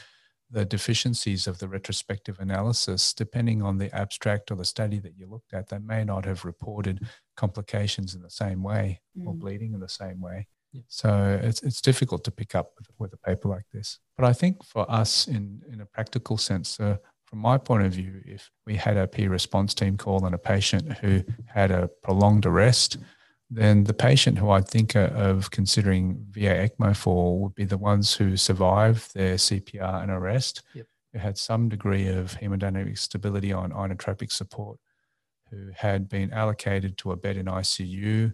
the 0.50 0.64
deficiencies 0.64 1.46
of 1.46 1.58
the 1.58 1.68
retrospective 1.68 2.38
analysis, 2.38 3.12
depending 3.12 3.60
on 3.60 3.76
the 3.76 3.94
abstract 3.94 4.50
or 4.50 4.54
the 4.54 4.64
study 4.64 4.98
that 5.00 5.16
you 5.18 5.26
looked 5.26 5.52
at, 5.52 5.68
they 5.68 5.78
may 5.78 6.04
not 6.04 6.24
have 6.24 6.44
reported 6.44 7.00
complications 7.36 8.14
in 8.14 8.22
the 8.22 8.30
same 8.30 8.62
way 8.62 9.00
mm. 9.18 9.26
or 9.26 9.34
bleeding 9.34 9.74
in 9.74 9.80
the 9.80 9.88
same 9.88 10.20
way. 10.20 10.46
Yeah. 10.72 10.82
So 10.88 11.40
it's, 11.42 11.62
it's 11.62 11.80
difficult 11.80 12.24
to 12.24 12.30
pick 12.30 12.54
up 12.54 12.72
with, 12.76 12.88
with, 12.98 13.12
a 13.12 13.16
paper 13.16 13.48
like 13.48 13.66
this. 13.72 14.00
But 14.16 14.26
I 14.26 14.32
think 14.32 14.64
for 14.64 14.90
us, 14.90 15.28
in, 15.28 15.62
in 15.72 15.80
a 15.80 15.86
practical 15.86 16.36
sense, 16.36 16.80
uh, 16.80 16.96
from 17.26 17.38
my 17.38 17.58
point 17.58 17.84
of 17.84 17.92
view, 17.92 18.20
if 18.24 18.50
we 18.66 18.76
had 18.76 18.96
a 18.96 19.06
PE 19.06 19.26
response 19.26 19.72
team 19.74 19.96
call 19.96 20.24
on 20.24 20.34
a 20.34 20.38
patient 20.38 20.98
who 20.98 21.22
had 21.46 21.70
a 21.70 21.88
prolonged 22.02 22.44
arrest, 22.46 22.98
then 23.50 23.84
the 23.84 23.94
patient 23.94 24.38
who 24.38 24.50
I'd 24.50 24.68
think 24.68 24.96
of 24.96 25.50
considering 25.50 26.26
VA 26.30 26.68
ECMO 26.68 26.96
for 26.96 27.38
would 27.40 27.54
be 27.54 27.64
the 27.64 27.78
ones 27.78 28.14
who 28.14 28.36
survived 28.36 29.14
their 29.14 29.34
CPR 29.34 30.02
and 30.02 30.10
arrest, 30.10 30.62
yep. 30.74 30.86
who 31.12 31.18
had 31.18 31.38
some 31.38 31.68
degree 31.68 32.08
of 32.08 32.38
hemodynamic 32.40 32.98
stability 32.98 33.52
on 33.52 33.70
inotropic 33.70 34.32
support, 34.32 34.78
who 35.54 35.70
had 35.74 36.08
been 36.08 36.32
allocated 36.32 36.98
to 36.98 37.12
a 37.12 37.16
bed 37.16 37.36
in 37.36 37.46
ICU, 37.46 38.32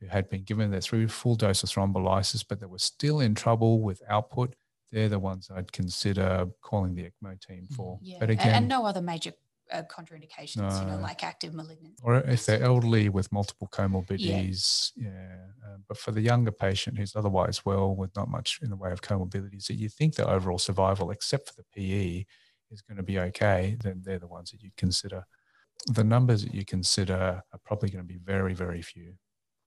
who 0.00 0.06
had 0.06 0.28
been 0.28 0.44
given 0.44 0.70
their 0.70 0.80
through 0.80 1.08
full 1.08 1.34
dose 1.34 1.62
of 1.62 1.68
thrombolysis, 1.68 2.44
but 2.48 2.60
that 2.60 2.68
were 2.68 2.78
still 2.78 3.20
in 3.20 3.34
trouble 3.34 3.82
with 3.82 4.02
output. 4.08 4.54
They're 4.92 5.08
the 5.08 5.18
ones 5.18 5.50
I'd 5.54 5.72
consider 5.72 6.48
calling 6.62 6.94
the 6.94 7.04
ECMO 7.04 7.40
team 7.40 7.66
for. 7.74 7.98
Yeah. 8.02 8.16
But 8.18 8.30
again, 8.30 8.54
and 8.54 8.68
no 8.68 8.84
other 8.84 9.00
major 9.00 9.32
uh, 9.70 9.82
contraindications, 9.82 10.56
no. 10.56 10.80
you 10.80 10.86
know, 10.86 10.98
like 11.00 11.22
active 11.22 11.54
malignancy. 11.54 12.02
Or 12.02 12.16
if 12.16 12.46
they're 12.46 12.62
elderly 12.62 13.08
with 13.08 13.30
multiple 13.30 13.68
comorbidities, 13.70 14.92
yeah. 14.96 15.08
yeah. 15.08 15.36
Uh, 15.64 15.76
but 15.86 15.96
for 15.96 16.10
the 16.10 16.20
younger 16.20 16.50
patient 16.50 16.98
who's 16.98 17.14
otherwise 17.14 17.64
well 17.64 17.94
with 17.94 18.14
not 18.16 18.28
much 18.28 18.58
in 18.62 18.70
the 18.70 18.76
way 18.76 18.90
of 18.90 19.00
comorbidities, 19.00 19.66
that 19.68 19.74
you 19.74 19.88
think 19.88 20.16
the 20.16 20.28
overall 20.28 20.58
survival, 20.58 21.10
except 21.10 21.48
for 21.48 21.54
the 21.54 21.64
PE, 21.74 22.24
is 22.70 22.82
going 22.82 22.96
to 22.96 23.02
be 23.02 23.18
okay, 23.18 23.76
then 23.82 24.02
they're 24.04 24.18
the 24.18 24.26
ones 24.26 24.50
that 24.50 24.62
you'd 24.62 24.76
consider. 24.76 25.24
The 25.86 26.04
numbers 26.04 26.44
that 26.44 26.54
you 26.54 26.64
consider 26.64 27.42
are 27.52 27.60
probably 27.64 27.90
going 27.90 28.04
to 28.04 28.08
be 28.08 28.20
very, 28.22 28.54
very 28.54 28.82
few. 28.82 29.14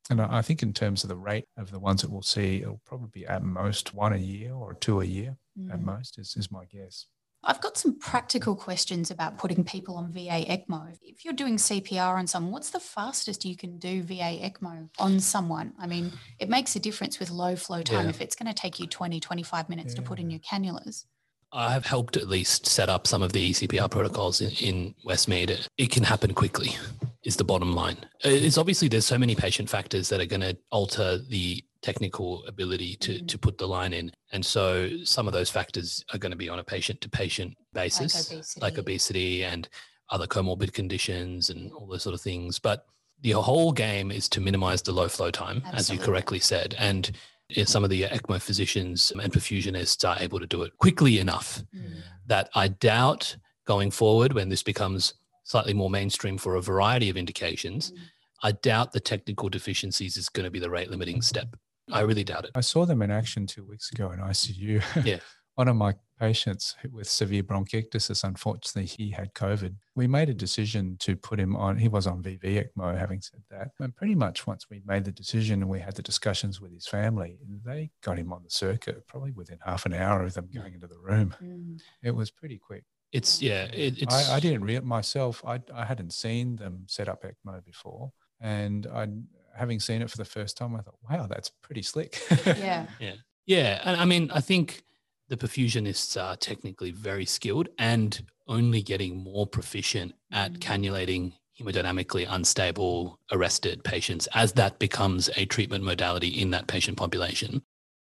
And 0.10 0.22
I 0.22 0.42
think 0.42 0.62
in 0.62 0.74
terms 0.74 1.04
of 1.04 1.10
the 1.10 1.16
rate 1.16 1.46
of 1.58 1.72
the 1.72 1.80
ones 1.80 2.02
that 2.02 2.12
we'll 2.12 2.22
see, 2.22 2.62
it'll 2.62 2.82
probably 2.86 3.10
be 3.12 3.26
at 3.26 3.42
most 3.42 3.94
one 3.94 4.14
a 4.14 4.18
year 4.18 4.54
or 4.54 4.74
two 4.74 5.00
a 5.00 5.06
year 5.06 5.38
mm. 5.58 5.74
at 5.74 5.82
most, 5.82 6.20
is, 6.20 6.36
is 6.36 6.52
my 6.52 6.66
guess. 6.66 7.08
I've 7.46 7.62
got 7.62 7.78
some 7.78 8.00
practical 8.00 8.56
questions 8.56 9.12
about 9.12 9.38
putting 9.38 9.66
people 9.66 9.98
on 9.98 10.12
VA 10.12 10.46
ECMO. 10.48 10.96
If 11.02 11.26
you're 11.26 11.34
doing 11.34 11.58
CPR 11.58 12.18
on 12.18 12.26
someone, 12.26 12.54
what's 12.54 12.70
the 12.70 12.80
fastest 12.80 13.44
you 13.44 13.58
can 13.58 13.80
do 13.80 14.02
VA 14.02 14.40
ECMO 14.42 14.90
on 14.98 15.20
someone? 15.20 15.74
I 15.78 15.88
mean, 15.88 16.14
it 16.40 16.48
makes 16.48 16.76
a 16.78 16.80
difference 16.80 17.20
with 17.20 17.32
low 17.32 17.58
flow 17.58 17.82
time 17.82 18.06
Yeah. 18.06 18.10
if 18.10 18.22
it's 18.22 18.36
going 18.36 18.48
to 18.48 18.54
take 18.54 18.80
you 18.80 18.88
20, 18.88 19.20
25 19.20 19.68
minutes 19.68 19.94
to 19.96 20.02
put 20.02 20.20
in 20.20 20.30
your 20.30 20.40
cannulas. 20.40 21.06
I 21.54 21.72
have 21.72 21.86
helped 21.86 22.18
at 22.18 22.28
least 22.28 22.66
set 22.66 22.90
up 22.90 23.06
some 23.06 23.22
of 23.22 23.32
the 23.32 23.40
E 23.42 23.54
CPR 23.54 23.90
protocols 23.90 24.42
in, 24.42 24.50
in 24.54 24.96
Westmead. 25.06 25.68
It 25.78 25.92
can 25.92 26.04
happen 26.04 26.34
quickly, 26.34 26.76
is 27.24 27.36
the 27.36 27.44
bottom 27.44 27.74
line. 27.74 27.98
It's 28.24 28.58
obviously 28.58 28.88
there's 28.88 29.06
so 29.06 29.20
many 29.20 29.36
patient 29.36 29.70
factors 29.70 30.10
that 30.10 30.20
are 30.20 30.26
going 30.26 30.42
to 30.42 30.58
alter 30.72 31.20
the 31.20 31.64
technical 31.84 32.44
ability 32.46 32.96
to, 32.96 33.20
Mhm. 33.20 33.28
to 33.28 33.38
put 33.38 33.58
the 33.58 33.68
line 33.68 33.94
in. 33.94 34.12
And 34.32 34.44
so 34.44 34.90
some 35.04 35.28
of 35.28 35.34
those 35.34 35.50
factors 35.50 36.04
are 36.14 36.18
going 36.18 36.32
to 36.32 36.38
be 36.38 36.50
on 36.50 36.58
a 36.60 36.64
patient 36.64 37.02
to 37.02 37.10
patient 37.10 37.56
basis, 37.74 38.32
obesity. 38.32 38.62
like 38.62 38.78
obesity 38.78 39.44
and 39.44 39.68
other 40.10 40.26
comorbid 40.26 40.74
conditions 40.74 41.50
and 41.50 41.72
all 41.74 41.86
those 41.88 42.04
sort 42.04 42.16
of 42.16 42.22
things. 42.22 42.58
But 42.58 42.86
the 43.22 43.32
whole 43.32 43.74
game 43.74 44.12
is 44.12 44.28
to 44.30 44.42
minimize 44.42 44.82
the 44.82 44.92
low 44.92 45.08
flow 45.08 45.30
time, 45.30 45.62
as 45.72 45.90
you 45.90 45.98
correctly 46.00 46.40
said. 46.40 46.76
And 46.80 47.12
some 47.66 47.84
of 47.84 47.90
the 47.90 48.04
ECMO 48.04 48.42
physicians 48.42 49.12
and 49.12 49.32
perfusionists 49.32 50.08
are 50.08 50.18
able 50.22 50.40
to 50.40 50.48
do 50.48 50.64
it 50.64 50.78
quickly 50.78 51.20
enough 51.20 51.64
Mm. 51.76 52.02
that 52.28 52.50
I 52.56 52.68
doubt 52.70 53.36
going 53.66 53.92
forward 53.92 54.34
when 54.34 54.50
this 54.50 54.64
becomes 54.64 55.14
slightly 55.44 55.74
more 55.74 55.90
mainstream 55.90 56.38
for 56.38 56.56
a 56.56 56.62
variety 56.62 57.10
of 57.10 57.18
indications, 57.18 57.92
Mm. 57.92 57.98
I 58.44 58.52
doubt 58.54 58.92
the 58.92 59.00
technical 59.00 59.50
deficiencies 59.50 60.18
is 60.18 60.30
going 60.30 60.44
to 60.46 60.52
be 60.52 60.60
the 60.60 60.70
rate 60.70 60.90
limiting 60.90 61.22
step. 61.22 61.56
I 61.92 62.02
really 62.02 62.24
doubt 62.24 62.46
it. 62.46 62.52
I 62.56 62.62
saw 62.62 62.86
them 62.86 63.02
in 63.02 63.12
action 63.12 63.46
two 63.48 63.64
weeks 63.66 63.92
ago 63.92 64.12
in 64.12 64.20
ICU. 64.20 64.82
Yeah. 65.06 65.20
One 65.56 65.68
of 65.68 65.76
my 65.76 65.94
patients 66.24 66.76
with 66.90 67.10
severe 67.10 67.44
bronchiectasis, 67.44 68.24
unfortunately, 68.24 68.86
he 68.86 69.12
had 69.12 69.34
COVID. 69.34 69.76
We 69.94 70.08
made 70.08 70.30
a 70.30 70.34
decision 70.34 70.96
to 71.00 71.18
put 71.18 71.38
him 71.38 71.54
on, 71.58 71.78
he 71.78 71.90
was 71.90 72.08
on 72.08 72.24
VV 72.24 72.64
ECMO, 72.64 72.98
having 72.98 73.20
said 73.20 73.42
that. 73.52 73.72
And 73.82 73.94
pretty 73.94 74.16
much 74.16 74.48
once 74.48 74.70
we 74.70 74.82
made 74.86 75.04
the 75.04 75.12
decision 75.12 75.62
and 75.62 75.70
we 75.70 75.82
had 75.82 75.96
the 75.98 76.02
discussions 76.02 76.62
with 76.62 76.72
his 76.72 76.88
family, 76.88 77.38
they 77.66 77.90
got 78.02 78.18
him 78.18 78.32
on 78.32 78.42
the 78.42 78.50
circuit 78.50 79.06
probably 79.06 79.32
within 79.32 79.58
half 79.66 79.86
an 79.86 79.94
hour 79.94 80.24
of 80.24 80.34
them 80.34 80.48
going 80.54 80.76
into 80.76 80.88
the 80.88 80.98
room. 80.98 81.36
Mm. 81.44 81.82
It 82.02 82.16
was 82.16 82.32
pretty 82.32 82.58
quick. 82.58 82.86
It's 83.12 83.42
yeah, 83.42 83.66
it, 83.66 84.02
it's 84.02 84.30
I, 84.30 84.38
I 84.38 84.40
didn't 84.40 84.62
real 84.62 84.82
myself. 84.82 85.44
I, 85.46 85.60
I 85.74 85.84
hadn't 85.84 86.14
seen 86.14 86.56
them 86.56 86.86
set 86.88 87.10
up 87.10 87.24
ECMO 87.24 87.64
before, 87.66 88.12
and 88.40 88.88
I, 88.88 89.08
having 89.56 89.80
seen 89.80 90.02
it 90.02 90.10
for 90.10 90.18
the 90.18 90.26
first 90.26 90.58
time, 90.58 90.76
I 90.76 90.82
thought, 90.82 90.98
"Wow, 91.08 91.28
that's 91.28 91.52
pretty 91.62 91.84
slick." 91.84 92.20
Yeah. 92.46 92.88
yeah. 93.00 93.16
Yeah, 93.46 93.82
and 93.84 94.00
I 94.00 94.06
mean, 94.06 94.32
I 94.32 94.40
think 94.40 94.84
the 95.30 95.38
perfusionists 95.38 96.22
are 96.22 96.36
technically 96.36 96.92
very 96.92 97.26
skilled 97.26 97.70
and 97.78 98.26
only 98.48 98.82
getting 98.82 99.18
more 99.18 99.48
proficient 99.48 100.14
at 100.32 100.54
Mm. 100.54 100.60
cannulating 100.60 101.34
hemodynamically 101.60 102.26
unstable 102.30 103.20
arrested 103.32 103.84
patients 103.84 104.28
as 104.34 104.54
that 104.54 104.80
becomes 104.80 105.30
a 105.36 105.46
treatment 105.46 105.84
modality 105.84 106.28
in 106.28 106.50
that 106.52 106.68
patient 106.68 106.98
population. 106.98 107.62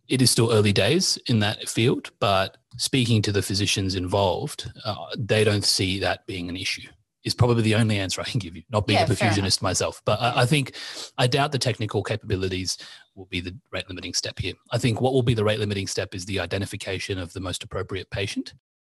It 0.08 0.20
is 0.20 0.30
still 0.30 0.52
early 0.52 0.72
days 0.72 1.18
in 1.26 1.38
that 1.40 1.68
field, 1.68 2.10
but 2.20 2.56
speaking 2.76 3.22
to 3.22 3.32
the 3.32 3.42
physicians 3.42 3.94
involved, 3.94 4.70
uh, 4.84 4.96
they 5.16 5.44
don't 5.44 5.64
see 5.64 5.98
that 6.00 6.26
being 6.26 6.48
an 6.48 6.56
issue. 6.56 6.88
Is 7.24 7.34
probably 7.34 7.62
the 7.62 7.74
only 7.74 7.98
answer 7.98 8.20
I 8.20 8.24
can 8.24 8.38
give 8.38 8.54
you. 8.54 8.62
Not 8.68 8.86
being 8.86 8.98
Yeah, 8.98 9.06
a 9.06 9.08
perfusionist 9.08 9.62
myself, 9.62 10.02
but 10.04 10.20
I, 10.20 10.42
I 10.42 10.46
think 10.46 10.74
I 11.16 11.26
doubt 11.26 11.52
the 11.52 11.58
technical 11.58 12.02
capabilities 12.02 12.76
will 13.14 13.24
be 13.26 13.40
the 13.40 13.56
rate 13.72 13.88
limiting 13.88 14.12
step 14.12 14.38
here. 14.38 14.52
I 14.72 14.78
think 14.78 15.00
what 15.00 15.14
will 15.14 15.22
be 15.22 15.32
the 15.34 15.44
rate 15.44 15.58
limiting 15.58 15.86
step 15.86 16.14
is 16.14 16.26
the 16.26 16.38
identification 16.40 17.18
of 17.18 17.32
the 17.32 17.40
most 17.40 17.62
appropriate 17.64 18.10
patient, 18.10 18.52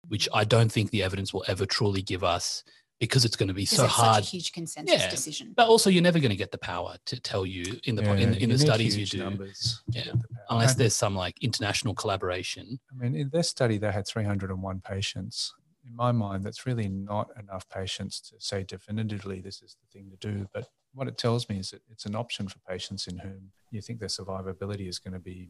which 0.09 0.29
I 0.35 0.43
don't 0.43 0.73
think 0.73 0.91
the 0.91 1.05
evidence 1.05 1.33
will 1.33 1.45
ever 1.47 1.67
truly 1.67 2.03
give 2.03 2.25
us 2.25 2.65
because 2.99 3.25
it's 3.25 3.37
going 3.37 3.47
to 3.49 3.55
be 3.55 3.65
so 3.67 3.85
it's 3.85 3.93
hard. 3.93 4.25
such 4.25 4.29
a 4.33 4.37
huge 4.37 4.53
consensus 4.53 5.01
Yeah. 5.03 5.09
decision. 5.11 5.53
but 5.55 5.69
also, 5.69 5.89
you're 5.91 6.03
never 6.03 6.19
going 6.19 6.31
to 6.31 6.37
get 6.37 6.51
the 6.51 6.59
power 6.59 6.97
to 7.05 7.21
tell 7.21 7.45
you 7.47 7.79
in 7.85 7.95
the 7.95 8.03
po- 8.03 8.15
in, 8.15 8.33
in 8.33 8.35
you 8.35 8.41
the 8.41 8.47
need 8.55 8.59
studies 8.59 8.97
you 8.97 9.07
do, 9.07 9.19
numbers 9.19 9.83
Yeah. 9.91 10.05
the 10.05 10.21
unless 10.51 10.75
there's 10.75 10.97
some 10.97 11.15
like 11.15 11.37
international 11.43 11.95
collaboration. 11.95 12.81
I 12.91 12.95
mean, 13.05 13.15
in 13.15 13.29
their 13.29 13.43
study, 13.45 13.77
they 13.79 13.93
had 13.93 14.09
301 14.09 14.81
patients. 14.81 15.55
In 15.89 15.95
my 15.95 16.11
mind, 16.13 16.45
that's 16.45 16.67
really 16.67 16.89
not 16.89 17.29
enough 17.41 17.69
patients 17.69 18.21
to 18.23 18.35
say 18.39 18.65
definitively 18.65 19.41
this 19.41 19.63
is 19.63 19.77
the 19.81 19.99
thing 19.99 20.11
to 20.11 20.17
do. 20.17 20.47
But 20.53 20.69
what 20.95 21.07
it 21.09 21.17
tells 21.17 21.49
me 21.49 21.59
is 21.59 21.71
that 21.71 21.83
it's 21.91 22.07
an 22.07 22.17
option 22.17 22.49
for 22.49 22.59
patients 22.69 23.07
in 23.07 23.19
whom 23.19 23.53
you 23.71 23.81
think 23.81 24.01
their 24.01 24.09
survivability 24.09 24.89
is 24.89 24.99
going 24.99 25.15
to 25.15 25.21
be. 25.21 25.49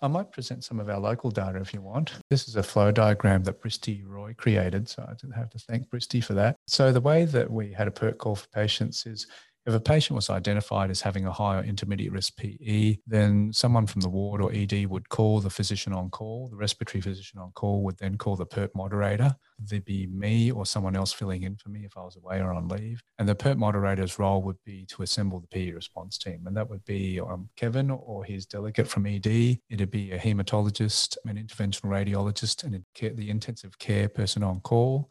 I 0.00 0.06
might 0.06 0.30
present 0.30 0.62
some 0.62 0.78
of 0.78 0.88
our 0.88 1.00
local 1.00 1.30
data 1.30 1.60
if 1.60 1.74
you 1.74 1.82
want. 1.82 2.12
This 2.30 2.46
is 2.46 2.54
a 2.54 2.62
flow 2.62 2.92
diagram 2.92 3.42
that 3.42 3.60
Bristy 3.60 4.04
Roy 4.06 4.32
created. 4.32 4.88
So 4.88 5.02
I 5.02 5.36
have 5.36 5.50
to 5.50 5.58
thank 5.58 5.90
Bristy 5.90 6.22
for 6.22 6.34
that. 6.34 6.56
So 6.68 6.92
the 6.92 7.00
way 7.00 7.24
that 7.24 7.50
we 7.50 7.72
had 7.72 7.88
a 7.88 7.90
PERT 7.90 8.18
call 8.18 8.36
for 8.36 8.46
patients 8.48 9.06
is 9.06 9.26
if 9.68 9.74
a 9.74 9.80
patient 9.80 10.16
was 10.16 10.30
identified 10.30 10.90
as 10.90 11.02
having 11.02 11.26
a 11.26 11.32
high 11.32 11.58
or 11.58 11.62
intermediate 11.62 12.10
risk 12.10 12.38
PE, 12.38 12.96
then 13.06 13.52
someone 13.52 13.86
from 13.86 14.00
the 14.00 14.08
ward 14.08 14.40
or 14.40 14.50
ED 14.50 14.86
would 14.86 15.10
call 15.10 15.40
the 15.40 15.50
physician 15.50 15.92
on 15.92 16.08
call. 16.08 16.48
The 16.48 16.56
respiratory 16.56 17.02
physician 17.02 17.38
on 17.38 17.52
call 17.52 17.82
would 17.82 17.98
then 17.98 18.16
call 18.16 18.34
the 18.34 18.46
PERT 18.46 18.70
moderator. 18.74 19.36
There'd 19.58 19.84
be 19.84 20.06
me 20.06 20.50
or 20.50 20.64
someone 20.64 20.96
else 20.96 21.12
filling 21.12 21.42
in 21.42 21.56
for 21.56 21.68
me 21.68 21.84
if 21.84 21.98
I 21.98 22.00
was 22.00 22.16
away 22.16 22.40
or 22.40 22.54
on 22.54 22.66
leave. 22.68 23.02
And 23.18 23.28
the 23.28 23.34
PERT 23.34 23.58
moderator's 23.58 24.18
role 24.18 24.42
would 24.42 24.56
be 24.64 24.86
to 24.86 25.02
assemble 25.02 25.38
the 25.38 25.48
PE 25.48 25.72
response 25.72 26.16
team. 26.16 26.44
And 26.46 26.56
that 26.56 26.70
would 26.70 26.84
be 26.86 27.20
um, 27.20 27.50
Kevin 27.56 27.90
or 27.90 28.24
his 28.24 28.46
delegate 28.46 28.88
from 28.88 29.06
ED. 29.06 29.26
It'd 29.68 29.90
be 29.90 30.12
a 30.12 30.18
hematologist, 30.18 31.18
an 31.26 31.36
interventional 31.36 31.90
radiologist, 31.90 32.64
and 32.64 32.82
the 33.18 33.28
intensive 33.28 33.78
care 33.78 34.08
person 34.08 34.42
on 34.42 34.60
call 34.60 35.10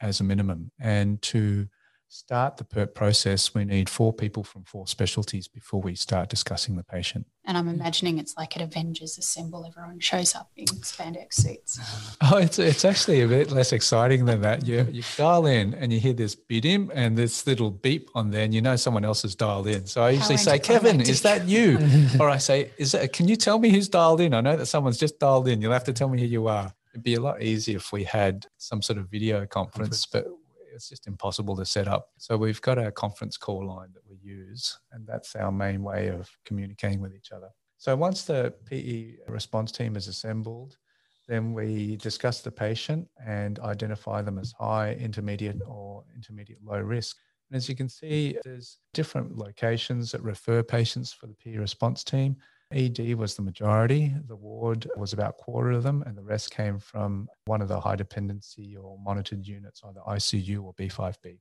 as 0.00 0.20
a 0.20 0.24
minimum. 0.24 0.70
And 0.80 1.20
to 1.22 1.68
start 2.08 2.56
the 2.56 2.64
PERT 2.64 2.94
process, 2.94 3.54
we 3.54 3.64
need 3.64 3.88
four 3.88 4.12
people 4.12 4.42
from 4.42 4.64
four 4.64 4.86
specialties 4.86 5.46
before 5.46 5.80
we 5.80 5.94
start 5.94 6.28
discussing 6.28 6.76
the 6.76 6.82
patient. 6.82 7.26
And 7.44 7.56
I'm 7.56 7.68
imagining 7.68 8.18
it's 8.18 8.36
like 8.36 8.56
at 8.56 8.62
Avengers 8.62 9.18
Assemble, 9.18 9.64
everyone 9.66 10.00
shows 10.00 10.34
up 10.34 10.50
in 10.56 10.66
spandex 10.66 11.34
suits. 11.34 11.78
Oh, 12.20 12.36
it's 12.36 12.58
it's 12.58 12.84
actually 12.84 13.22
a 13.22 13.28
bit 13.28 13.50
less 13.52 13.72
exciting 13.72 14.24
than 14.24 14.40
that. 14.40 14.66
You 14.66 14.86
you 14.90 15.02
dial 15.16 15.46
in 15.46 15.72
and 15.74 15.92
you 15.92 16.00
hear 16.00 16.12
this 16.12 16.34
bidim 16.34 16.90
and 16.92 17.16
this 17.16 17.46
little 17.46 17.70
beep 17.70 18.10
on 18.14 18.30
there, 18.30 18.44
and 18.44 18.52
you 18.52 18.60
know 18.60 18.76
someone 18.76 19.04
else 19.04 19.22
has 19.22 19.34
dialed 19.34 19.68
in. 19.68 19.86
So 19.86 20.02
I 20.02 20.10
usually 20.10 20.36
say, 20.36 20.58
Kevin, 20.58 21.00
is 21.00 21.22
that 21.22 21.46
you? 21.46 21.78
or 22.20 22.28
I 22.28 22.38
say, 22.38 22.72
is 22.76 22.92
that? 22.92 23.12
Can 23.12 23.28
you 23.28 23.36
tell 23.36 23.58
me 23.58 23.70
who's 23.70 23.88
dialed 23.88 24.20
in? 24.20 24.34
I 24.34 24.40
know 24.40 24.56
that 24.56 24.66
someone's 24.66 24.98
just 24.98 25.18
dialed 25.18 25.48
in. 25.48 25.62
You'll 25.62 25.72
have 25.72 25.84
to 25.84 25.92
tell 25.92 26.08
me 26.08 26.20
who 26.20 26.26
you 26.26 26.48
are. 26.48 26.74
It'd 26.92 27.04
be 27.04 27.14
a 27.14 27.20
lot 27.20 27.40
easier 27.40 27.76
if 27.76 27.92
we 27.92 28.04
had 28.04 28.46
some 28.56 28.82
sort 28.82 28.98
of 28.98 29.08
video 29.08 29.46
conference, 29.46 30.04
but 30.06 30.26
it's 30.78 30.88
just 30.88 31.08
impossible 31.08 31.56
to 31.56 31.64
set 31.66 31.88
up. 31.88 32.10
So 32.18 32.36
we've 32.36 32.62
got 32.62 32.78
a 32.78 32.92
conference 32.92 33.36
call 33.36 33.66
line 33.66 33.88
that 33.94 34.02
we 34.08 34.16
use, 34.22 34.78
and 34.92 35.04
that's 35.06 35.34
our 35.34 35.50
main 35.50 35.82
way 35.82 36.06
of 36.08 36.30
communicating 36.44 37.00
with 37.00 37.12
each 37.14 37.32
other. 37.32 37.48
So 37.78 37.96
once 37.96 38.22
the 38.22 38.54
PE 38.66 39.16
response 39.26 39.72
team 39.72 39.96
is 39.96 40.06
assembled, 40.06 40.76
then 41.26 41.52
we 41.52 41.96
discuss 41.96 42.40
the 42.40 42.52
patient 42.52 43.08
and 43.26 43.58
identify 43.58 44.22
them 44.22 44.38
as 44.38 44.52
high, 44.52 44.92
intermediate, 44.94 45.60
or 45.66 46.04
intermediate 46.14 46.64
low 46.64 46.78
risk. 46.78 47.16
And 47.50 47.56
as 47.56 47.68
you 47.68 47.74
can 47.74 47.88
see, 47.88 48.38
there's 48.44 48.78
different 48.94 49.36
locations 49.36 50.12
that 50.12 50.22
refer 50.22 50.62
patients 50.62 51.12
for 51.12 51.26
the 51.26 51.34
PE 51.34 51.56
response 51.56 52.04
team. 52.04 52.36
ED 52.72 53.14
was 53.14 53.34
the 53.34 53.42
majority. 53.42 54.14
The 54.26 54.36
ward 54.36 54.86
was 54.96 55.12
about 55.12 55.30
a 55.30 55.42
quarter 55.42 55.72
of 55.72 55.82
them, 55.82 56.02
and 56.02 56.16
the 56.16 56.22
rest 56.22 56.50
came 56.50 56.78
from 56.78 57.28
one 57.46 57.62
of 57.62 57.68
the 57.68 57.80
high 57.80 57.96
dependency 57.96 58.76
or 58.76 58.98
monitored 58.98 59.46
units, 59.46 59.82
either 59.84 60.00
ICU 60.06 60.62
or 60.62 60.74
B5B. 60.74 61.38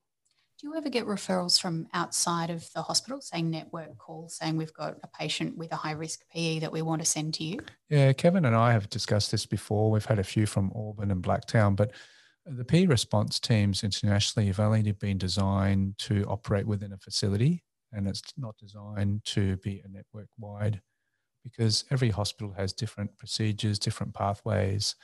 Do 0.60 0.68
you 0.68 0.76
ever 0.76 0.90
get 0.90 1.06
referrals 1.06 1.60
from 1.62 1.88
outside 1.94 2.50
of 2.50 2.68
the 2.74 2.82
hospital, 2.82 3.22
saying 3.22 3.52
network 3.52 3.96
calls, 3.98 4.38
saying 4.38 4.58
we've 4.58 4.74
got 4.74 4.98
a 5.04 5.08
patient 5.08 5.56
with 5.56 5.72
a 5.72 5.76
high 5.76 5.92
risk 5.92 6.22
PE 6.34 6.60
that 6.60 6.72
we 6.72 6.82
want 6.82 7.02
to 7.02 7.06
send 7.06 7.36
to 7.36 7.44
you? 7.44 7.60
Yeah, 7.90 8.12
Kevin 8.14 8.46
and 8.46 8.56
I 8.56 8.72
have 8.72 8.90
discussed 8.90 9.30
this 9.30 9.46
before. 9.46 9.92
We've 9.92 10.06
had 10.06 10.18
a 10.18 10.24
few 10.24 10.48
from 10.48 10.72
Auburn 10.76 11.12
and 11.12 11.22
Blacktown, 11.22 11.76
but 11.76 11.92
the 12.46 12.66
PE 12.66 12.88
response 12.88 13.40
teams 13.40 13.84
internationally 13.84 14.48
have 14.48 14.60
only 14.60 14.94
been 14.94 15.18
designed 15.18 15.98
to 16.00 16.24
operate 16.24 16.66
within 16.66 16.94
a 16.94 16.98
facility, 16.98 17.64
and 17.92 18.08
it's 18.08 18.24
not 18.38 18.58
designed 18.58 19.26
to 19.26 19.58
be 19.58 19.84
a 19.86 19.90
network 19.90 20.30
wide 20.40 20.82
because 21.52 21.86
every 21.92 22.10
hospital 22.10 22.54
has 22.58 22.74
different 22.74 23.16
procedures, 23.18 23.80
different 23.80 24.14
pathways. 24.14 24.96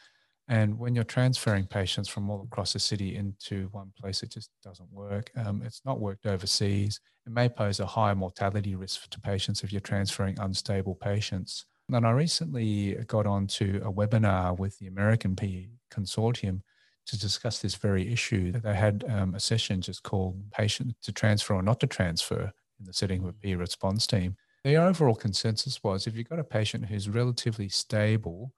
And 0.50 0.78
when 0.78 0.94
you're 0.94 1.06
transferring 1.06 1.68
patients 1.68 2.10
from 2.10 2.30
all 2.30 2.44
across 2.44 2.74
the 2.74 2.80
city 2.80 3.16
into 3.16 3.70
one 3.72 3.94
place, 3.98 4.24
it 4.24 4.32
just 4.32 4.50
doesn't 4.62 4.92
work. 4.92 5.32
Um, 5.38 5.62
it's 5.66 5.82
not 5.86 6.02
worked 6.02 6.26
overseas. 6.26 7.00
It 7.26 7.32
may 7.32 7.48
pose 7.48 7.80
a 7.80 7.86
higher 7.86 8.16
mortality 8.16 8.76
risk 8.76 9.10
to 9.10 9.22
patients 9.22 9.64
if 9.64 9.72
you're 9.72 9.80
transferring 9.80 10.38
unstable 10.40 10.96
patients. 10.96 11.66
And 11.90 12.06
I 12.06 12.12
recently 12.12 12.96
got 13.08 13.26
onto 13.26 13.82
a 13.86 13.92
webinar 13.92 14.58
with 14.58 14.78
the 14.80 14.88
American 14.88 15.36
PE 15.36 15.68
Consortium 15.92 16.62
to 17.06 17.20
discuss 17.20 17.60
this 17.60 17.76
very 17.76 18.12
issue. 18.12 18.52
They 18.52 18.76
had 18.76 19.06
um, 19.10 19.36
a 19.36 19.40
session 19.40 19.82
just 19.82 20.04
called 20.04 20.52
Patient 20.52 20.96
to 21.04 21.12
Transfer 21.12 21.54
or 21.54 21.62
Not 21.62 21.80
to 21.82 21.88
Transfer 21.88 22.52
in 22.80 22.86
the 22.86 22.94
setting 22.94 23.22
of 23.22 23.30
a 23.30 23.34
PE 23.34 23.56
response 23.56 24.08
team. 24.08 24.36
The 24.64 24.78
overall 24.78 25.16
consensus 25.16 25.84
was 25.84 26.08
if 26.08 26.16
you've 26.16 26.30
got 26.30 26.40
a 26.40 26.44
patient 26.44 26.86
who's 26.86 27.10
relatively 27.10 27.68
stable, 27.68 28.54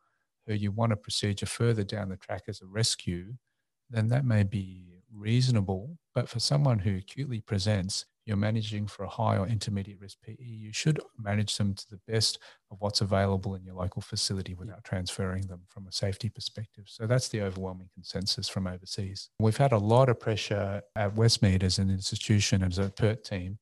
who 0.46 0.54
you 0.54 0.72
want 0.72 0.94
a 0.94 0.98
procedure 0.98 1.48
further 1.48 1.84
down 1.84 2.10
the 2.10 2.18
track 2.18 2.44
as 2.48 2.62
a 2.62 2.68
rescue, 2.68 3.34
then 3.90 4.08
that 4.10 4.26
may 4.26 4.44
be 4.44 5.02
reasonable. 5.12 5.98
But 6.14 6.30
for 6.30 6.40
someone 6.40 6.80
who 6.80 6.98
acutely 6.98 7.42
presents, 7.42 8.06
you're 8.26 8.38
managing 8.38 8.88
for 8.88 9.04
a 9.04 9.10
high 9.10 9.38
or 9.38 9.48
intermediate 9.48 10.00
risk 10.00 10.18
PE, 10.24 10.36
you 10.40 10.74
should 10.74 11.00
manage 11.18 11.58
them 11.58 11.76
to 11.76 11.90
the 11.90 12.00
best 12.08 12.40
of 12.72 12.78
what's 12.82 13.02
available 13.02 13.56
in 13.56 13.64
your 13.64 13.76
local 13.76 14.02
facility 14.02 14.56
without 14.56 14.84
transferring 14.84 15.46
them 15.48 15.62
from 15.68 15.88
a 15.88 15.92
safety 15.92 16.30
perspective. 16.30 16.86
So 16.88 17.06
that's 17.06 17.30
the 17.30 17.42
overwhelming 17.42 17.90
consensus 17.94 18.50
from 18.50 18.66
overseas. 18.66 19.30
We've 19.40 19.58
had 19.58 19.74
a 19.74 19.78
lot 19.78 20.10
of 20.10 20.20
pressure 20.20 20.82
at 20.96 21.16
Westmead 21.16 21.62
as 21.62 21.78
an 21.78 21.92
institution, 21.92 22.64
as 22.64 22.80
a 22.80 22.90
PERT 22.90 23.24
team, 23.24 23.60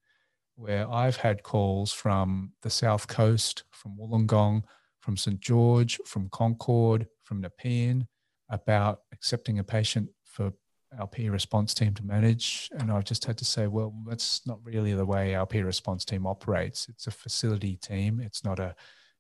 where 0.56 0.90
I've 0.90 1.18
had 1.18 1.44
calls 1.44 1.92
from 1.92 2.54
the 2.62 2.70
South 2.70 3.08
Coast, 3.08 3.64
from 3.72 3.98
Wollongong, 3.98 4.64
from 5.02 5.18
St. 5.18 5.40
George, 5.40 6.00
from 6.06 6.30
Concord, 6.30 7.08
from 7.24 7.42
Nepean 7.42 8.08
about 8.50 9.02
accepting 9.12 9.60
a 9.60 9.64
patient 9.64 10.10
for 10.24 10.54
our 11.00 11.08
PE 11.08 11.30
response 11.30 11.74
team 11.74 11.94
to 11.96 12.06
manage. 12.06 12.70
And 12.78 12.92
I've 12.92 13.04
just 13.04 13.26
had 13.26 13.38
to 13.40 13.46
say, 13.46 13.68
well, 13.68 13.94
that's 14.08 14.46
not 14.46 14.60
really 14.64 14.94
the 14.94 15.06
way 15.06 15.34
our 15.36 15.46
PE 15.46 15.62
response 15.62 16.06
team 16.06 16.28
operates. 16.28 16.88
It's 16.88 17.08
a 17.08 17.12
facility 17.12 17.78
team, 17.78 18.20
it's 18.20 18.44
not 18.44 18.60
a 18.60 18.76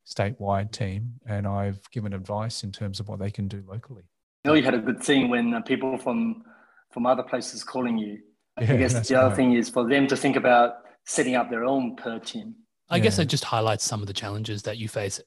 statewide 0.06 0.72
team. 0.72 1.14
And 1.26 1.48
I've 1.48 1.90
given 1.92 2.14
advice 2.14 2.64
in 2.64 2.72
terms 2.72 3.00
of 3.00 3.08
what 3.08 3.20
they 3.20 3.32
can 3.32 3.48
do 3.48 3.64
locally. 3.68 4.04
I 4.46 4.50
know 4.50 4.56
you 4.56 4.64
had 4.64 4.74
a 4.74 4.80
good 4.80 5.02
thing 5.02 5.30
when 5.30 5.54
uh, 5.54 5.62
people 5.62 5.98
from 5.98 6.44
from 6.92 7.06
other 7.08 7.24
places 7.24 7.64
calling 7.64 7.98
you. 7.98 8.20
Yeah, 8.62 8.74
I 8.74 8.78
guess 8.78 9.08
the 9.08 9.16
other 9.16 9.30
right. 9.30 9.36
thing 9.36 9.54
is 9.54 9.70
for 9.70 9.90
them 9.90 10.06
to 10.08 10.16
think 10.16 10.36
about 10.36 10.83
setting 11.06 11.36
up 11.36 11.50
their 11.50 11.66
own 11.66 11.96
PERT 11.96 12.26
team. 12.26 12.56
I 12.90 12.98
yeah. 12.98 13.04
guess 13.04 13.20
it 13.20 13.26
just 13.26 13.44
highlights 13.44 13.84
some 13.84 14.02
of 14.02 14.08
the 14.08 14.14
challenges 14.14 14.64
that 14.64 14.78
you 14.78 14.88
face 14.88 15.20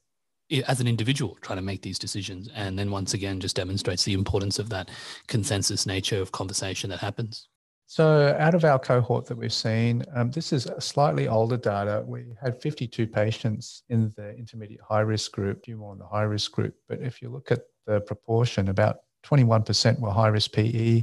as 0.66 0.80
an 0.80 0.86
individual 0.86 1.36
trying 1.40 1.58
to 1.58 1.62
make 1.62 1.82
these 1.82 1.98
decisions 1.98 2.48
and 2.54 2.78
then 2.78 2.90
once 2.90 3.14
again 3.14 3.40
just 3.40 3.56
demonstrates 3.56 4.04
the 4.04 4.12
importance 4.12 4.58
of 4.58 4.68
that 4.68 4.90
consensus 5.26 5.86
nature 5.86 6.20
of 6.20 6.30
conversation 6.30 6.88
that 6.88 7.00
happens 7.00 7.48
so 7.88 8.34
out 8.38 8.54
of 8.54 8.64
our 8.64 8.78
cohort 8.78 9.26
that 9.26 9.36
we've 9.36 9.52
seen 9.52 10.04
um, 10.14 10.30
this 10.30 10.52
is 10.52 10.68
slightly 10.78 11.26
older 11.26 11.56
data 11.56 12.04
we 12.06 12.26
had 12.40 12.60
52 12.60 13.08
patients 13.08 13.82
in 13.88 14.12
the 14.16 14.36
intermediate 14.36 14.80
high 14.88 15.00
risk 15.00 15.32
group 15.32 15.58
a 15.58 15.60
few 15.62 15.76
more 15.76 15.92
in 15.92 15.98
the 15.98 16.06
high 16.06 16.22
risk 16.22 16.52
group 16.52 16.76
but 16.88 17.00
if 17.00 17.20
you 17.20 17.28
look 17.28 17.50
at 17.50 17.62
the 17.86 18.00
proportion 18.02 18.68
about 18.68 18.98
21% 19.24 19.98
were 19.98 20.10
high 20.12 20.28
risk 20.28 20.52
pe 20.52 21.02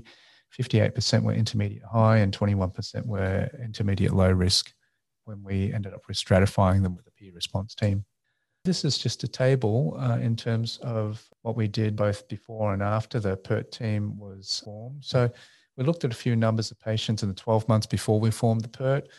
58% 0.58 1.24
were 1.24 1.34
intermediate 1.34 1.84
high 1.84 2.18
and 2.18 2.38
21% 2.38 3.06
were 3.06 3.49
intermediate 3.64 4.14
low 4.14 4.32
risk 4.32 4.72
when 5.26 5.41
we 5.43 5.74
ended 5.74 5.93
up 5.93 6.01
with 6.08 6.18
stratifying 6.18 6.84
them 6.84 6.95
with 6.95 7.06
the 7.06 7.12
PE 7.12 7.32
response 7.32 7.74
team 7.74 8.06
this 8.64 8.86
is 8.86 8.97
just 8.97 9.24
a 9.24 9.28
table 9.28 9.95
uh, 9.99 10.18
in 10.20 10.36
terms 10.36 10.80
of 10.82 11.30
what 11.41 11.56
we 11.56 11.68
did 11.68 11.95
both 11.95 12.28
before 12.28 12.74
and 12.74 12.82
after 12.82 13.20
the 13.20 13.36
PERT 13.36 13.72
team 13.72 14.18
was 14.18 14.62
formed. 14.64 15.04
So 15.04 15.30
we 15.76 15.84
looked 15.84 16.06
at 16.06 16.14
a 16.14 16.16
few 16.16 16.36
numbers 16.36 16.72
of 16.72 16.80
patients 16.80 17.24
in 17.24 17.30
the 17.30 17.36
12 17.36 17.68
months 17.68 17.88
before 17.88 18.20
we 18.20 18.32
formed 18.32 18.62
the 18.62 18.70
PERT. 18.70 19.10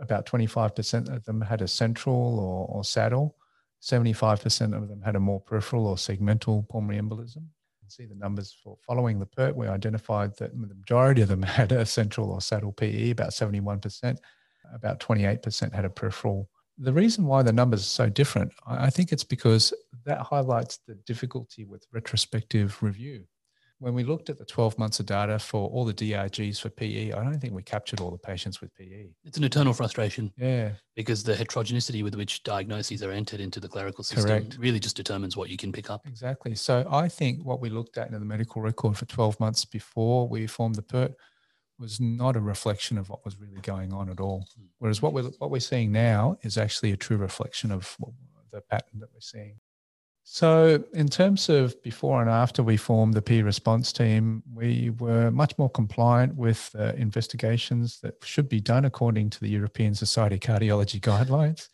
About 0.00 0.24
25% 0.26 1.14
of 1.14 1.24
them 1.24 1.40
had 1.40 1.60
a 1.60 1.68
central 1.68 2.38
or, 2.38 2.66
or 2.76 2.84
saddle. 2.84 3.36
75% 3.82 4.74
of 4.74 4.88
them 4.88 5.02
had 5.02 5.16
a 5.16 5.20
more 5.20 5.40
peripheral 5.40 5.86
or 5.86 5.96
segmental 5.96 6.66
pulmonary 6.68 7.00
embolism. 7.00 7.44
See 7.88 8.06
the 8.06 8.14
numbers 8.14 8.56
for 8.62 8.76
following 8.86 9.18
the 9.18 9.26
PERT. 9.26 9.56
We 9.56 9.66
identified 9.66 10.36
that 10.38 10.52
the 10.52 10.74
majority 10.74 11.22
of 11.22 11.28
them 11.28 11.42
had 11.58 11.72
a 11.72 11.86
central 11.86 12.30
or 12.30 12.40
saddle 12.40 12.72
PE, 12.72 13.10
about 13.10 13.30
71%. 13.30 14.18
About 14.74 15.00
28% 15.00 15.74
had 15.74 15.84
a 15.86 15.90
peripheral 15.90 16.50
the 16.78 16.92
reason 16.92 17.26
why 17.26 17.42
the 17.42 17.52
numbers 17.52 17.80
are 17.80 17.84
so 17.84 18.08
different, 18.08 18.52
I 18.66 18.88
think 18.88 19.10
it's 19.10 19.24
because 19.24 19.72
that 20.04 20.20
highlights 20.20 20.78
the 20.86 20.94
difficulty 20.94 21.64
with 21.64 21.86
retrospective 21.92 22.80
review. 22.82 23.24
When 23.80 23.94
we 23.94 24.02
looked 24.02 24.28
at 24.28 24.38
the 24.38 24.44
12 24.44 24.76
months 24.76 24.98
of 24.98 25.06
data 25.06 25.38
for 25.38 25.68
all 25.68 25.84
the 25.84 25.94
DRGs 25.94 26.60
for 26.60 26.68
PE, 26.68 27.12
I 27.12 27.22
don't 27.22 27.38
think 27.38 27.54
we 27.54 27.62
captured 27.62 28.00
all 28.00 28.10
the 28.10 28.18
patients 28.18 28.60
with 28.60 28.74
PE. 28.74 29.10
It's 29.24 29.38
an 29.38 29.44
eternal 29.44 29.72
frustration. 29.72 30.32
Yeah. 30.36 30.70
Because 30.96 31.22
the 31.22 31.36
heterogeneity 31.36 32.02
with 32.02 32.16
which 32.16 32.42
diagnoses 32.42 33.04
are 33.04 33.12
entered 33.12 33.38
into 33.38 33.60
the 33.60 33.68
clerical 33.68 34.02
system 34.02 34.26
Correct. 34.26 34.56
really 34.58 34.80
just 34.80 34.96
determines 34.96 35.36
what 35.36 35.48
you 35.48 35.56
can 35.56 35.70
pick 35.70 35.90
up. 35.90 36.06
Exactly. 36.08 36.56
So 36.56 36.88
I 36.90 37.08
think 37.08 37.44
what 37.44 37.60
we 37.60 37.70
looked 37.70 37.98
at 37.98 38.08
in 38.08 38.14
the 38.14 38.20
medical 38.20 38.60
record 38.60 38.96
for 38.96 39.04
12 39.04 39.38
months 39.38 39.64
before 39.64 40.26
we 40.26 40.48
formed 40.48 40.74
the 40.74 40.82
PERT 40.82 41.14
was 41.78 42.00
not 42.00 42.34
a 42.34 42.40
reflection 42.40 42.98
of 42.98 43.08
what 43.08 43.24
was 43.24 43.38
really 43.38 43.60
going 43.60 43.92
on 43.92 44.10
at 44.10 44.18
all. 44.18 44.48
Hmm. 44.56 44.64
Whereas 44.78 45.00
what 45.00 45.12
we're 45.12 45.30
what 45.38 45.50
we're 45.50 45.60
seeing 45.60 45.92
now 45.92 46.36
is 46.42 46.58
actually 46.58 46.92
a 46.92 46.96
true 46.96 47.16
reflection 47.16 47.70
of 47.70 47.96
the 48.50 48.60
pattern 48.60 49.00
that 49.00 49.10
we're 49.12 49.20
seeing. 49.20 49.60
So, 50.30 50.84
in 50.92 51.08
terms 51.08 51.48
of 51.48 51.82
before 51.82 52.20
and 52.20 52.28
after 52.28 52.62
we 52.62 52.76
formed 52.76 53.14
the 53.14 53.22
PE 53.22 53.40
response 53.40 53.94
team, 53.94 54.42
we 54.52 54.90
were 54.90 55.30
much 55.30 55.56
more 55.56 55.70
compliant 55.70 56.36
with 56.36 56.70
uh, 56.78 56.92
investigations 56.98 57.98
that 58.00 58.22
should 58.22 58.46
be 58.46 58.60
done 58.60 58.84
according 58.84 59.30
to 59.30 59.40
the 59.40 59.48
European 59.48 59.94
Society 59.94 60.34
of 60.34 60.42
Cardiology 60.42 61.00
guidelines. 61.00 61.70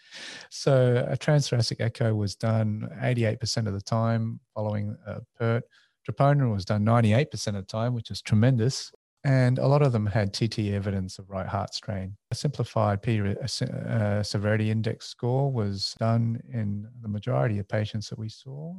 So, 0.51 1.05
a 1.09 1.17
transthoracic 1.17 1.81
echo 1.81 2.15
was 2.15 2.37
done 2.37 2.89
88% 3.03 3.67
of 3.67 3.73
the 3.73 3.81
time 3.81 4.39
following 4.55 4.97
a 5.05 5.21
PERT. 5.37 5.65
Troponin 6.09 6.53
was 6.53 6.65
done 6.65 6.85
98% 6.85 7.49
of 7.49 7.55
the 7.55 7.63
time, 7.63 7.93
which 7.93 8.13
is 8.13 8.23
tremendous 8.23 8.93
and 9.25 9.59
a 9.59 9.67
lot 9.67 9.83
of 9.83 9.93
them 9.93 10.07
had 10.07 10.35
TT 10.35 10.71
evidence 10.71 11.19
of 11.19 11.31
right 11.31 11.47
heart 11.47 11.75
strain. 11.75 12.17
A 12.31 12.35
simplified 12.35 13.03
P 13.03 13.21
uh, 13.21 14.23
severity 14.23 14.71
index 14.71 15.07
score 15.07 15.51
was 15.51 15.95
done 15.99 16.41
in 16.53 16.87
the 17.01 17.09
majority 17.09 17.59
of 17.59 17.67
patients 17.67 18.11
that 18.11 18.19
we 18.19 18.29
saw. 18.29 18.75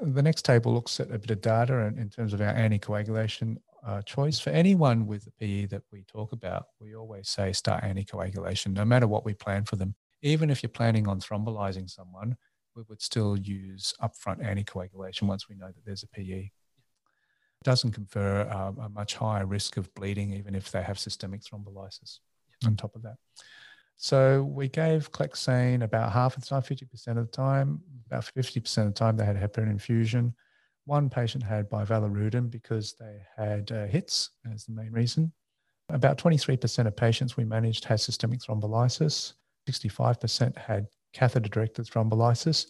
The 0.00 0.22
next 0.22 0.44
table 0.44 0.72
looks 0.74 0.98
at 1.00 1.10
a 1.12 1.18
bit 1.18 1.30
of 1.30 1.40
data 1.40 1.74
in, 1.80 1.98
in 1.98 2.10
terms 2.10 2.32
of 2.32 2.40
our 2.40 2.52
anticoagulation 2.54 3.56
uh, 3.86 4.02
choice. 4.02 4.40
For 4.40 4.50
anyone 4.50 5.06
with 5.06 5.24
the 5.24 5.32
PE 5.32 5.66
that 5.66 5.82
we 5.92 6.04
talk 6.04 6.32
about, 6.32 6.66
we 6.80 6.96
always 6.96 7.28
say 7.28 7.52
start 7.52 7.84
anticoagulation, 7.84 8.72
no 8.72 8.84
matter 8.84 9.06
what 9.06 9.24
we 9.24 9.34
plan 9.34 9.64
for 9.64 9.76
them. 9.76 9.94
Even 10.22 10.50
if 10.50 10.62
you're 10.62 10.70
planning 10.70 11.08
on 11.08 11.20
thrombolizing 11.20 11.90
someone, 11.90 12.36
we 12.74 12.82
would 12.88 13.02
still 13.02 13.36
use 13.36 13.92
upfront 14.00 14.40
anticoagulation 14.40 15.22
once 15.22 15.48
we 15.48 15.56
know 15.56 15.66
that 15.66 15.84
there's 15.84 16.04
a 16.04 16.08
PE 16.08 16.50
doesn't 17.62 17.92
confer 17.92 18.42
uh, 18.42 18.72
a 18.82 18.88
much 18.88 19.14
higher 19.14 19.46
risk 19.46 19.76
of 19.76 19.92
bleeding, 19.94 20.32
even 20.32 20.54
if 20.54 20.70
they 20.70 20.82
have 20.82 20.98
systemic 20.98 21.42
thrombolysis 21.42 22.18
on 22.66 22.76
top 22.76 22.94
of 22.94 23.02
that. 23.02 23.16
So 23.96 24.42
we 24.42 24.68
gave 24.68 25.12
Clexane 25.12 25.82
about 25.82 26.12
half 26.12 26.36
of 26.36 26.42
the 26.42 26.48
time, 26.48 26.62
50% 26.62 27.08
of 27.08 27.16
the 27.16 27.24
time, 27.26 27.80
about 28.06 28.24
50% 28.24 28.78
of 28.78 28.86
the 28.86 28.92
time 28.92 29.16
they 29.16 29.24
had 29.24 29.36
heparin 29.36 29.70
infusion. 29.70 30.34
One 30.84 31.08
patient 31.08 31.44
had 31.44 31.70
bivalirudin 31.70 32.50
because 32.50 32.94
they 32.98 33.20
had 33.36 33.70
uh, 33.70 33.86
hits 33.86 34.30
as 34.52 34.64
the 34.64 34.72
main 34.72 34.90
reason. 34.90 35.32
About 35.88 36.18
23% 36.18 36.86
of 36.86 36.96
patients 36.96 37.36
we 37.36 37.44
managed 37.44 37.84
had 37.84 38.00
systemic 38.00 38.40
thrombolysis. 38.40 39.34
65% 39.68 40.56
had 40.56 40.88
catheter-directed 41.12 41.86
thrombolysis 41.86 42.66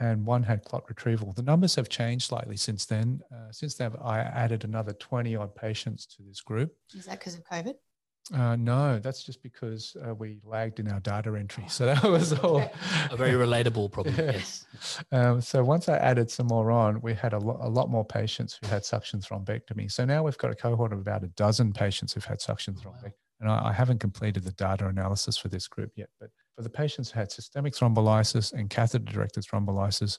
and 0.00 0.24
one 0.24 0.42
had 0.42 0.64
clot 0.64 0.84
retrieval. 0.88 1.32
The 1.32 1.42
numbers 1.42 1.74
have 1.76 1.88
changed 1.88 2.26
slightly 2.26 2.56
since 2.56 2.86
then. 2.86 3.20
Uh, 3.32 3.52
since 3.52 3.74
then, 3.74 3.92
I 4.02 4.20
added 4.20 4.64
another 4.64 4.94
20 4.94 5.36
odd 5.36 5.54
patients 5.54 6.06
to 6.06 6.22
this 6.22 6.40
group. 6.40 6.74
Is 6.94 7.04
that 7.04 7.18
because 7.18 7.34
of 7.34 7.44
COVID? 7.44 7.74
Uh, 8.34 8.54
no, 8.56 8.98
that's 8.98 9.24
just 9.24 9.42
because 9.42 9.96
uh, 10.06 10.14
we 10.14 10.40
lagged 10.44 10.78
in 10.78 10.88
our 10.88 11.00
data 11.00 11.34
entry. 11.36 11.64
So 11.68 11.86
that 11.86 12.02
was 12.02 12.32
all 12.44 12.60
a 13.10 13.16
very 13.16 13.32
relatable 13.32 13.92
problem. 13.92 14.14
Yeah. 14.18 14.32
Yes. 14.32 14.66
Um, 15.12 15.40
so 15.40 15.62
once 15.62 15.88
I 15.88 15.96
added 15.96 16.30
some 16.30 16.46
more 16.46 16.70
on, 16.70 17.00
we 17.00 17.14
had 17.14 17.32
a, 17.32 17.38
lo- 17.38 17.58
a 17.60 17.68
lot 17.68 17.90
more 17.90 18.04
patients 18.04 18.58
who 18.60 18.68
had 18.68 18.84
suction 18.84 19.20
thrombectomy. 19.20 19.90
So 19.90 20.04
now 20.04 20.22
we've 20.22 20.38
got 20.38 20.50
a 20.50 20.54
cohort 20.54 20.92
of 20.92 21.00
about 21.00 21.24
a 21.24 21.28
dozen 21.28 21.72
patients 21.72 22.12
who've 22.12 22.24
had 22.24 22.40
suction 22.40 22.74
thrombectomy. 22.74 23.04
Wow. 23.04 23.12
And 23.40 23.50
I, 23.50 23.68
I 23.68 23.72
haven't 23.72 23.98
completed 23.98 24.44
the 24.44 24.52
data 24.52 24.86
analysis 24.86 25.36
for 25.36 25.48
this 25.48 25.66
group 25.66 25.92
yet, 25.96 26.08
but 26.20 26.30
for 26.56 26.62
the 26.62 26.70
patients 26.70 27.10
who 27.10 27.18
had 27.18 27.32
systemic 27.32 27.74
thrombolysis 27.74 28.52
and 28.52 28.68
catheter-directed 28.68 29.44
thrombolysis, 29.44 30.18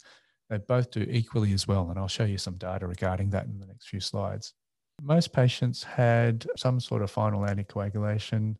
they 0.49 0.57
both 0.57 0.91
do 0.91 1.05
equally 1.09 1.53
as 1.53 1.67
well. 1.67 1.89
And 1.89 1.99
I'll 1.99 2.07
show 2.07 2.25
you 2.25 2.37
some 2.37 2.55
data 2.55 2.87
regarding 2.87 3.29
that 3.29 3.45
in 3.45 3.59
the 3.59 3.65
next 3.65 3.87
few 3.87 3.99
slides. 3.99 4.53
Most 5.01 5.33
patients 5.33 5.83
had 5.83 6.45
some 6.57 6.79
sort 6.79 7.01
of 7.01 7.09
final 7.09 7.41
anticoagulation. 7.41 8.55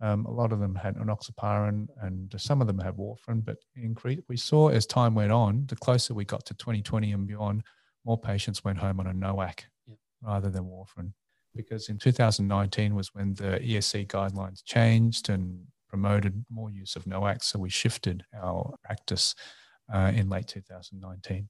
Um, 0.00 0.26
a 0.26 0.30
lot 0.30 0.52
of 0.52 0.60
them 0.60 0.74
had 0.74 0.96
enoxaparin 0.96 1.86
and 2.02 2.32
some 2.36 2.60
of 2.60 2.66
them 2.66 2.78
had 2.78 2.96
warfarin, 2.96 3.44
but 3.44 3.56
increase, 3.74 4.20
we 4.28 4.36
saw 4.36 4.68
as 4.68 4.86
time 4.86 5.14
went 5.14 5.32
on, 5.32 5.64
the 5.66 5.76
closer 5.76 6.14
we 6.14 6.24
got 6.24 6.44
to 6.46 6.54
2020 6.54 7.12
and 7.12 7.26
beyond, 7.26 7.62
more 8.04 8.18
patients 8.18 8.64
went 8.64 8.78
home 8.78 9.00
on 9.00 9.06
a 9.06 9.12
NOAC 9.12 9.60
yep. 9.86 9.98
rather 10.22 10.50
than 10.50 10.64
warfarin. 10.64 11.12
Because 11.58 11.88
in 11.88 11.98
2019 11.98 12.94
was 12.94 13.12
when 13.16 13.34
the 13.34 13.58
ESC 13.60 14.06
guidelines 14.06 14.64
changed 14.64 15.28
and 15.28 15.66
promoted 15.88 16.44
more 16.48 16.70
use 16.70 16.94
of 16.94 17.04
NOAC. 17.04 17.42
so 17.42 17.58
we 17.58 17.68
shifted 17.68 18.24
our 18.32 18.76
practice 18.84 19.34
uh, 19.92 20.12
in 20.14 20.28
late 20.28 20.46
2019. 20.46 21.48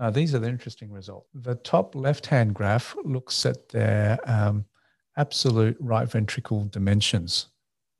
Uh, 0.00 0.10
these 0.10 0.34
are 0.34 0.38
the 0.38 0.48
interesting 0.48 0.90
results. 0.90 1.28
The 1.34 1.56
top 1.56 1.94
left-hand 1.94 2.54
graph 2.54 2.96
looks 3.04 3.44
at 3.44 3.68
their 3.68 4.18
um, 4.24 4.64
absolute 5.18 5.76
right 5.78 6.10
ventricle 6.10 6.64
dimensions 6.64 7.48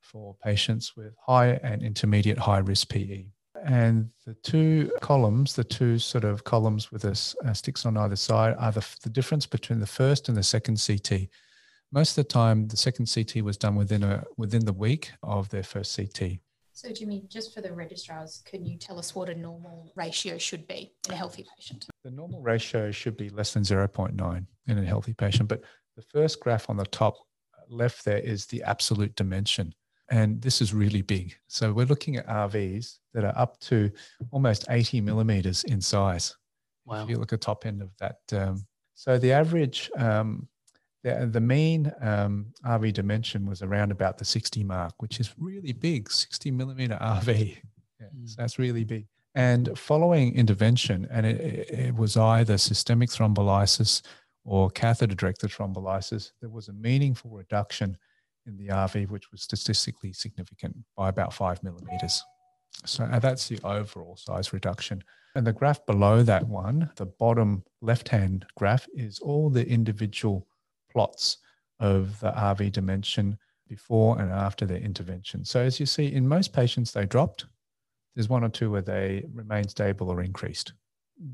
for 0.01 0.35
patients 0.43 0.97
with 0.97 1.13
high 1.27 1.61
and 1.63 1.83
intermediate 1.83 2.39
high 2.39 2.59
risk 2.59 2.89
PE. 2.89 3.27
And 3.65 4.11
the 4.27 4.35
two 4.35 4.91
columns, 5.01 5.55
the 5.55 5.65
two 5.65 5.99
sort 5.99 6.25
of 6.25 6.45
columns 6.45 6.91
with 6.91 7.05
us 7.05 7.35
uh, 7.45 7.53
sticks 7.53 7.85
on 7.85 7.97
either 7.97 8.17
side, 8.17 8.55
are 8.59 8.73
the, 8.73 8.87
the 9.03 9.11
difference 9.11 9.47
between 9.47 9.81
the 9.81 9.87
first 9.87 10.29
and 10.29 10.37
the 10.37 10.43
second 10.43 10.83
CT. 10.85 11.29
Most 11.93 12.17
of 12.17 12.25
the 12.25 12.33
time, 12.33 12.69
the 12.69 12.77
second 12.77 13.11
CT 13.13 13.43
was 13.43 13.57
done 13.57 13.75
within 13.75 14.03
a 14.03 14.25
within 14.37 14.65
the 14.65 14.73
week 14.73 15.13
of 15.23 15.49
their 15.49 15.65
first 15.65 15.97
CT. 15.97 16.39
So, 16.73 16.91
Jimmy, 16.93 17.25
just 17.29 17.53
for 17.53 17.61
the 17.61 17.73
registrars, 17.73 18.43
can 18.47 18.65
you 18.65 18.79
tell 18.79 18.99
us 18.99 19.15
what 19.15 19.29
a 19.29 19.35
normal 19.35 19.93
ratio 19.97 20.39
should 20.39 20.67
be 20.67 20.95
in 21.07 21.13
a 21.13 21.17
healthy 21.17 21.45
patient? 21.57 21.87
The 22.05 22.11
normal 22.11 22.41
ratio 22.41 22.91
should 22.91 23.17
be 23.17 23.29
less 23.29 23.53
than 23.53 23.65
0.9 23.65 24.47
in 24.67 24.79
a 24.79 24.85
healthy 24.85 25.13
patient. 25.13 25.49
But 25.49 25.63
the 25.97 26.03
first 26.03 26.41
graph 26.41 26.71
on 26.71 26.79
the 26.79 26.87
top 26.87 27.19
left 27.69 28.05
there 28.05 28.19
is 28.19 28.47
the 28.47 28.63
absolute 28.63 29.15
dimension. 29.15 29.75
And 30.11 30.43
this 30.43 30.61
is 30.61 30.75
really 30.75 31.03
big. 31.03 31.37
So 31.47 31.73
we're 31.73 31.87
looking 31.87 32.17
at 32.17 32.27
RVs 32.27 32.99
that 33.15 33.25
are 33.25 33.37
up 33.37 33.59
to 33.61 33.91
almost 34.33 34.67
80 34.69 35.01
millimeters 35.01 35.63
in 35.65 35.81
size. 35.81 36.37
Wow. 36.85 37.05
If 37.05 37.11
you 37.11 37.17
look 37.17 37.33
at 37.33 37.41
the 37.41 37.45
top 37.45 37.65
end 37.65 37.81
of 37.81 37.91
that. 37.99 38.19
Um, 38.33 38.67
so 38.95 39.19
the 39.19 39.33
average 39.33 39.91
um, 39.97 40.49
the, 41.03 41.29
the 41.31 41.41
mean 41.41 41.93
um, 42.01 42.47
RV 42.65 42.93
dimension 42.93 43.47
was 43.47 43.63
around 43.63 43.91
about 43.91 44.19
the 44.19 44.25
60 44.25 44.65
mark, 44.65 44.95
which 44.99 45.21
is 45.21 45.33
really 45.39 45.73
big, 45.73 46.11
60 46.11 46.51
millimeter 46.51 46.99
RV. 47.01 47.59
Yeah, 48.01 48.07
mm. 48.19 48.27
So 48.27 48.37
that's 48.39 48.59
really 48.59 48.85
big. 48.85 49.07
And 49.35 49.79
following 49.79 50.35
intervention, 50.35 51.07
and 51.11 51.27
it, 51.27 51.69
it 51.71 51.95
was 51.95 52.17
either 52.17 52.57
systemic 52.57 53.11
thrombolysis 53.11 54.01
or 54.43 54.71
catheter 54.71 55.15
directed 55.15 55.51
thrombolysis, 55.51 56.33
there 56.41 56.49
was 56.49 56.69
a 56.69 56.73
meaningful 56.73 57.31
reduction 57.31 57.99
in 58.51 58.67
the 58.67 58.73
RV, 58.73 59.09
which 59.09 59.31
was 59.31 59.43
statistically 59.43 60.13
significant 60.13 60.77
by 60.97 61.09
about 61.09 61.33
five 61.33 61.63
millimeters. 61.63 62.23
So 62.85 63.09
that's 63.21 63.49
the 63.49 63.59
overall 63.65 64.17
size 64.17 64.53
reduction. 64.53 65.03
And 65.35 65.47
the 65.47 65.53
graph 65.53 65.85
below 65.87 66.23
that 66.25 66.47
one, 66.47 66.91
the 66.97 67.07
bottom 67.07 67.63
left 67.81 68.09
hand 68.09 68.47
graph, 68.57 68.87
is 68.95 69.21
all 69.21 69.49
the 69.51 69.67
individual 69.67 70.47
plots 70.91 71.39
of 71.79 72.19
the 72.21 72.33
RV 72.33 72.73
dimension 72.73 73.39
before 73.69 74.21
and 74.21 74.33
after 74.33 74.67
their 74.67 74.79
intervention. 74.79 75.45
So 75.45 75.61
as 75.61 75.79
you 75.79 75.87
see, 75.87 76.13
in 76.13 76.27
most 76.27 76.53
patients, 76.53 76.91
they 76.93 77.07
dropped. 77.07 77.47
There's 78.15 78.29
one 78.29 78.43
or 78.43 78.49
two 78.49 78.71
where 78.71 78.83
they 78.83 79.25
remain 79.33 79.69
stable 79.69 80.11
or 80.11 80.23
increased. 80.23 80.73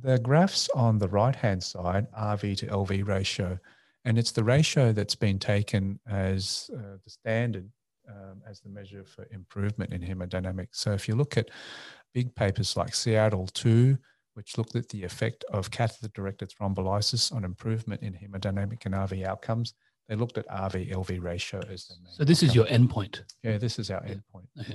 The 0.02 0.18
graphs 0.18 0.68
on 0.74 0.98
the 0.98 1.08
right-hand 1.08 1.62
side, 1.62 2.06
RV 2.12 2.58
to 2.58 2.66
LV 2.66 3.06
ratio, 3.08 3.58
and 4.06 4.18
it's 4.18 4.32
the 4.32 4.44
ratio 4.44 4.92
that's 4.92 5.16
been 5.16 5.38
taken 5.38 5.98
as 6.08 6.70
uh, 6.72 6.96
the 7.02 7.10
standard 7.10 7.68
um, 8.08 8.40
as 8.48 8.60
the 8.60 8.68
measure 8.68 9.04
for 9.04 9.26
improvement 9.32 9.92
in 9.92 10.00
hemodynamics. 10.00 10.76
So 10.76 10.92
if 10.92 11.08
you 11.08 11.16
look 11.16 11.36
at 11.36 11.50
big 12.14 12.34
papers 12.34 12.76
like 12.76 12.94
Seattle 12.94 13.48
2, 13.48 13.98
which 14.34 14.56
looked 14.56 14.76
at 14.76 14.88
the 14.90 15.02
effect 15.02 15.44
of 15.50 15.70
catheter-directed 15.70 16.50
thrombolysis 16.50 17.34
on 17.34 17.42
improvement 17.42 18.02
in 18.02 18.12
hemodynamic 18.12 18.84
and 18.84 18.94
RV 18.94 19.24
outcomes. 19.24 19.74
They 20.08 20.14
looked 20.14 20.38
at 20.38 20.46
RV-LV 20.48 21.22
ratio 21.22 21.60
as 21.68 21.86
the 21.86 21.94
main. 22.04 22.12
So 22.12 22.24
this 22.24 22.42
outcome. 22.44 22.48
is 22.50 22.54
your 22.54 22.66
endpoint. 22.66 23.22
Yeah, 23.42 23.58
this 23.58 23.78
is 23.78 23.90
our 23.90 24.02
yeah. 24.06 24.14
endpoint. 24.14 24.46
Okay. 24.60 24.74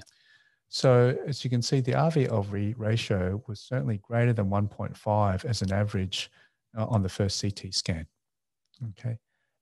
So 0.69 1.15
as 1.27 1.43
you 1.43 1.49
can 1.49 1.61
see, 1.61 1.79
the 1.79 1.93
RV-LV 1.93 2.73
ratio 2.77 3.41
was 3.47 3.59
certainly 3.61 3.99
greater 3.99 4.33
than 4.33 4.49
1.5 4.49 5.45
as 5.45 5.61
an 5.61 5.71
average 5.71 6.31
uh, 6.75 6.85
on 6.87 7.03
the 7.03 7.09
first 7.09 7.39
CT 7.39 7.73
scan. 7.73 8.07
Okay. 8.89 9.17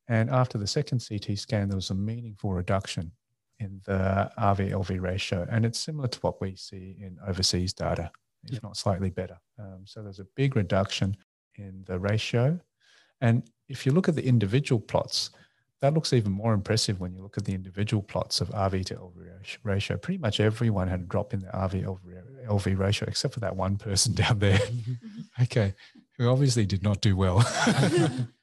And 0.08 0.30
after 0.30 0.58
the 0.58 0.68
second 0.68 1.06
CT 1.08 1.38
scan, 1.38 1.70
there 1.70 1.76
was 1.76 1.92
a 1.92 1.96
meaningful 1.96 2.52
reduction 2.52 3.12
in 3.60 3.82
the 3.86 4.32
RV-LV 4.40 5.02
ratio. 5.02 5.48
And 5.52 5.66
it's 5.66 5.80
similar 5.80 6.08
to 6.08 6.20
what 6.20 6.42
we 6.42 6.56
see 6.56 6.98
in 7.00 7.18
overseas 7.28 7.74
data 7.74 8.12
if 8.46 8.54
yep. 8.54 8.64
not 8.64 8.78
slightly 8.78 9.10
better. 9.10 9.38
Um, 9.60 9.82
so 9.86 10.02
there's 10.02 10.20
a 10.20 10.28
big 10.36 10.56
reduction 10.56 11.16
in 11.56 11.84
the 11.86 12.00
ratio. 12.00 12.60
And 13.22 13.44
if 13.68 13.86
you 13.86 13.92
look 13.92 14.08
at 14.08 14.16
the 14.16 14.26
individual 14.26 14.80
plots, 14.80 15.32
that 15.82 15.94
looks 15.94 16.14
even 16.14 16.32
more 16.32 16.54
impressive 16.54 17.00
when 17.00 17.14
you 17.14 17.22
look 17.22 17.38
at 17.38 17.46
the 17.46 17.54
individual 17.54 18.04
plots 18.04 18.42
of 18.42 18.50
RV 18.50 18.86
to 18.86 18.96
LV 18.96 19.58
ratio. 19.64 19.98
Pretty 19.98 20.18
much 20.18 20.40
everyone 20.40 20.88
had 20.88 21.02
a 21.02 21.04
drop 21.04 21.34
in 21.34 21.40
the 21.40 21.48
RV 21.48 21.98
LV 22.48 22.78
ratio, 22.78 23.08
except 23.08 23.34
for 23.34 23.40
that 23.42 23.56
one 23.56 23.78
person 23.78 24.14
down 24.16 24.40
there. 24.40 24.60
okay, 25.42 25.74
who 26.18 26.30
obviously 26.30 26.66
did 26.66 26.84
not 26.84 27.02
do 27.02 27.16
well. 27.16 27.40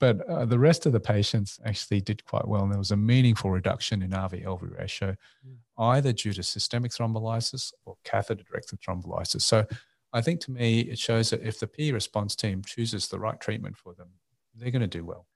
but 0.00 0.26
uh, 0.28 0.46
the 0.46 0.58
rest 0.58 0.86
of 0.86 0.92
the 0.92 1.00
patients 1.00 1.60
actually 1.64 2.00
did 2.00 2.24
quite 2.24 2.48
well. 2.48 2.62
And 2.62 2.72
there 2.72 2.78
was 2.78 2.90
a 2.90 2.96
meaningful 2.96 3.50
reduction 3.50 4.02
in 4.02 4.10
RV 4.10 4.44
LV 4.44 4.78
ratio, 4.78 5.14
mm. 5.46 5.56
either 5.78 6.12
due 6.12 6.32
to 6.32 6.42
systemic 6.42 6.90
thrombolysis 6.90 7.72
or 7.84 7.96
catheter 8.02 8.42
directed 8.42 8.80
thrombolysis. 8.80 9.42
So 9.42 9.66
I 10.12 10.22
think 10.22 10.40
to 10.40 10.50
me, 10.50 10.80
it 10.80 10.98
shows 10.98 11.30
that 11.30 11.42
if 11.42 11.60
the 11.60 11.66
PE 11.66 11.92
response 11.92 12.34
team 12.34 12.62
chooses 12.64 13.08
the 13.08 13.18
right 13.18 13.38
treatment 13.38 13.76
for 13.76 13.94
them, 13.94 14.08
they're 14.54 14.72
going 14.72 14.80
to 14.80 14.88
do 14.88 15.04
well. 15.04 15.26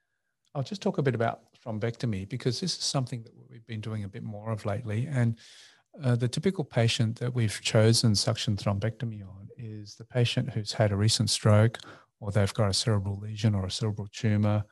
I'll 0.54 0.62
just 0.62 0.82
talk 0.82 0.98
a 0.98 1.02
bit 1.02 1.14
about 1.14 1.40
thrombectomy 1.64 2.28
because 2.28 2.60
this 2.60 2.76
is 2.76 2.84
something 2.84 3.22
that 3.22 3.32
we've 3.50 3.66
been 3.66 3.80
doing 3.80 4.04
a 4.04 4.08
bit 4.08 4.22
more 4.22 4.50
of 4.50 4.64
lately. 4.64 5.06
And 5.10 5.38
uh, 6.02 6.16
the 6.16 6.28
typical 6.28 6.64
patient 6.64 7.18
that 7.20 7.34
we've 7.34 7.60
chosen 7.60 8.14
suction 8.14 8.56
thrombectomy 8.56 9.22
on 9.22 9.48
is 9.58 9.94
the 9.94 10.04
patient 10.04 10.50
who's 10.50 10.72
had 10.72 10.90
a 10.90 10.96
recent 10.96 11.30
stroke 11.30 11.78
or 12.20 12.30
they've 12.30 12.54
got 12.54 12.70
a 12.70 12.74
cerebral 12.74 13.18
lesion 13.18 13.54
or 13.54 13.66
a 13.66 13.70
cerebral 13.70 14.08
tumor, 14.12 14.64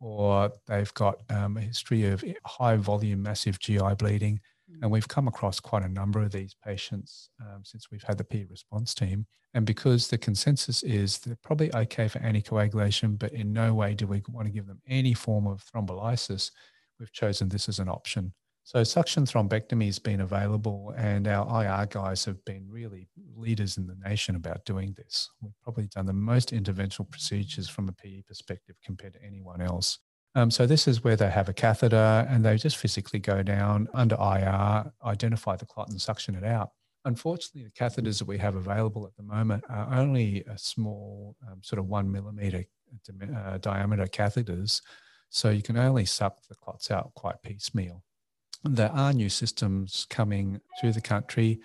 or 0.00 0.52
they've 0.66 0.92
got 0.94 1.20
um, 1.30 1.56
a 1.56 1.60
history 1.60 2.06
of 2.06 2.24
high 2.44 2.76
volume, 2.76 3.22
massive 3.22 3.58
GI 3.58 3.94
bleeding. 3.98 4.40
Mm. 4.70 4.82
And 4.82 4.90
we've 4.90 5.08
come 5.08 5.28
across 5.28 5.60
quite 5.60 5.84
a 5.84 5.88
number 5.88 6.22
of 6.22 6.30
these 6.30 6.54
patients 6.64 7.30
um, 7.40 7.62
since 7.64 7.90
we've 7.90 8.02
had 8.02 8.18
the 8.18 8.24
PE 8.24 8.46
response 8.50 8.94
team. 8.94 9.26
And 9.54 9.64
because 9.64 10.08
the 10.08 10.18
consensus 10.18 10.82
is 10.82 11.18
they're 11.18 11.38
probably 11.42 11.74
okay 11.74 12.06
for 12.08 12.18
anticoagulation, 12.18 13.18
but 13.18 13.32
in 13.32 13.52
no 13.52 13.74
way 13.74 13.94
do 13.94 14.06
we 14.06 14.22
want 14.28 14.46
to 14.46 14.52
give 14.52 14.66
them 14.66 14.80
any 14.86 15.14
form 15.14 15.46
of 15.46 15.64
thrombolysis, 15.64 16.50
we've 17.00 17.12
chosen 17.12 17.48
this 17.48 17.68
as 17.68 17.78
an 17.78 17.88
option. 17.88 18.32
So 18.64 18.84
suction 18.84 19.24
thrombectomy 19.24 19.86
has 19.86 19.98
been 19.98 20.20
available, 20.20 20.92
and 20.98 21.26
our 21.26 21.64
IR 21.64 21.86
guys 21.86 22.26
have 22.26 22.44
been 22.44 22.66
really 22.68 23.08
leaders 23.38 23.76
in 23.76 23.86
the 23.86 23.96
nation 24.08 24.36
about 24.36 24.64
doing 24.64 24.94
this. 24.96 25.30
We've 25.40 25.52
probably 25.62 25.86
done 25.86 26.06
the 26.06 26.12
most 26.12 26.52
interventional 26.52 27.10
procedures 27.10 27.68
from 27.68 27.88
a 27.88 27.92
PE 27.92 28.22
perspective 28.22 28.76
compared 28.84 29.14
to 29.14 29.22
anyone 29.24 29.60
else. 29.60 29.98
Um, 30.34 30.50
so 30.50 30.66
this 30.66 30.86
is 30.86 31.02
where 31.02 31.16
they 31.16 31.30
have 31.30 31.48
a 31.48 31.52
catheter 31.52 32.26
and 32.28 32.44
they 32.44 32.56
just 32.56 32.76
physically 32.76 33.18
go 33.18 33.42
down 33.42 33.88
under 33.94 34.16
IR, 34.16 34.92
identify 35.04 35.56
the 35.56 35.66
clot 35.66 35.88
and 35.88 36.00
suction 36.00 36.34
it 36.34 36.44
out. 36.44 36.70
Unfortunately, 37.04 37.64
the 37.64 37.70
catheters 37.70 38.18
that 38.18 38.28
we 38.28 38.38
have 38.38 38.54
available 38.54 39.06
at 39.06 39.16
the 39.16 39.22
moment 39.22 39.64
are 39.68 39.94
only 39.94 40.44
a 40.50 40.58
small, 40.58 41.36
um, 41.50 41.62
sort 41.62 41.78
of 41.78 41.86
one 41.86 42.10
millimeter 42.10 42.64
uh, 43.36 43.58
diameter 43.58 44.06
catheters. 44.06 44.82
So 45.30 45.50
you 45.50 45.62
can 45.62 45.76
only 45.76 46.04
suck 46.04 46.38
the 46.48 46.54
clots 46.54 46.90
out 46.90 47.12
quite 47.14 47.42
piecemeal 47.42 48.02
there 48.64 48.90
are 48.92 49.12
new 49.12 49.28
systems 49.28 50.06
coming 50.10 50.60
to 50.80 50.92
the 50.92 51.00
country 51.00 51.60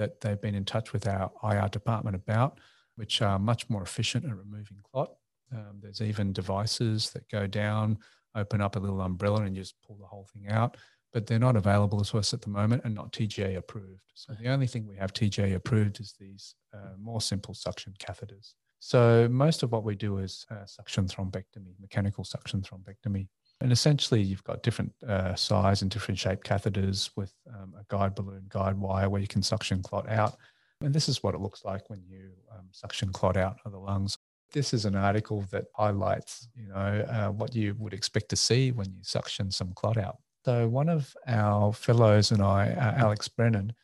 that 0.00 0.18
they've 0.22 0.40
been 0.40 0.54
in 0.54 0.64
touch 0.64 0.94
with 0.94 1.06
our 1.06 1.30
IR 1.44 1.68
department 1.68 2.16
about, 2.16 2.58
which 2.96 3.20
are 3.20 3.38
much 3.38 3.68
more 3.68 3.82
efficient 3.82 4.24
at 4.24 4.34
removing 4.34 4.78
clot. 4.90 5.12
Um, 5.52 5.78
there's 5.82 6.00
even 6.00 6.32
devices 6.32 7.10
that 7.10 7.28
go 7.28 7.46
down, 7.46 7.98
open 8.34 8.62
up 8.62 8.76
a 8.76 8.78
little 8.78 9.02
umbrella, 9.02 9.42
and 9.42 9.54
just 9.54 9.74
pull 9.86 9.98
the 10.00 10.06
whole 10.06 10.26
thing 10.32 10.48
out. 10.48 10.78
But 11.12 11.26
they're 11.26 11.38
not 11.38 11.54
available 11.54 12.02
to 12.02 12.16
us 12.16 12.32
at 12.32 12.40
the 12.40 12.48
moment 12.48 12.82
and 12.84 12.94
not 12.94 13.12
TGA 13.12 13.58
approved. 13.58 14.00
So 14.14 14.32
the 14.40 14.48
only 14.48 14.66
thing 14.66 14.86
we 14.86 14.96
have 14.96 15.12
TGA 15.12 15.54
approved 15.54 16.00
is 16.00 16.14
these 16.18 16.54
uh, 16.72 16.96
more 16.98 17.20
simple 17.20 17.52
suction 17.52 17.92
catheters. 17.98 18.54
So 18.78 19.28
most 19.30 19.62
of 19.62 19.70
what 19.70 19.84
we 19.84 19.96
do 19.96 20.16
is 20.16 20.46
uh, 20.50 20.64
suction 20.64 21.08
thrombectomy, 21.08 21.74
mechanical 21.78 22.24
suction 22.24 22.62
thrombectomy. 22.62 23.28
And 23.60 23.72
essentially, 23.72 24.22
you've 24.22 24.44
got 24.44 24.62
different 24.62 24.92
uh, 25.06 25.34
size 25.34 25.82
and 25.82 25.90
different 25.90 26.18
shape 26.18 26.44
catheters 26.44 27.10
with 27.14 27.34
um, 27.54 27.74
a 27.78 27.84
guide 27.88 28.14
balloon, 28.14 28.46
guide 28.48 28.78
wire 28.78 29.10
where 29.10 29.20
you 29.20 29.26
can 29.26 29.42
suction 29.42 29.82
clot 29.82 30.08
out. 30.08 30.36
And 30.80 30.94
this 30.94 31.10
is 31.10 31.22
what 31.22 31.34
it 31.34 31.40
looks 31.40 31.64
like 31.64 31.90
when 31.90 32.02
you 32.08 32.30
um, 32.50 32.66
suction 32.70 33.12
clot 33.12 33.36
out 33.36 33.58
of 33.66 33.72
the 33.72 33.78
lungs. 33.78 34.16
This 34.52 34.72
is 34.72 34.86
an 34.86 34.96
article 34.96 35.44
that 35.50 35.66
highlights, 35.74 36.48
you 36.56 36.68
know, 36.68 36.74
uh, 36.74 37.28
what 37.28 37.54
you 37.54 37.76
would 37.78 37.92
expect 37.92 38.30
to 38.30 38.36
see 38.36 38.72
when 38.72 38.86
you 38.92 39.02
suction 39.02 39.50
some 39.50 39.72
clot 39.74 39.98
out. 39.98 40.16
So 40.44 40.66
one 40.66 40.88
of 40.88 41.14
our 41.26 41.74
fellows 41.74 42.30
and 42.30 42.42
I, 42.42 42.70
uh, 42.70 42.94
Alex 42.96 43.28
Brennan, 43.28 43.74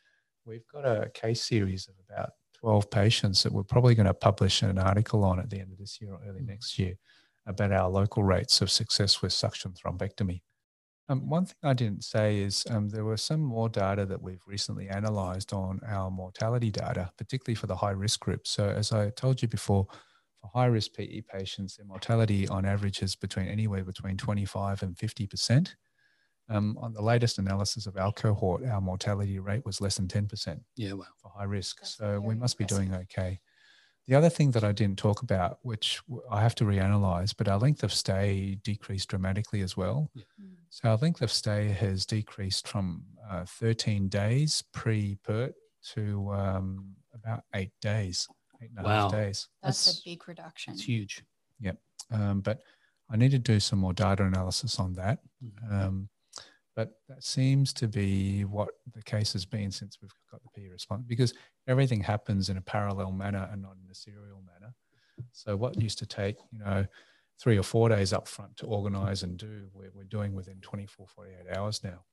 we've 0.43 0.67
got 0.73 0.85
a 0.85 1.09
case 1.13 1.43
series 1.43 1.87
of 1.87 1.93
about 2.09 2.31
12 2.55 2.89
patients 2.89 3.43
that 3.43 3.53
we're 3.53 3.61
probably 3.61 3.93
going 3.93 4.07
to 4.07 4.13
publish 4.13 4.63
an 4.63 4.79
article 4.79 5.23
on 5.23 5.39
at 5.39 5.51
the 5.51 5.59
end 5.59 5.71
of 5.71 5.77
this 5.77 6.01
year 6.01 6.13
or 6.13 6.19
early 6.27 6.41
mm. 6.41 6.47
next 6.47 6.79
year 6.79 6.95
about 7.47 7.71
our 7.71 7.89
local 7.89 8.23
rates 8.23 8.61
of 8.61 8.69
success 8.69 9.21
with 9.21 9.33
suction 9.33 9.73
thrombectomy. 9.73 10.41
Um, 11.09 11.29
one 11.29 11.45
thing 11.45 11.55
I 11.63 11.73
didn't 11.73 12.03
say 12.03 12.39
is 12.39 12.65
um, 12.69 12.89
there 12.89 13.05
were 13.05 13.17
some 13.17 13.39
more 13.39 13.69
data 13.69 14.05
that 14.05 14.21
we've 14.21 14.41
recently 14.45 14.89
analysed 14.89 15.53
on 15.53 15.79
our 15.87 16.11
mortality 16.11 16.69
data, 16.69 17.11
particularly 17.17 17.55
for 17.55 17.67
the 17.67 17.77
high 17.77 17.91
risk 17.91 18.19
group. 18.19 18.45
So, 18.45 18.67
as 18.69 18.91
I 18.91 19.11
told 19.11 19.41
you 19.41 19.47
before, 19.47 19.87
for 20.41 20.51
high 20.53 20.65
risk 20.65 20.93
PE 20.93 21.21
patients, 21.21 21.77
their 21.77 21.85
mortality 21.85 22.47
on 22.49 22.65
average 22.65 23.01
is 23.01 23.15
between 23.15 23.47
anywhere 23.47 23.85
between 23.85 24.17
25 24.17 24.83
and 24.83 24.97
50%. 24.97 25.75
Um, 26.49 26.77
on 26.81 26.93
the 26.93 27.01
latest 27.01 27.39
analysis 27.39 27.87
of 27.87 27.97
our 27.97 28.11
cohort, 28.11 28.65
our 28.65 28.79
mortality 28.81 29.39
rate 29.39 29.65
was 29.65 29.81
less 29.81 29.97
than 29.97 30.07
10%. 30.07 30.59
Yeah, 30.75 30.93
wow. 30.93 31.05
For 31.21 31.31
high 31.35 31.43
risk. 31.45 31.79
That's 31.81 31.97
so 31.97 32.19
we 32.19 32.35
must 32.35 32.57
be 32.57 32.65
doing 32.65 32.93
okay. 32.93 33.39
The 34.07 34.15
other 34.15 34.29
thing 34.29 34.51
that 34.51 34.63
I 34.63 34.71
didn't 34.71 34.97
talk 34.97 35.21
about, 35.21 35.59
which 35.63 36.01
I 36.31 36.41
have 36.41 36.55
to 36.55 36.63
reanalyze, 36.63 37.33
but 37.37 37.49
our 37.49 37.59
length 37.59 37.83
of 37.83 37.93
stay 37.93 38.57
decreased 38.63 39.09
dramatically 39.09 39.61
as 39.61 39.75
well. 39.75 40.09
Yeah. 40.13 40.23
Mm. 40.41 40.55
So 40.69 40.89
our 40.89 40.97
length 40.97 41.21
of 41.21 41.31
stay 41.31 41.69
has 41.69 42.05
decreased 42.05 42.67
from 42.67 43.03
uh, 43.29 43.43
13 43.45 44.07
days 44.07 44.63
pre-PERT 44.71 45.53
to 45.93 46.31
um, 46.33 46.95
about 47.13 47.43
eight 47.53 47.71
days, 47.81 48.27
eight 48.61 48.69
and 48.77 48.85
a 48.85 48.87
wow. 48.87 49.01
half 49.03 49.11
days. 49.11 49.47
That's, 49.61 49.85
That's, 49.85 49.99
a 49.99 50.01
big 50.05 50.27
reduction. 50.27 50.73
It's 50.73 50.83
huge. 50.83 51.23
Yep. 51.59 51.77
Um, 52.11 52.39
but 52.41 52.61
I 53.09 53.17
need 53.17 53.31
to 53.31 53.39
do 53.39 53.59
some 53.59 53.79
more 53.79 53.93
data 53.93 54.23
analysis 54.23 54.79
on 54.79 54.93
that. 54.93 55.19
Mm-hmm. 55.43 55.73
Um, 55.73 56.09
but 56.77 56.93
that 57.09 57.23
seems 57.23 57.73
to 57.73 57.87
be 57.87 58.45
what 58.45 58.69
the 58.93 59.01
case 59.01 59.33
has 59.33 59.45
been 59.45 59.71
since 59.71 59.97
we've 60.01 60.11
got 60.31 60.41
the 60.43 60.49
PE 60.61 60.69
response 60.69 61.03
because 61.07 61.33
everything 61.67 62.01
happens 62.01 62.49
in 62.49 62.57
a 62.57 62.61
parallel 62.61 63.11
manner 63.11 63.47
and 63.51 63.61
not 63.61 63.75
in 63.83 63.89
a 63.91 63.95
serial 63.95 64.41
manner. 64.41 64.73
So 65.31 65.55
what 65.55 65.81
used 65.81 65.97
to 65.99 66.05
take, 66.05 66.37
you 66.51 66.59
know, 66.59 66.85
three 67.39 67.57
or 67.57 67.63
four 67.63 67.89
days 67.89 68.13
up 68.13 68.27
front 68.27 68.57
to 68.57 68.65
organize 68.65 69.23
and 69.23 69.37
do, 69.37 69.67
we're, 69.73 69.91
we're 69.93 70.03
doing 70.03 70.33
within 70.33 70.59
24, 70.61 71.07
48 71.07 71.57
hours 71.57 71.83
now. 71.83 72.03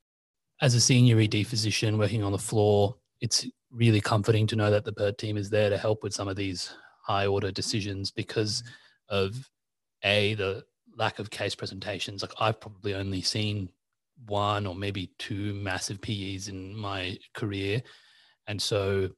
As 0.61 0.75
a 0.75 0.81
senior 0.81 1.19
ED 1.19 1.47
physician 1.47 1.97
working 1.97 2.23
on 2.23 2.31
the 2.31 2.37
floor, 2.37 2.95
it's 3.21 3.45
really 3.71 4.01
comforting 4.01 4.47
to 4.47 4.55
know 4.55 4.71
that 4.71 4.85
the 4.85 4.93
PERT 4.93 5.17
team 5.17 5.37
is 5.37 5.49
there 5.49 5.69
to 5.69 5.77
help 5.77 6.03
with 6.03 6.13
some 6.13 6.27
of 6.27 6.35
these 6.35 6.73
high 7.01 7.27
order 7.27 7.51
decisions 7.51 8.11
because 8.11 8.63
of 9.09 9.49
a 10.03 10.33
the 10.35 10.63
lack 10.97 11.19
of 11.19 11.29
case 11.29 11.55
presentations. 11.55 12.21
Like 12.21 12.33
I've 12.39 12.59
probably 12.59 12.93
only 12.93 13.21
seen 13.21 13.69
one 14.27 14.65
or 14.65 14.75
maybe 14.75 15.11
two 15.17 15.53
massive 15.53 15.99
PEs 16.01 16.47
in 16.47 16.75
my 16.75 17.17
career. 17.33 17.81
And 18.47 18.61
so, 18.61 19.09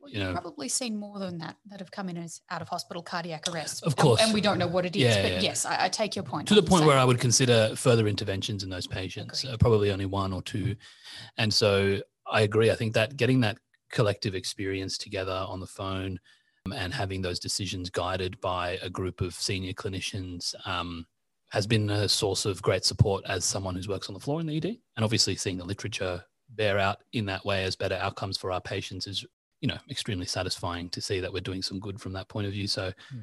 well, 0.00 0.10
you 0.10 0.18
know, 0.18 0.32
probably 0.32 0.68
seen 0.68 0.96
more 0.96 1.18
than 1.18 1.38
that 1.38 1.56
that 1.66 1.80
have 1.80 1.90
come 1.90 2.08
in 2.08 2.16
as 2.16 2.40
out 2.50 2.62
of 2.62 2.68
hospital 2.68 3.02
cardiac 3.02 3.44
arrest. 3.48 3.84
Of 3.84 3.96
course. 3.96 4.20
And, 4.22 4.32
we 4.32 4.40
don't 4.40 4.58
know 4.58 4.66
what 4.66 4.86
it 4.86 4.96
is. 4.96 5.02
Yeah, 5.02 5.22
but 5.22 5.32
yeah. 5.32 5.40
yes, 5.40 5.66
I, 5.66 5.84
I, 5.84 5.88
take 5.88 6.16
your 6.16 6.22
point. 6.22 6.48
To 6.48 6.54
the 6.54 6.62
point 6.62 6.86
where 6.86 6.96
I 6.96 7.04
would 7.04 7.20
consider 7.20 7.74
further 7.76 8.06
interventions 8.06 8.62
in 8.62 8.70
those 8.70 8.86
patients, 8.86 9.44
uh, 9.44 9.56
probably 9.58 9.90
only 9.90 10.06
one 10.06 10.32
or 10.32 10.42
two. 10.42 10.76
And 11.36 11.52
so 11.52 12.00
I 12.30 12.42
agree. 12.42 12.70
I 12.70 12.74
think 12.74 12.94
that 12.94 13.16
getting 13.16 13.40
that 13.40 13.58
collective 13.90 14.34
experience 14.34 14.96
together 14.96 15.44
on 15.48 15.60
the 15.60 15.66
phone 15.66 16.18
um, 16.66 16.72
and 16.72 16.94
having 16.94 17.22
those 17.22 17.38
decisions 17.38 17.90
guided 17.90 18.40
by 18.40 18.78
a 18.82 18.90
group 18.90 19.20
of 19.20 19.34
senior 19.34 19.72
clinicians 19.72 20.54
um, 20.66 21.06
has 21.50 21.66
been 21.66 21.90
a 21.90 22.08
source 22.08 22.46
of 22.46 22.62
great 22.62 22.84
support 22.84 23.24
as 23.26 23.44
someone 23.44 23.74
who 23.74 23.82
works 23.88 24.08
on 24.08 24.14
the 24.14 24.20
floor 24.20 24.40
in 24.40 24.46
the 24.46 24.56
ED. 24.56 24.76
And 24.96 25.04
obviously, 25.04 25.36
seeing 25.36 25.58
the 25.58 25.64
literature 25.64 26.22
bear 26.50 26.78
out 26.78 26.98
in 27.12 27.26
that 27.26 27.44
way 27.44 27.64
as 27.64 27.76
better 27.76 27.96
outcomes 27.96 28.36
for 28.36 28.52
our 28.52 28.60
patients 28.60 29.06
is, 29.06 29.24
you 29.60 29.68
know, 29.68 29.78
extremely 29.90 30.26
satisfying 30.26 30.88
to 30.90 31.00
see 31.00 31.20
that 31.20 31.32
we're 31.32 31.40
doing 31.40 31.62
some 31.62 31.80
good 31.80 32.00
from 32.00 32.12
that 32.14 32.28
point 32.28 32.46
of 32.46 32.52
view. 32.52 32.66
So, 32.66 32.92
yeah. 33.12 33.20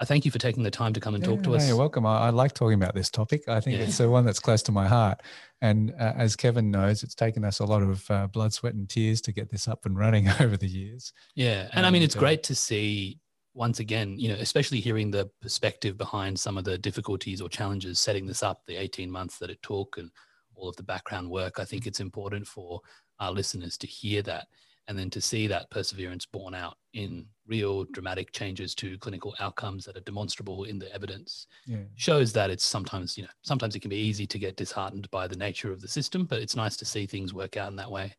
I 0.00 0.04
thank 0.04 0.24
you 0.24 0.30
for 0.30 0.38
taking 0.38 0.62
the 0.62 0.70
time 0.70 0.92
to 0.92 1.00
come 1.00 1.16
and 1.16 1.24
yeah, 1.24 1.30
talk 1.30 1.42
to 1.42 1.56
us. 1.56 1.66
You're 1.66 1.76
welcome. 1.76 2.06
I, 2.06 2.26
I, 2.26 2.30
like 2.30 2.54
talking 2.54 2.74
about 2.74 2.94
this 2.94 3.10
topic. 3.10 3.48
I 3.48 3.58
think 3.58 3.78
yeah. 3.78 3.84
it's 3.84 3.98
the 3.98 4.08
one 4.08 4.24
that's 4.24 4.38
close 4.38 4.62
to 4.64 4.72
my 4.72 4.86
heart. 4.86 5.22
And 5.60 5.92
uh, 5.98 6.12
as 6.16 6.36
Kevin 6.36 6.70
knows, 6.70 7.02
it's 7.02 7.16
taken 7.16 7.44
us 7.44 7.58
a 7.58 7.64
lot 7.64 7.82
of 7.82 8.08
uh, 8.08 8.28
blood, 8.28 8.52
sweat, 8.52 8.74
and 8.74 8.88
tears 8.88 9.20
to 9.22 9.32
get 9.32 9.50
this 9.50 9.66
up 9.66 9.86
and 9.86 9.98
running 9.98 10.28
over 10.40 10.56
the 10.56 10.68
years. 10.68 11.12
Yeah. 11.34 11.62
And, 11.62 11.78
and 11.78 11.86
I 11.86 11.90
mean, 11.90 12.02
it's 12.02 12.14
uh, 12.14 12.20
great 12.20 12.44
to 12.44 12.54
see 12.54 13.18
once 13.54 13.80
again, 13.80 14.16
you 14.20 14.28
know, 14.28 14.36
especially 14.36 14.78
hearing 14.78 15.10
the 15.10 15.28
perspective 15.42 15.98
behind 15.98 16.38
some 16.38 16.56
of 16.56 16.62
the 16.62 16.78
difficulties 16.78 17.40
or 17.40 17.48
challenges 17.48 17.98
setting 17.98 18.24
this 18.24 18.44
up, 18.44 18.62
the 18.66 18.76
18 18.76 19.10
months 19.10 19.38
that 19.38 19.50
it 19.50 19.60
took 19.62 19.96
and 19.98 20.12
all 20.54 20.68
of 20.68 20.76
the 20.76 20.82
background 20.84 21.28
work, 21.28 21.58
I 21.58 21.64
think 21.64 21.86
it's 21.86 21.98
important 21.98 22.46
for 22.46 22.80
our 23.18 23.32
listeners 23.32 23.76
to 23.78 23.86
hear 23.88 24.22
that 24.22 24.46
and 24.88 24.98
then 24.98 25.10
to 25.10 25.20
see 25.20 25.46
that 25.46 25.70
perseverance 25.70 26.26
borne 26.26 26.54
out 26.54 26.76
in 26.94 27.26
real 27.46 27.84
dramatic 27.92 28.32
changes 28.32 28.74
to 28.74 28.98
clinical 28.98 29.34
outcomes 29.38 29.84
that 29.84 29.96
are 29.96 30.00
demonstrable 30.00 30.64
in 30.64 30.78
the 30.78 30.92
evidence 30.94 31.46
yeah. 31.66 31.78
shows 31.94 32.32
that 32.32 32.50
it's 32.50 32.64
sometimes, 32.64 33.16
you 33.16 33.22
know, 33.22 33.30
sometimes 33.42 33.76
it 33.76 33.80
can 33.80 33.90
be 33.90 33.96
easy 33.96 34.26
to 34.26 34.38
get 34.38 34.56
disheartened 34.56 35.10
by 35.10 35.28
the 35.28 35.36
nature 35.36 35.70
of 35.70 35.80
the 35.80 35.88
system, 35.88 36.24
but 36.24 36.40
it's 36.40 36.56
nice 36.56 36.76
to 36.76 36.84
see 36.84 37.06
things 37.06 37.34
work 37.34 37.56
out 37.56 37.70
in 37.70 37.76
that 37.76 37.90
way. 37.90 38.14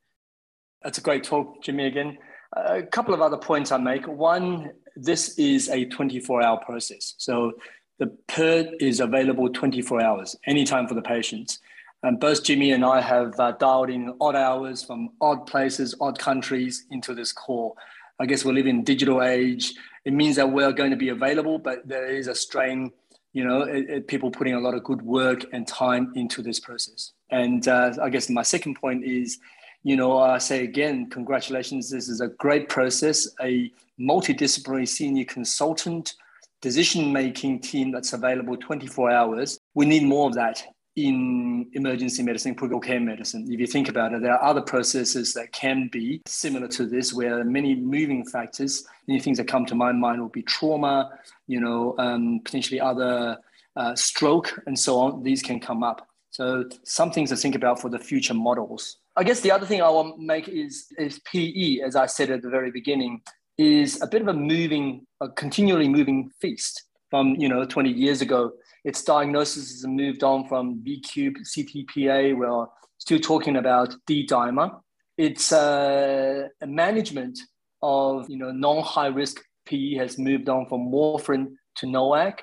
That's 0.83 0.99
a 0.99 1.01
great 1.01 1.23
talk, 1.23 1.61
Jimmy, 1.63 1.87
again. 1.87 2.17
A 2.53 2.83
couple 2.83 3.13
of 3.13 3.21
other 3.21 3.37
points 3.37 3.71
I 3.71 3.77
make. 3.77 4.07
One, 4.07 4.71
this 4.95 5.37
is 5.37 5.69
a 5.69 5.85
24 5.85 6.41
hour 6.41 6.59
process. 6.63 7.15
So 7.17 7.53
the 7.97 8.15
PERT 8.27 8.75
is 8.79 8.99
available 9.01 9.49
24 9.49 10.01
hours, 10.01 10.35
anytime 10.45 10.87
for 10.87 10.93
the 10.93 11.01
patients. 11.01 11.59
And 12.03 12.19
both 12.19 12.43
Jimmy 12.43 12.71
and 12.71 12.85
I 12.85 13.01
have 13.01 13.37
uh, 13.39 13.51
dialed 13.53 13.89
in 13.89 14.13
odd 14.21 14.35
hours 14.35 14.83
from 14.83 15.09
odd 15.19 15.45
places, 15.45 15.95
odd 15.99 16.17
countries 16.17 16.85
into 16.91 17.13
this 17.13 17.31
call. 17.31 17.77
I 18.19 18.25
guess 18.25 18.45
we 18.45 18.53
live 18.53 18.67
in 18.67 18.83
digital 18.83 19.21
age. 19.21 19.73
It 20.05 20.13
means 20.13 20.37
that 20.37 20.49
we're 20.49 20.71
going 20.71 20.91
to 20.91 20.97
be 20.97 21.09
available, 21.09 21.59
but 21.59 21.87
there 21.87 22.07
is 22.07 22.27
a 22.27 22.35
strain, 22.35 22.91
you 23.33 23.43
know, 23.43 23.63
it, 23.63 23.89
it, 23.89 24.07
people 24.07 24.31
putting 24.31 24.53
a 24.53 24.59
lot 24.59 24.75
of 24.75 24.83
good 24.83 25.01
work 25.01 25.45
and 25.51 25.67
time 25.67 26.13
into 26.15 26.41
this 26.41 26.59
process. 26.59 27.11
And 27.31 27.67
uh, 27.67 27.93
I 28.01 28.09
guess 28.09 28.29
my 28.29 28.43
second 28.43 28.75
point 28.75 29.03
is 29.03 29.39
you 29.83 29.95
know, 29.95 30.17
I 30.17 30.37
say 30.39 30.63
again, 30.63 31.09
congratulations. 31.09 31.89
This 31.89 32.09
is 32.09 32.21
a 32.21 32.27
great 32.27 32.69
process, 32.69 33.27
a 33.41 33.71
multidisciplinary 33.99 34.87
senior 34.87 35.25
consultant 35.25 36.15
decision 36.61 37.13
making 37.13 37.61
team 37.61 37.91
that's 37.91 38.11
available 38.13 38.57
24 38.57 39.11
hours. 39.11 39.59
We 39.75 39.85
need 39.85 40.03
more 40.03 40.27
of 40.27 40.35
that 40.35 40.61
in 41.07 41.69
emergency 41.73 42.23
medicine, 42.23 42.55
critical 42.55 42.79
care 42.79 42.99
medicine. 42.99 43.47
If 43.49 43.59
you 43.59 43.67
think 43.67 43.89
about 43.89 44.13
it, 44.13 44.21
there 44.21 44.33
are 44.33 44.43
other 44.43 44.61
processes 44.61 45.33
that 45.33 45.51
can 45.51 45.89
be 45.91 46.21
similar 46.25 46.67
to 46.69 46.85
this, 46.85 47.13
where 47.13 47.43
many 47.43 47.75
moving 47.75 48.25
factors. 48.25 48.85
Many 49.07 49.19
things 49.19 49.37
that 49.37 49.47
come 49.47 49.65
to 49.67 49.75
my 49.75 49.91
mind 49.91 50.21
will 50.21 50.29
be 50.29 50.43
trauma, 50.43 51.11
you 51.47 51.59
know, 51.59 51.95
um, 51.97 52.41
potentially 52.43 52.79
other 52.79 53.37
uh, 53.75 53.95
stroke, 53.95 54.59
and 54.65 54.77
so 54.77 54.99
on. 54.99 55.23
These 55.23 55.41
can 55.41 55.59
come 55.59 55.83
up. 55.83 56.07
So 56.31 56.65
some 56.83 57.11
things 57.11 57.29
to 57.29 57.35
think 57.35 57.55
about 57.55 57.81
for 57.81 57.89
the 57.89 57.99
future 57.99 58.33
models. 58.33 58.97
I 59.15 59.23
guess 59.23 59.41
the 59.41 59.51
other 59.51 59.65
thing 59.65 59.81
I 59.81 59.89
want 59.89 60.15
to 60.15 60.21
make 60.21 60.47
is, 60.47 60.87
is 60.97 61.19
PE, 61.31 61.79
as 61.79 61.95
I 61.95 62.05
said 62.05 62.29
at 62.29 62.41
the 62.41 62.49
very 62.49 62.71
beginning, 62.71 63.21
is 63.57 64.01
a 64.01 64.07
bit 64.07 64.21
of 64.21 64.27
a 64.29 64.33
moving, 64.33 65.05
a 65.19 65.29
continually 65.29 65.89
moving 65.89 66.31
feast 66.39 66.83
from, 67.09 67.35
you 67.35 67.49
know, 67.49 67.65
20 67.65 67.89
years 67.89 68.21
ago. 68.21 68.53
Its 68.83 69.03
diagnosis 69.03 69.69
has 69.71 69.85
moved 69.85 70.23
on 70.23 70.47
from 70.47 70.81
V/Q, 70.83 71.33
CTPA, 71.43 72.37
we're 72.37 72.65
still 72.97 73.19
talking 73.19 73.57
about 73.57 73.93
D 74.07 74.25
dimer. 74.25 74.79
It's 75.17 75.51
uh, 75.51 76.47
a 76.61 76.67
management 76.67 77.39
of, 77.81 78.29
you 78.29 78.37
know, 78.37 78.51
non-high 78.51 79.07
risk 79.07 79.41
PE 79.65 79.95
has 79.95 80.17
moved 80.17 80.49
on 80.49 80.65
from 80.67 80.91
warfarin 80.91 81.55
to 81.75 81.85
NOAC. 81.85 82.39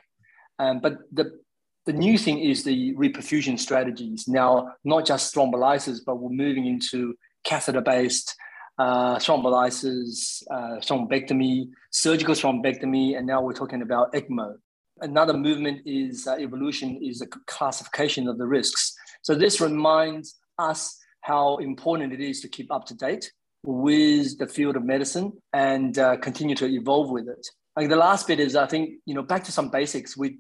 Um, 0.59 0.81
but 0.81 0.99
the 1.13 1.39
the 1.87 1.93
new 1.93 2.19
thing 2.19 2.41
is 2.41 2.65
the 2.65 2.95
reperfusion 2.97 3.59
strategies. 3.59 4.27
Now, 4.27 4.73
not 4.85 5.07
just 5.07 5.33
thrombolysis, 5.33 6.01
but 6.05 6.17
we're 6.17 6.31
moving 6.31 6.67
into 6.67 7.15
catheter-based 7.45 8.35
uh, 8.79 9.17
thrombolysis, 9.17 10.43
uh, 10.51 10.81
thrombectomy, 10.81 11.69
surgical 11.93 12.35
thrombectomy, 12.35 13.17
and 13.17 13.25
now 13.25 13.41
we're 13.41 13.55
talking 13.55 13.83
about 13.83 14.13
ECMO. 14.15 14.57
Another 15.01 15.35
movement 15.35 15.83
is 15.85 16.27
uh, 16.27 16.37
evolution 16.39 16.99
is 17.03 17.19
the 17.19 17.27
classification 17.47 18.29
of 18.29 18.39
the 18.39 18.47
risks. 18.47 18.95
So 19.23 19.35
this 19.35 19.61
reminds 19.61 20.37
us 20.59 20.99
how 21.21 21.57
important 21.57 22.13
it 22.13 22.21
is 22.21 22.41
to 22.41 22.49
keep 22.49 22.73
up 22.73 22.87
to 22.87 22.95
date 22.95 23.31
with 23.65 24.39
the 24.39 24.47
field 24.47 24.77
of 24.77 24.85
medicine 24.85 25.33
and 25.53 25.99
uh, 25.99 26.17
continue 26.19 26.55
to 26.55 26.67
evolve 26.67 27.11
with 27.11 27.29
it. 27.29 27.47
Like 27.77 27.89
the 27.89 27.97
last 27.97 28.27
bit 28.27 28.41
is, 28.41 28.57
I 28.57 28.67
think, 28.67 28.95
you 29.05 29.15
know, 29.15 29.23
back 29.23 29.45
to 29.45 29.53
some 29.53 29.69
basics. 29.69 30.17
We 30.17 30.39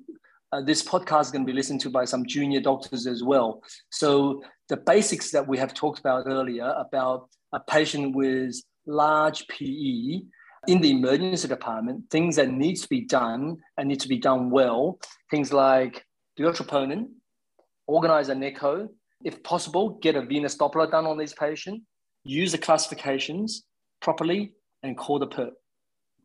uh, 0.52 0.62
this 0.62 0.82
podcast 0.82 1.22
is 1.22 1.30
going 1.32 1.44
to 1.44 1.52
be 1.52 1.56
listened 1.56 1.80
to 1.80 1.90
by 1.90 2.04
some 2.04 2.24
junior 2.24 2.60
doctors 2.60 3.06
as 3.06 3.22
well. 3.22 3.62
So 3.90 4.42
the 4.68 4.76
basics 4.76 5.32
that 5.32 5.46
we 5.46 5.58
have 5.58 5.74
talked 5.74 5.98
about 5.98 6.26
earlier 6.26 6.72
about 6.78 7.28
a 7.52 7.60
patient 7.60 8.14
with 8.14 8.54
large 8.86 9.46
PE 9.48 10.20
in 10.66 10.80
the 10.80 10.90
emergency 10.90 11.48
department, 11.48 12.04
things 12.10 12.36
that 12.36 12.50
need 12.50 12.76
to 12.76 12.88
be 12.88 13.02
done 13.02 13.56
and 13.76 13.88
need 13.88 14.00
to 14.00 14.08
be 14.08 14.18
done 14.18 14.50
well, 14.50 14.98
things 15.30 15.52
like 15.52 16.04
do 16.36 16.48
a 16.48 16.52
troponin, 16.52 17.06
organize 17.86 18.28
an 18.28 18.42
echo, 18.42 18.88
if 19.24 19.42
possible, 19.42 19.98
get 20.02 20.16
a 20.16 20.22
venous 20.22 20.56
Doppler 20.56 20.90
done 20.90 21.06
on 21.06 21.16
this 21.16 21.32
patient, 21.32 21.82
use 22.24 22.52
the 22.52 22.58
classifications 22.58 23.64
properly, 24.00 24.52
and 24.82 24.96
call 24.96 25.18
the 25.18 25.26
PERT. 25.26 25.52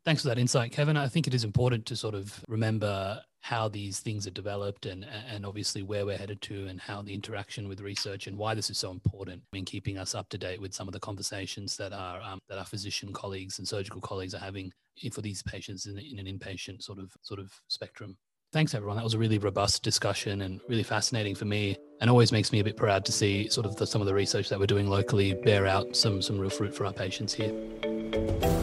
Thanks 0.03 0.23
for 0.23 0.29
that 0.29 0.37
insight, 0.37 0.71
Kevin. 0.71 0.97
I 0.97 1.07
think 1.07 1.27
it 1.27 1.33
is 1.33 1.43
important 1.43 1.85
to 1.87 1.95
sort 1.95 2.15
of 2.15 2.43
remember 2.47 3.21
how 3.41 3.67
these 3.67 3.99
things 3.99 4.27
are 4.27 4.31
developed 4.31 4.85
and 4.85 5.05
and 5.29 5.45
obviously 5.45 5.81
where 5.81 6.05
we're 6.05 6.17
headed 6.17 6.41
to 6.41 6.67
and 6.67 6.79
how 6.79 7.01
the 7.01 7.13
interaction 7.13 7.67
with 7.67 7.81
research 7.81 8.27
and 8.27 8.37
why 8.37 8.53
this 8.53 8.69
is 8.69 8.77
so 8.77 8.91
important 8.91 9.41
in 9.53 9.65
keeping 9.65 9.97
us 9.97 10.13
up 10.13 10.29
to 10.29 10.37
date 10.37 10.61
with 10.61 10.73
some 10.73 10.87
of 10.87 10.93
the 10.93 10.99
conversations 10.99 11.75
that 11.75 11.91
our 11.91 12.21
um, 12.21 12.39
that 12.47 12.59
our 12.59 12.65
physician 12.65 13.11
colleagues 13.11 13.57
and 13.59 13.67
surgical 13.67 13.99
colleagues 13.99 14.35
are 14.35 14.39
having 14.39 14.71
for 15.11 15.21
these 15.21 15.41
patients 15.43 15.87
in, 15.87 15.97
in 15.97 16.19
an 16.19 16.25
inpatient 16.25 16.83
sort 16.83 16.99
of 16.99 17.11
sort 17.21 17.39
of 17.39 17.51
spectrum. 17.67 18.15
Thanks 18.53 18.75
everyone. 18.75 18.97
That 18.97 19.03
was 19.03 19.13
a 19.13 19.17
really 19.17 19.37
robust 19.37 19.81
discussion 19.81 20.41
and 20.41 20.59
really 20.67 20.83
fascinating 20.83 21.35
for 21.35 21.45
me 21.45 21.77
and 22.01 22.09
always 22.09 22.31
makes 22.31 22.51
me 22.51 22.59
a 22.59 22.63
bit 22.63 22.75
proud 22.75 23.05
to 23.05 23.11
see 23.11 23.47
sort 23.49 23.65
of 23.65 23.77
the, 23.77 23.87
some 23.87 24.01
of 24.01 24.07
the 24.07 24.13
research 24.13 24.49
that 24.49 24.59
we're 24.59 24.65
doing 24.65 24.87
locally 24.87 25.33
bear 25.33 25.65
out 25.65 25.95
some 25.95 26.21
some 26.21 26.37
real 26.37 26.49
fruit 26.49 26.75
for 26.75 26.85
our 26.85 26.93
patients 26.93 27.33
here. 27.33 28.60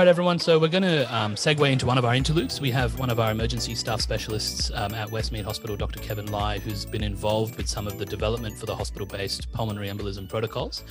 Right, 0.00 0.08
everyone. 0.08 0.38
So 0.38 0.58
we're 0.58 0.68
going 0.68 0.82
to 0.82 1.14
um, 1.14 1.34
segue 1.34 1.70
into 1.70 1.84
one 1.84 1.98
of 1.98 2.06
our 2.06 2.14
interludes. 2.14 2.58
We 2.58 2.70
have 2.70 2.98
one 2.98 3.10
of 3.10 3.20
our 3.20 3.32
emergency 3.32 3.74
staff 3.74 4.00
specialists 4.00 4.70
um, 4.74 4.94
at 4.94 5.08
Westmead 5.08 5.44
Hospital, 5.44 5.76
Dr. 5.76 6.00
Kevin 6.00 6.32
Lai, 6.32 6.58
who's 6.58 6.86
been 6.86 7.02
involved 7.02 7.58
with 7.58 7.68
some 7.68 7.86
of 7.86 7.98
the 7.98 8.06
development 8.06 8.56
for 8.56 8.64
the 8.64 8.74
hospital-based 8.74 9.52
pulmonary 9.52 9.90
embolism 9.90 10.26
protocols, 10.26 10.84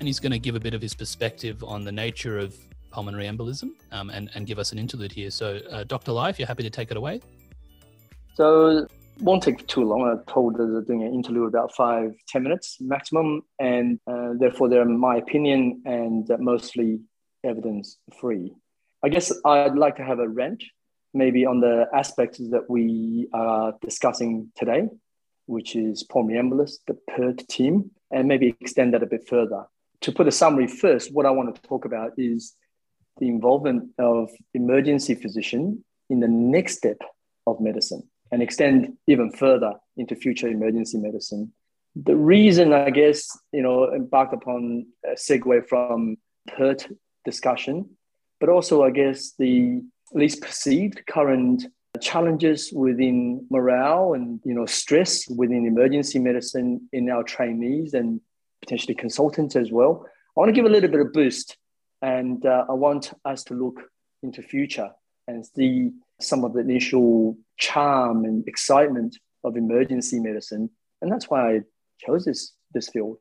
and 0.00 0.06
he's 0.06 0.20
going 0.20 0.32
to 0.32 0.38
give 0.38 0.54
a 0.54 0.60
bit 0.60 0.74
of 0.74 0.82
his 0.82 0.92
perspective 0.92 1.64
on 1.64 1.82
the 1.82 1.92
nature 1.92 2.38
of 2.38 2.54
pulmonary 2.90 3.24
embolism 3.24 3.70
um, 3.90 4.10
and, 4.10 4.28
and 4.34 4.46
give 4.46 4.58
us 4.58 4.70
an 4.70 4.78
interlude 4.78 5.12
here. 5.12 5.30
So, 5.30 5.58
uh, 5.70 5.84
Dr. 5.84 6.12
Lai, 6.12 6.28
if 6.28 6.38
you're 6.38 6.46
happy 6.46 6.62
to 6.62 6.68
take 6.68 6.90
it 6.90 6.98
away. 6.98 7.22
So, 8.34 8.86
won't 9.20 9.42
take 9.42 9.66
too 9.66 9.84
long. 9.84 10.02
I 10.02 10.30
told 10.30 10.58
they're 10.58 10.82
doing 10.82 11.04
an 11.04 11.14
interlude 11.14 11.48
about 11.48 11.74
five, 11.74 12.12
ten 12.28 12.42
minutes 12.42 12.76
maximum, 12.82 13.44
and 13.58 13.98
uh, 14.06 14.34
therefore 14.38 14.68
they're 14.68 14.84
my 14.84 15.16
opinion 15.16 15.80
and 15.86 16.28
mostly 16.38 17.00
evidence 17.44 17.98
free. 18.20 18.54
I 19.02 19.08
guess 19.08 19.32
I'd 19.44 19.76
like 19.76 19.96
to 19.96 20.04
have 20.04 20.18
a 20.18 20.28
rant 20.28 20.62
maybe 21.14 21.44
on 21.44 21.60
the 21.60 21.86
aspects 21.92 22.38
that 22.38 22.68
we 22.70 23.28
are 23.32 23.74
discussing 23.82 24.50
today, 24.56 24.88
which 25.46 25.76
is 25.76 26.02
pulmonary 26.04 26.42
embolus, 26.42 26.76
the 26.86 26.96
PERT 27.10 27.46
team, 27.48 27.90
and 28.10 28.28
maybe 28.28 28.56
extend 28.60 28.94
that 28.94 29.02
a 29.02 29.06
bit 29.06 29.28
further. 29.28 29.64
To 30.02 30.12
put 30.12 30.28
a 30.28 30.32
summary 30.32 30.66
first, 30.66 31.12
what 31.12 31.26
I 31.26 31.30
want 31.30 31.54
to 31.54 31.62
talk 31.62 31.84
about 31.84 32.12
is 32.16 32.54
the 33.18 33.28
involvement 33.28 33.90
of 33.98 34.30
emergency 34.54 35.14
physician 35.14 35.84
in 36.08 36.20
the 36.20 36.28
next 36.28 36.78
step 36.78 36.98
of 37.46 37.60
medicine 37.60 38.08
and 38.30 38.42
extend 38.42 38.96
even 39.06 39.30
further 39.30 39.74
into 39.96 40.16
future 40.16 40.48
emergency 40.48 40.98
medicine. 40.98 41.52
The 41.94 42.16
reason, 42.16 42.72
I 42.72 42.88
guess, 42.90 43.28
you 43.52 43.62
know, 43.62 43.92
embarked 43.92 44.32
upon 44.32 44.86
a 45.04 45.14
segue 45.14 45.68
from 45.68 46.16
PERT 46.48 46.88
discussion, 47.24 47.88
but 48.40 48.48
also, 48.48 48.82
I 48.82 48.90
guess, 48.90 49.32
the 49.38 49.82
least 50.12 50.42
perceived 50.42 51.02
current 51.06 51.64
challenges 52.00 52.72
within 52.72 53.46
morale 53.50 54.14
and 54.14 54.40
you 54.44 54.54
know 54.54 54.66
stress 54.66 55.28
within 55.28 55.66
emergency 55.66 56.18
medicine 56.18 56.88
in 56.92 57.10
our 57.10 57.22
trainees 57.22 57.94
and 57.94 58.20
potentially 58.60 58.94
consultants 58.94 59.56
as 59.56 59.70
well. 59.70 60.06
I 60.36 60.40
want 60.40 60.48
to 60.48 60.52
give 60.52 60.64
a 60.64 60.68
little 60.68 60.90
bit 60.90 61.00
of 61.00 61.12
boost, 61.12 61.56
and 62.00 62.44
uh, 62.46 62.64
I 62.68 62.72
want 62.72 63.12
us 63.24 63.44
to 63.44 63.54
look 63.54 63.80
into 64.22 64.42
future 64.42 64.90
and 65.28 65.44
see 65.44 65.90
some 66.20 66.44
of 66.44 66.54
the 66.54 66.60
initial 66.60 67.36
charm 67.58 68.24
and 68.24 68.46
excitement 68.48 69.18
of 69.44 69.56
emergency 69.56 70.20
medicine, 70.20 70.70
and 71.00 71.12
that's 71.12 71.28
why 71.28 71.54
I 71.54 71.60
chose 71.98 72.24
this 72.24 72.52
this 72.72 72.88
field. 72.88 73.18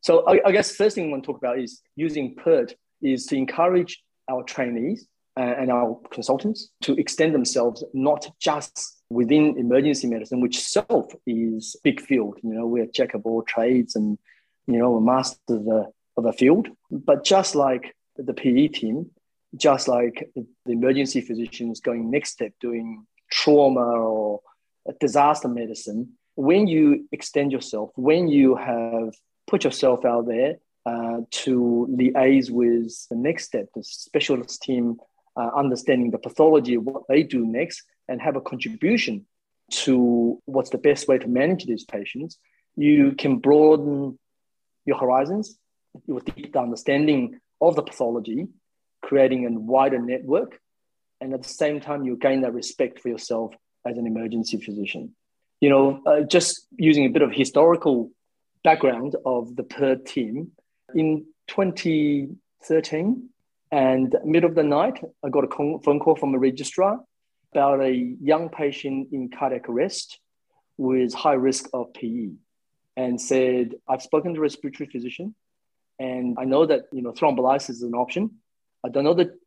So 0.00 0.26
I, 0.26 0.40
I 0.46 0.52
guess 0.52 0.74
first 0.74 0.96
thing 0.96 1.06
I 1.06 1.10
want 1.10 1.24
to 1.24 1.26
talk 1.26 1.38
about 1.38 1.58
is 1.58 1.80
using 1.96 2.34
PERT 2.34 2.74
is 3.02 3.26
to 3.26 3.36
encourage 3.36 4.02
our 4.30 4.42
trainees 4.42 5.06
uh, 5.36 5.40
and 5.40 5.70
our 5.70 5.98
consultants 6.10 6.70
to 6.82 6.94
extend 6.94 7.34
themselves 7.34 7.84
not 7.94 8.30
just 8.40 9.02
within 9.10 9.58
emergency 9.58 10.06
medicine, 10.06 10.40
which 10.40 10.58
itself 10.58 11.12
is 11.26 11.76
big 11.82 12.00
field. 12.00 12.38
You 12.42 12.54
know, 12.54 12.66
we're 12.66 12.86
jack 12.86 13.14
of 13.14 13.26
all 13.26 13.42
trades 13.42 13.96
and 13.96 14.18
you 14.66 14.78
know, 14.78 14.96
a 14.96 15.00
master 15.00 15.38
of 15.48 15.64
the 15.64 15.92
of 16.16 16.24
the 16.24 16.32
field. 16.32 16.68
But 16.90 17.24
just 17.24 17.54
like 17.54 17.94
the 18.16 18.34
PE 18.34 18.68
team, 18.68 19.10
just 19.56 19.88
like 19.88 20.30
the 20.34 20.72
emergency 20.72 21.20
physicians 21.20 21.80
going 21.80 22.10
next 22.10 22.30
step, 22.30 22.52
doing 22.60 23.06
trauma 23.30 23.80
or 23.80 24.40
disaster 25.00 25.48
medicine, 25.48 26.12
when 26.34 26.66
you 26.66 27.08
extend 27.12 27.52
yourself, 27.52 27.90
when 27.96 28.28
you 28.28 28.56
have 28.56 29.14
put 29.46 29.64
yourself 29.64 30.04
out 30.04 30.26
there 30.26 30.56
uh, 30.84 31.18
to 31.30 31.88
liaise 31.90 32.50
with 32.50 32.92
the 33.08 33.16
next 33.16 33.44
step, 33.44 33.66
the 33.74 33.84
specialist 33.84 34.62
team, 34.62 34.96
uh, 35.36 35.50
understanding 35.56 36.10
the 36.10 36.18
pathology 36.18 36.74
of 36.74 36.84
what 36.84 37.04
they 37.08 37.22
do 37.22 37.46
next, 37.46 37.82
and 38.08 38.20
have 38.20 38.36
a 38.36 38.40
contribution 38.40 39.24
to 39.70 40.40
what's 40.44 40.70
the 40.70 40.78
best 40.78 41.08
way 41.08 41.18
to 41.18 41.28
manage 41.28 41.64
these 41.64 41.84
patients, 41.84 42.38
you 42.76 43.12
can 43.12 43.38
broaden 43.38 44.18
your 44.84 44.98
horizons 44.98 45.56
with 46.06 46.24
deep 46.34 46.56
understanding 46.56 47.38
of 47.60 47.76
the 47.76 47.82
pathology, 47.82 48.48
creating 49.02 49.46
a 49.46 49.50
wider 49.50 49.98
network, 49.98 50.60
and 51.20 51.32
at 51.32 51.42
the 51.42 51.48
same 51.48 51.80
time, 51.80 52.04
you 52.04 52.16
gain 52.16 52.42
that 52.42 52.52
respect 52.52 52.98
for 52.98 53.08
yourself 53.08 53.54
as 53.86 53.96
an 53.96 54.06
emergency 54.06 54.58
physician. 54.58 55.14
You 55.60 55.70
know, 55.70 56.00
uh, 56.04 56.20
just 56.22 56.66
using 56.76 57.04
a 57.06 57.10
bit 57.10 57.22
of 57.22 57.30
historical 57.30 58.10
background 58.64 59.14
of 59.24 59.54
the 59.54 59.62
PERT 59.62 60.04
team, 60.04 60.50
in 60.94 61.26
2013, 61.48 63.28
and 63.70 64.16
middle 64.24 64.50
of 64.50 64.54
the 64.54 64.62
night, 64.62 65.02
I 65.24 65.28
got 65.28 65.44
a 65.44 65.48
phone 65.48 65.98
call 66.00 66.16
from 66.16 66.34
a 66.34 66.38
registrar 66.38 67.00
about 67.52 67.80
a 67.80 67.92
young 68.20 68.48
patient 68.48 69.08
in 69.12 69.30
cardiac 69.30 69.68
arrest 69.68 70.18
with 70.78 71.12
high 71.14 71.34
risk 71.34 71.68
of 71.72 71.92
PE, 71.94 72.30
and 72.96 73.20
said, 73.20 73.74
"I've 73.88 74.02
spoken 74.02 74.34
to 74.34 74.40
a 74.40 74.42
respiratory 74.42 74.88
physician, 74.90 75.34
and 75.98 76.36
I 76.38 76.44
know 76.44 76.66
that 76.66 76.82
you 76.92 77.02
know 77.02 77.12
thrombolysis 77.12 77.70
is 77.70 77.82
an 77.82 77.94
option. 77.94 78.38
I 78.84 78.88
don't 78.88 79.04
know 79.04 79.14
the 79.14 79.38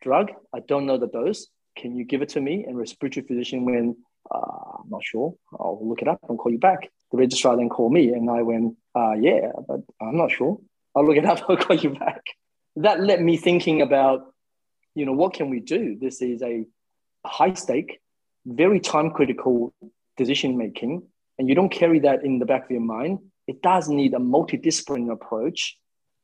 drug. 0.00 0.32
I 0.52 0.60
don't 0.60 0.86
know 0.86 0.98
the 0.98 1.06
dose. 1.08 1.48
Can 1.76 1.96
you 1.96 2.04
give 2.04 2.22
it 2.22 2.30
to 2.30 2.40
me?" 2.40 2.64
And 2.64 2.76
respiratory 2.76 3.26
physician 3.26 3.64
went, 3.64 3.96
uh, 4.30 4.80
"I'm 4.80 4.90
not 4.90 5.04
sure. 5.04 5.34
I'll 5.58 5.80
look 5.82 6.02
it 6.02 6.08
up 6.08 6.20
and 6.28 6.38
call 6.38 6.52
you 6.52 6.58
back." 6.58 6.90
The 7.10 7.18
registrar 7.18 7.56
then 7.56 7.68
called 7.68 7.92
me, 7.92 8.12
and 8.12 8.28
I 8.30 8.42
went, 8.42 8.76
uh, 8.94 9.16
"Yeah, 9.18 9.52
but 9.66 9.80
I'm 10.00 10.16
not 10.16 10.30
sure." 10.30 10.60
I'll 10.94 11.06
look 11.06 11.16
it 11.16 11.24
up. 11.24 11.42
I'll 11.48 11.56
call 11.56 11.76
you 11.76 11.90
back. 11.90 12.22
That 12.76 13.00
led 13.00 13.20
me 13.20 13.36
thinking 13.36 13.82
about, 13.82 14.32
you 14.94 15.06
know, 15.06 15.12
what 15.12 15.34
can 15.34 15.50
we 15.50 15.60
do? 15.60 15.96
This 16.00 16.22
is 16.22 16.42
a 16.42 16.64
high 17.26 17.54
stake, 17.54 18.00
very 18.46 18.80
time 18.80 19.10
critical 19.10 19.74
decision 20.16 20.56
making, 20.56 21.02
and 21.38 21.48
you 21.48 21.54
don't 21.54 21.70
carry 21.70 22.00
that 22.00 22.24
in 22.24 22.38
the 22.38 22.46
back 22.46 22.64
of 22.64 22.70
your 22.70 22.80
mind. 22.80 23.18
It 23.46 23.62
does 23.62 23.88
need 23.88 24.14
a 24.14 24.18
multidisciplinary 24.18 25.12
approach 25.12 25.76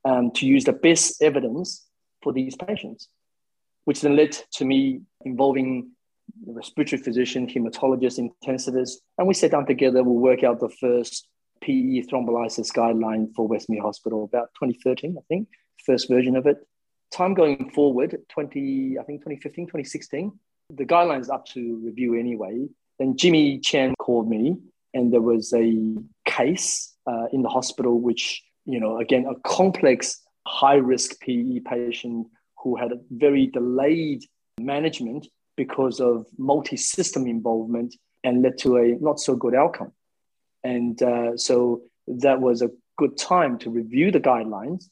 um, 0.05 0.31
to 0.33 0.47
use 0.47 0.65
the 0.65 0.73
best 0.73 1.23
evidence 1.23 1.87
for 2.23 2.33
these 2.33 2.57
patients, 2.57 3.09
which 3.85 4.01
then 4.01 4.17
led 4.17 4.33
to 4.55 4.65
me 4.65 5.01
involving 5.25 5.91
respiratory 6.47 7.01
physician, 7.01 7.47
hematologist, 7.47 8.19
intensivist, 8.19 8.97
and 9.19 9.27
we 9.29 9.35
sat 9.35 9.53
down 9.53 9.67
together. 9.67 10.03
We'll 10.03 10.15
work 10.15 10.43
out 10.43 10.61
the 10.61 10.69
first 10.69 11.29
PE 11.65 12.03
thrombolysis 12.03 12.71
guideline 12.73 13.35
for 13.35 13.49
Westmead 13.49 13.81
Hospital 13.81 14.25
about 14.25 14.49
2013, 14.55 15.17
I 15.19 15.23
think, 15.29 15.49
first 15.85 16.09
version 16.09 16.37
of 16.37 16.47
it. 16.47 16.59
Time 17.11 17.33
going 17.33 17.71
forward, 17.71 18.19
20, 18.29 18.99
I 18.99 19.03
think 19.05 19.21
2015, 19.21 19.67
2016, 19.67 20.33
the 20.71 20.85
guideline 20.85 21.21
is 21.21 21.31
up 21.31 21.47
to 21.47 21.81
review 21.83 22.19
anyway. 22.19 22.67
Then 22.99 23.17
Jimmy 23.17 23.59
Chan 23.61 23.95
called 23.99 24.29
me, 24.29 24.57
and 24.93 25.13
there 25.13 25.23
was 25.23 25.53
a 25.55 25.95
case 26.27 26.95
uh, 27.07 27.27
in 27.33 27.43
the 27.43 27.49
hospital, 27.49 28.01
which, 28.01 28.43
you 28.67 28.79
know, 28.79 28.99
again, 28.99 29.27
a 29.27 29.35
complex 29.49 30.21
high 30.47 30.77
risk 30.77 31.19
PE 31.21 31.61
patient 31.61 32.27
who 32.59 32.77
had 32.77 32.93
a 32.93 33.01
very 33.11 33.47
delayed 33.47 34.23
management 34.61 35.29
because 35.57 36.01
of 36.01 36.27
multi 36.37 36.77
system 36.77 37.27
involvement 37.27 37.95
and 38.23 38.43
led 38.43 38.59
to 38.59 38.77
a 38.77 38.97
not 39.01 39.19
so 39.19 39.35
good 39.35 39.55
outcome. 39.55 39.93
And 40.65 41.01
uh, 41.03 41.37
so 41.37 41.83
that 42.09 42.41
was 42.41 42.63
a 42.63 42.71
good 42.97 43.17
time 43.17 43.59
to 43.59 43.71
review 43.71 44.11
the 44.11 44.21
guidelines 44.21 44.87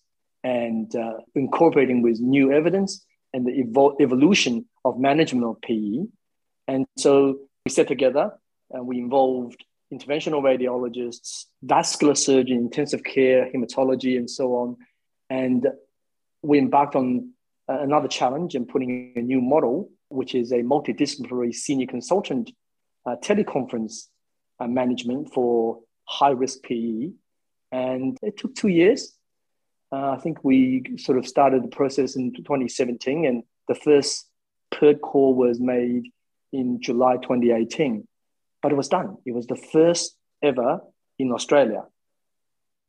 and 0.44 0.94
uh, 0.94 1.14
incorporating 1.34 2.02
with 2.02 2.20
new 2.20 2.52
evidence 2.52 3.04
and 3.32 3.46
the 3.46 3.52
evo- 3.52 4.00
evolution 4.00 4.66
of 4.84 4.98
management 4.98 5.46
of 5.46 5.60
PE. 5.62 6.04
And 6.68 6.86
so 6.98 7.38
we 7.64 7.70
sat 7.70 7.88
together 7.88 8.32
and 8.70 8.86
we 8.86 8.98
involved 8.98 9.64
interventional 9.92 10.42
radiologists, 10.42 11.44
vascular 11.62 12.14
surgeon, 12.14 12.58
intensive 12.58 13.04
care, 13.04 13.50
hematology, 13.52 14.16
and 14.16 14.28
so 14.28 14.54
on. 14.54 14.76
And 15.30 15.66
we 16.42 16.58
embarked 16.58 16.96
on 16.96 17.32
another 17.68 18.08
challenge 18.08 18.54
and 18.54 18.68
putting 18.68 19.12
a 19.16 19.20
new 19.20 19.40
model, 19.40 19.90
which 20.08 20.34
is 20.34 20.52
a 20.52 20.56
multidisciplinary 20.56 21.54
senior 21.54 21.86
consultant 21.86 22.50
uh, 23.06 23.16
teleconference 23.22 24.04
uh, 24.04 24.08
management 24.68 25.32
for 25.32 25.80
high 26.04 26.30
risk 26.30 26.62
PE. 26.62 27.10
And 27.70 28.18
it 28.22 28.36
took 28.36 28.54
two 28.54 28.68
years. 28.68 29.16
Uh, 29.90 30.10
I 30.10 30.18
think 30.18 30.42
we 30.42 30.84
sort 30.98 31.18
of 31.18 31.26
started 31.26 31.62
the 31.62 31.68
process 31.68 32.16
in 32.16 32.32
2017, 32.32 33.26
and 33.26 33.42
the 33.68 33.74
first 33.74 34.28
PERT 34.70 35.00
call 35.00 35.34
was 35.34 35.60
made 35.60 36.10
in 36.52 36.80
July 36.80 37.16
2018. 37.16 38.06
But 38.62 38.72
it 38.72 38.76
was 38.76 38.88
done. 38.88 39.16
It 39.26 39.34
was 39.34 39.46
the 39.46 39.56
first 39.56 40.16
ever 40.42 40.80
in 41.18 41.32
Australia. 41.32 41.84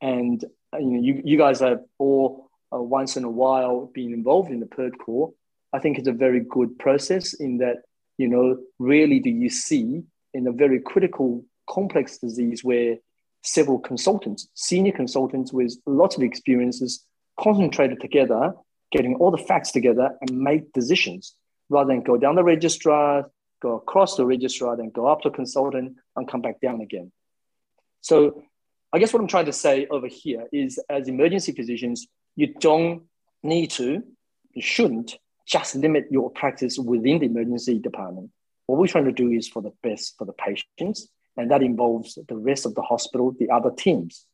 And 0.00 0.42
uh, 0.72 0.78
you 0.78 0.90
know, 0.90 1.00
you, 1.00 1.22
you 1.24 1.38
guys 1.38 1.62
are 1.62 1.80
all 1.98 2.50
uh, 2.74 2.80
once 2.80 3.16
in 3.16 3.24
a 3.24 3.30
while 3.30 3.90
being 3.94 4.12
involved 4.12 4.50
in 4.50 4.60
the 4.60 4.66
PERT 4.66 4.98
core, 4.98 5.32
I 5.72 5.78
think 5.78 5.98
it's 5.98 6.08
a 6.08 6.12
very 6.12 6.40
good 6.40 6.78
process 6.78 7.34
in 7.34 7.58
that, 7.58 7.78
you 8.18 8.28
know, 8.28 8.58
really 8.78 9.20
do 9.20 9.30
you 9.30 9.50
see 9.50 10.02
in 10.32 10.46
a 10.46 10.52
very 10.52 10.80
critical, 10.80 11.44
complex 11.68 12.18
disease 12.18 12.62
where 12.62 12.96
several 13.42 13.78
consultants, 13.78 14.48
senior 14.54 14.92
consultants 14.92 15.52
with 15.52 15.76
lots 15.86 16.16
of 16.16 16.22
experiences, 16.22 17.04
concentrated 17.38 18.00
together, 18.00 18.54
getting 18.90 19.16
all 19.16 19.30
the 19.30 19.38
facts 19.38 19.70
together 19.72 20.10
and 20.20 20.38
make 20.38 20.72
decisions 20.72 21.34
rather 21.68 21.88
than 21.88 22.02
go 22.02 22.16
down 22.16 22.34
the 22.34 22.44
registrar, 22.44 23.30
go 23.60 23.74
across 23.76 24.16
the 24.16 24.24
registrar, 24.24 24.76
then 24.76 24.90
go 24.90 25.06
up 25.06 25.20
to 25.22 25.30
consultant 25.30 25.96
and 26.16 26.28
come 26.28 26.40
back 26.40 26.60
down 26.60 26.80
again. 26.80 27.10
So 28.00 28.44
I 28.92 28.98
guess 28.98 29.12
what 29.12 29.20
I'm 29.20 29.28
trying 29.28 29.46
to 29.46 29.52
say 29.52 29.86
over 29.90 30.06
here 30.06 30.46
is 30.52 30.78
as 30.88 31.08
emergency 31.08 31.52
physicians, 31.52 32.06
you 32.36 32.54
don't 32.60 33.02
need 33.42 33.70
to, 33.72 34.02
you 34.52 34.62
shouldn't 34.62 35.16
just 35.46 35.74
limit 35.74 36.06
your 36.10 36.30
practice 36.30 36.78
within 36.78 37.18
the 37.18 37.26
emergency 37.26 37.78
department. 37.78 38.30
What 38.66 38.78
we're 38.78 38.86
trying 38.86 39.04
to 39.06 39.12
do 39.12 39.30
is 39.30 39.48
for 39.48 39.60
the 39.62 39.72
best 39.82 40.14
for 40.16 40.24
the 40.24 40.32
patients, 40.32 41.08
and 41.36 41.50
that 41.50 41.62
involves 41.62 42.18
the 42.28 42.36
rest 42.36 42.66
of 42.66 42.74
the 42.74 42.82
hospital, 42.82 43.34
the 43.38 43.50
other 43.50 43.70
teams. 43.70 44.26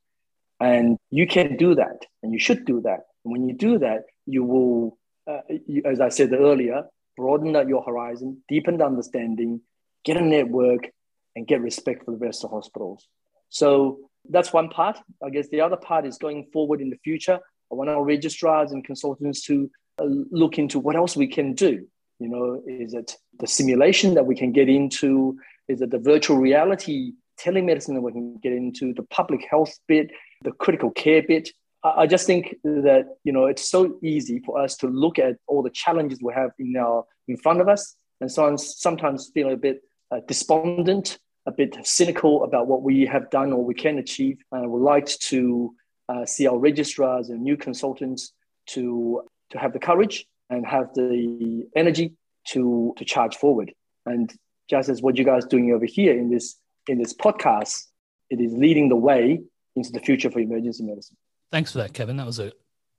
And 0.61 0.99
you 1.11 1.27
can 1.27 1.57
do 1.57 1.75
that, 1.75 2.05
and 2.23 2.33
you 2.33 2.39
should 2.39 2.65
do 2.65 2.83
that. 2.83 3.01
And 3.25 3.33
when 3.33 3.49
you 3.49 3.55
do 3.55 3.79
that, 3.79 4.05
you 4.27 4.45
will, 4.45 4.99
uh, 5.27 5.41
you, 5.67 5.83
as 5.85 6.01
I 6.01 6.11
said 6.11 6.33
earlier, 6.33 6.85
broaden 7.17 7.57
out 7.57 7.69
your 7.69 7.83
horizon, 7.83 8.43
deepen 8.49 8.79
the 8.79 8.85
understanding, 8.85 9.63
get 10.05 10.17
a 10.17 10.21
network, 10.21 10.91
and 11.35 11.47
get 11.47 11.63
respect 11.63 12.05
for 12.05 12.11
the 12.11 12.19
rest 12.19 12.45
of 12.45 12.51
hospitals. 12.51 13.07
So 13.49 13.99
that's 14.29 14.53
one 14.53 14.69
part. 14.69 14.99
I 15.25 15.31
guess 15.31 15.49
the 15.49 15.63
other 15.63 15.77
part 15.77 16.05
is 16.05 16.19
going 16.19 16.49
forward 16.53 16.81
in 16.81 16.91
the 16.91 16.99
future. 17.03 17.39
I 17.71 17.75
want 17.75 17.91
our 17.91 18.05
registrars 18.05 18.73
and 18.73 18.85
consultants 18.85 19.43
to 19.43 19.71
uh, 19.99 20.07
look 20.31 20.59
into 20.59 20.79
what 20.79 20.97
else 20.97 21.17
we 21.17 21.27
can 21.27 21.55
do. 21.55 21.87
You 22.19 22.29
know, 22.29 22.63
is 22.67 22.93
it 22.93 23.17
the 23.39 23.47
simulation 23.47 24.15
that 24.15 24.27
we 24.27 24.35
can 24.35 24.53
get 24.53 24.69
into? 24.69 25.39
Is 25.71 25.81
it 25.81 25.91
the 25.91 25.99
virtual 25.99 26.39
reality 26.39 27.13
telemedicine 27.39 27.95
that 27.95 28.01
we 28.03 28.13
can 28.13 28.37
get 28.43 28.53
into? 28.53 28.93
The 28.93 29.05
public 29.05 29.47
health 29.49 29.79
bit, 29.87 30.11
the 30.43 30.53
critical 30.53 30.91
care 30.91 31.23
bit. 31.23 31.51
I 31.83 32.07
just 32.07 32.27
think 32.27 32.57
that 32.65 33.05
you 33.25 33.33
know 33.33 33.47
it's 33.47 33.71
so 33.71 33.99
easy 34.03 34.41
for 34.45 34.61
us 34.61 34.77
to 34.79 34.89
look 34.89 35.19
at 35.19 35.37
all 35.47 35.63
the 35.63 35.71
challenges 35.71 36.19
we 36.23 36.35
have 36.35 36.51
in 36.59 36.77
our 36.77 37.05
in 37.29 37.37
front 37.37 37.61
of 37.61 37.69
us, 37.69 37.95
and 38.21 38.31
so 38.31 38.47
I'm 38.47 38.59
sometimes 38.59 39.31
feel 39.33 39.51
a 39.51 39.57
bit 39.57 39.81
uh, 40.11 40.21
despondent, 40.27 41.19
a 41.47 41.53
bit 41.53 41.77
cynical 41.85 42.45
about 42.45 42.67
what 42.67 42.83
we 42.83 43.07
have 43.07 43.31
done 43.31 43.53
or 43.53 43.65
we 43.65 43.75
can 43.75 43.99
achieve. 43.99 44.39
And 44.53 44.65
I 44.65 44.67
would 44.67 44.83
like 44.83 45.07
to 45.07 45.75
uh, 46.09 46.27
see 46.27 46.47
our 46.47 46.59
registrars 46.59 47.31
and 47.31 47.43
new 47.43 47.57
consultants 47.57 48.33
to 48.75 49.23
to 49.51 49.59
have 49.59 49.73
the 49.73 49.79
courage 49.79 50.27
and 50.51 50.67
have 50.67 50.93
the 50.95 51.67
energy 51.77 52.13
to 52.49 52.93
to 52.99 53.05
charge 53.05 53.37
forward. 53.37 53.73
And 54.05 54.31
just 54.71 54.89
as 54.89 55.03
what 55.03 55.17
you 55.17 55.25
guys 55.25 55.45
are 55.45 55.49
doing 55.49 55.73
over 55.73 55.85
here 55.85 56.17
in 56.17 56.31
this 56.31 56.57
in 56.87 56.99
this 56.99 57.13
podcast, 57.13 57.89
it 58.31 58.41
is 58.41 58.53
leading 58.53 58.89
the 58.89 58.97
way 58.97 59.43
into 59.77 59.93
the 59.93 60.01
future 60.01 60.31
for 60.31 60.39
emergency 60.39 60.85
medicine. 60.85 61.17
Thanks 61.51 61.73
for 61.73 61.79
that, 61.79 61.93
Kevin. 61.93 62.17
That 62.17 62.27
was 62.27 62.39
a, 62.39 62.53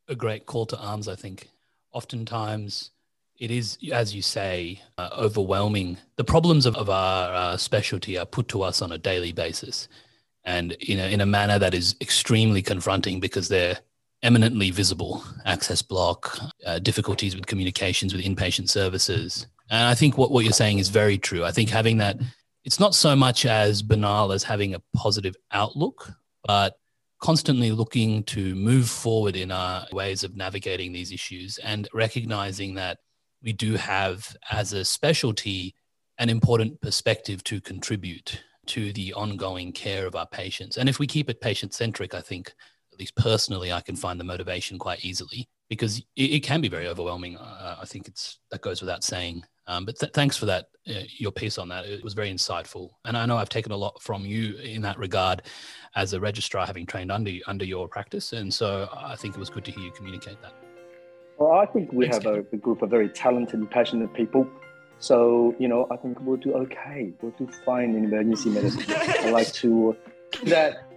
a 0.08 0.16
great 0.16 0.46
call 0.46 0.66
to 0.68 0.78
arms, 0.78 1.08
I 1.08 1.16
think. 1.16 1.50
Oftentimes, 1.94 2.92
it 3.40 3.50
is, 3.50 3.78
as 3.92 4.14
you 4.14 4.22
say, 4.22 4.82
uh, 4.98 5.10
overwhelming. 5.18 5.98
The 6.18 6.24
problems 6.24 6.66
of, 6.66 6.76
of 6.76 6.90
our 6.90 7.34
uh, 7.34 7.58
specialty 7.58 8.18
are 8.18 8.26
put 8.26 8.48
to 8.50 8.62
us 8.62 8.82
on 8.82 8.92
a 8.92 8.98
daily 8.98 9.32
basis 9.32 9.88
and 10.44 10.74
in 10.74 11.00
a, 11.00 11.12
in 11.12 11.22
a 11.22 11.26
manner 11.26 11.58
that 11.60 11.74
is 11.74 11.96
extremely 12.02 12.62
confronting 12.62 13.20
because 13.20 13.48
they're 13.48 13.80
eminently 14.24 14.70
visible 14.70 15.24
access 15.46 15.82
block, 15.82 16.38
uh, 16.66 16.80
difficulties 16.80 17.36
with 17.36 17.48
communications 17.48 18.14
with 18.14 18.24
inpatient 18.24 18.70
services. 18.70 19.48
And 19.72 19.84
I 19.84 19.96
think 19.96 20.18
what, 20.18 20.32
what 20.32 20.44
you're 20.44 20.54
saying 20.54 20.80
is 20.80 20.90
very 20.90 21.18
true. 21.18 21.44
I 21.44 21.52
think 21.52 21.70
having 21.70 21.98
that, 21.98 22.18
it's 22.66 22.80
not 22.80 22.94
so 22.94 23.16
much 23.16 23.46
as 23.46 23.82
banal 23.82 24.34
as 24.34 24.44
having 24.44 24.76
a 24.76 24.82
positive 24.94 25.36
outlook, 25.52 26.12
but 26.44 26.76
constantly 27.22 27.72
looking 27.72 28.24
to 28.24 28.54
move 28.56 28.90
forward 28.90 29.36
in 29.36 29.50
our 29.50 29.88
ways 29.94 30.24
of 30.24 30.36
navigating 30.36 30.92
these 30.92 31.12
issues 31.12 31.58
and 31.60 31.88
recognizing 31.94 32.76
that 32.76 32.98
we 33.42 33.54
do 33.54 33.76
have, 33.76 34.36
as 34.52 34.74
a 34.74 34.84
specialty, 34.84 35.74
an 36.20 36.30
important 36.30 36.80
perspective 36.82 37.44
to 37.46 37.62
contribute 37.62 38.44
to 38.68 38.94
the 38.94 39.14
ongoing 39.14 39.72
care 39.72 40.06
of 40.06 40.16
our 40.16 40.28
patients. 40.28 40.78
And 40.78 40.90
if 40.90 41.00
we 41.00 41.08
keep 41.08 41.30
it 41.30 41.42
patient 41.42 41.74
centric, 41.74 42.14
I 42.14 42.22
think 42.22 42.54
at 42.94 43.00
least 43.00 43.16
personally, 43.16 43.72
I 43.72 43.82
can 43.82 43.96
find 43.96 44.20
the 44.20 44.26
motivation 44.26 44.78
quite 44.78 45.04
easily 45.06 45.48
because 45.72 46.00
it, 46.18 46.32
it 46.32 46.40
can 46.42 46.60
be 46.60 46.68
very 46.68 46.86
overwhelming. 46.86 47.38
Uh, 47.38 47.78
I 47.82 47.86
think 47.86 48.10
it's 48.10 48.40
that 48.52 48.60
goes 48.60 48.82
without 48.82 49.06
saying. 49.06 49.44
Um, 49.68 49.86
but 49.86 49.98
th- 49.98 50.12
thanks 50.12 50.36
for 50.36 50.46
that, 50.48 50.66
uh, 50.90 51.04
your 51.18 51.32
piece 51.32 51.58
on 51.58 51.70
that. 51.70 51.86
It 51.86 52.04
was 52.04 52.14
very 52.14 52.30
insightful, 52.30 52.90
and 53.06 53.16
I 53.16 53.26
know 53.26 53.38
I've 53.38 53.48
taken 53.48 53.72
a 53.72 53.78
lot 53.78 54.02
from 54.02 54.26
you 54.26 54.58
in 54.58 54.82
that 54.82 55.00
regard, 55.00 55.44
as 55.96 56.12
a 56.12 56.20
registrar, 56.20 56.66
having 56.68 56.86
trained 56.86 57.10
under 57.10 57.32
under 57.48 57.64
your 57.64 57.88
practice, 57.88 58.34
and 58.34 58.54
so 58.54 58.90
I 58.94 59.16
think 59.16 59.36
it 59.36 59.40
was 59.40 59.50
good 59.50 59.64
to 59.64 59.72
hear 59.72 59.86
you 59.86 59.92
communicate 59.92 60.42
that. 60.42 60.54
Well, 61.40 61.54
I 61.54 61.66
think 61.66 61.94
we 61.94 62.10
thanks, 62.10 62.26
have 62.26 62.36
a, 62.36 62.40
a 62.52 62.58
group 62.58 62.82
of 62.82 62.90
very 62.90 63.08
talented 63.08 63.58
and 63.62 63.72
passionate 63.72 64.14
people. 64.14 64.46
So, 65.00 65.56
you 65.58 65.70
know, 65.70 65.88
I 65.90 65.96
think 65.96 66.20
we'll 66.20 66.38
do 66.38 66.54
okay. 66.54 67.14
We'll 67.22 67.32
do 67.32 67.48
fine 67.66 67.96
in 67.96 68.04
emergency 68.04 68.50
medicine. 68.50 68.84
I 68.90 69.32
like 69.32 69.52
to 69.54 69.96
that 70.44 70.91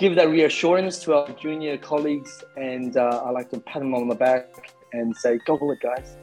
give 0.00 0.14
that 0.14 0.30
reassurance 0.30 0.98
to 1.00 1.14
our 1.14 1.28
junior 1.32 1.76
colleagues, 1.76 2.42
and 2.56 2.96
uh, 2.96 3.22
I 3.24 3.30
like 3.30 3.50
to 3.50 3.60
pat 3.60 3.82
them 3.82 3.94
on 3.94 4.08
the 4.08 4.14
back 4.14 4.72
and 4.92 5.14
say, 5.14 5.38
"Go 5.46 5.58
for 5.58 5.74
it, 5.74 5.80
guys." 5.80 6.16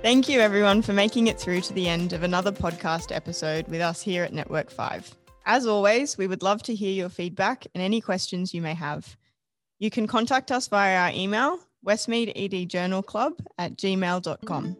Thank 0.00 0.28
you, 0.28 0.40
everyone, 0.40 0.82
for 0.82 0.92
making 0.92 1.26
it 1.28 1.38
through 1.38 1.60
to 1.62 1.72
the 1.72 1.88
end 1.88 2.12
of 2.12 2.22
another 2.22 2.50
podcast 2.50 3.14
episode 3.14 3.68
with 3.68 3.80
us 3.80 4.02
here 4.02 4.24
at 4.24 4.32
Network 4.32 4.68
5. 4.68 5.14
As 5.46 5.66
always, 5.66 6.18
we 6.18 6.26
would 6.26 6.42
love 6.42 6.62
to 6.64 6.74
hear 6.74 6.90
your 6.90 7.08
feedback 7.08 7.66
and 7.72 7.82
any 7.82 8.00
questions 8.00 8.52
you 8.52 8.62
may 8.62 8.74
have. 8.74 9.16
You 9.78 9.90
can 9.90 10.08
contact 10.08 10.50
us 10.50 10.66
via 10.66 10.96
our 10.96 11.12
email, 11.12 11.58
westmeadedjournalclub 11.86 13.46
at 13.58 13.76
gmail.com. 13.76 14.76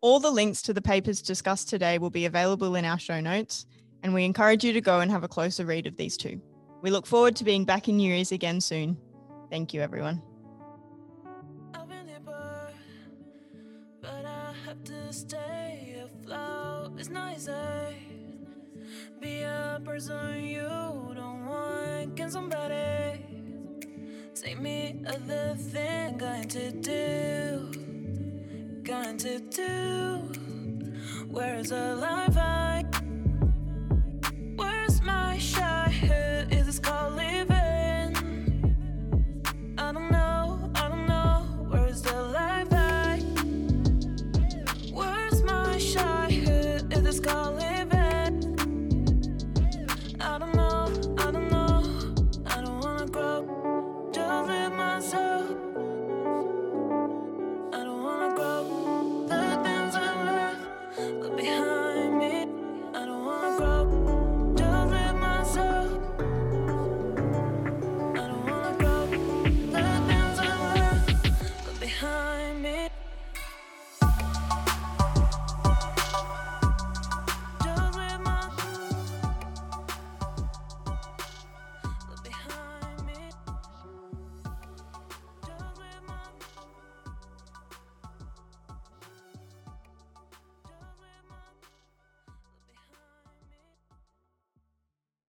All 0.00 0.20
the 0.20 0.30
links 0.30 0.62
to 0.62 0.72
the 0.72 0.80
papers 0.80 1.20
discussed 1.20 1.68
today 1.68 1.98
will 1.98 2.10
be 2.10 2.26
available 2.26 2.76
in 2.76 2.84
our 2.84 3.00
show 3.00 3.20
notes, 3.20 3.66
and 4.04 4.14
we 4.14 4.24
encourage 4.24 4.62
you 4.62 4.72
to 4.72 4.80
go 4.80 5.00
and 5.00 5.10
have 5.10 5.24
a 5.24 5.28
closer 5.28 5.66
read 5.66 5.88
of 5.88 5.96
these 5.96 6.16
two. 6.16 6.40
We 6.82 6.90
look 6.90 7.04
forward 7.04 7.34
to 7.36 7.44
being 7.44 7.64
back 7.64 7.88
in 7.88 7.98
your 7.98 8.14
ears 8.14 8.30
again 8.30 8.60
soon. 8.60 8.96
Thank 9.50 9.74
you, 9.74 9.80
everyone. 9.80 10.22
Be 19.20 19.42
a 19.42 19.80
person 19.84 20.44
you 20.44 20.60
don't 20.62 21.46
want. 21.46 22.16
Can 22.16 22.30
somebody 22.30 23.20
take 24.32 24.60
me 24.60 25.02
thing 25.72 26.18
going 26.18 26.46
to 26.48 26.70
do? 26.70 27.88
going 28.88 29.18
to 29.18 29.37
do? 29.58 30.32
Where 31.30 31.56
is 31.56 31.70
the 31.70 31.96
life 31.96 32.38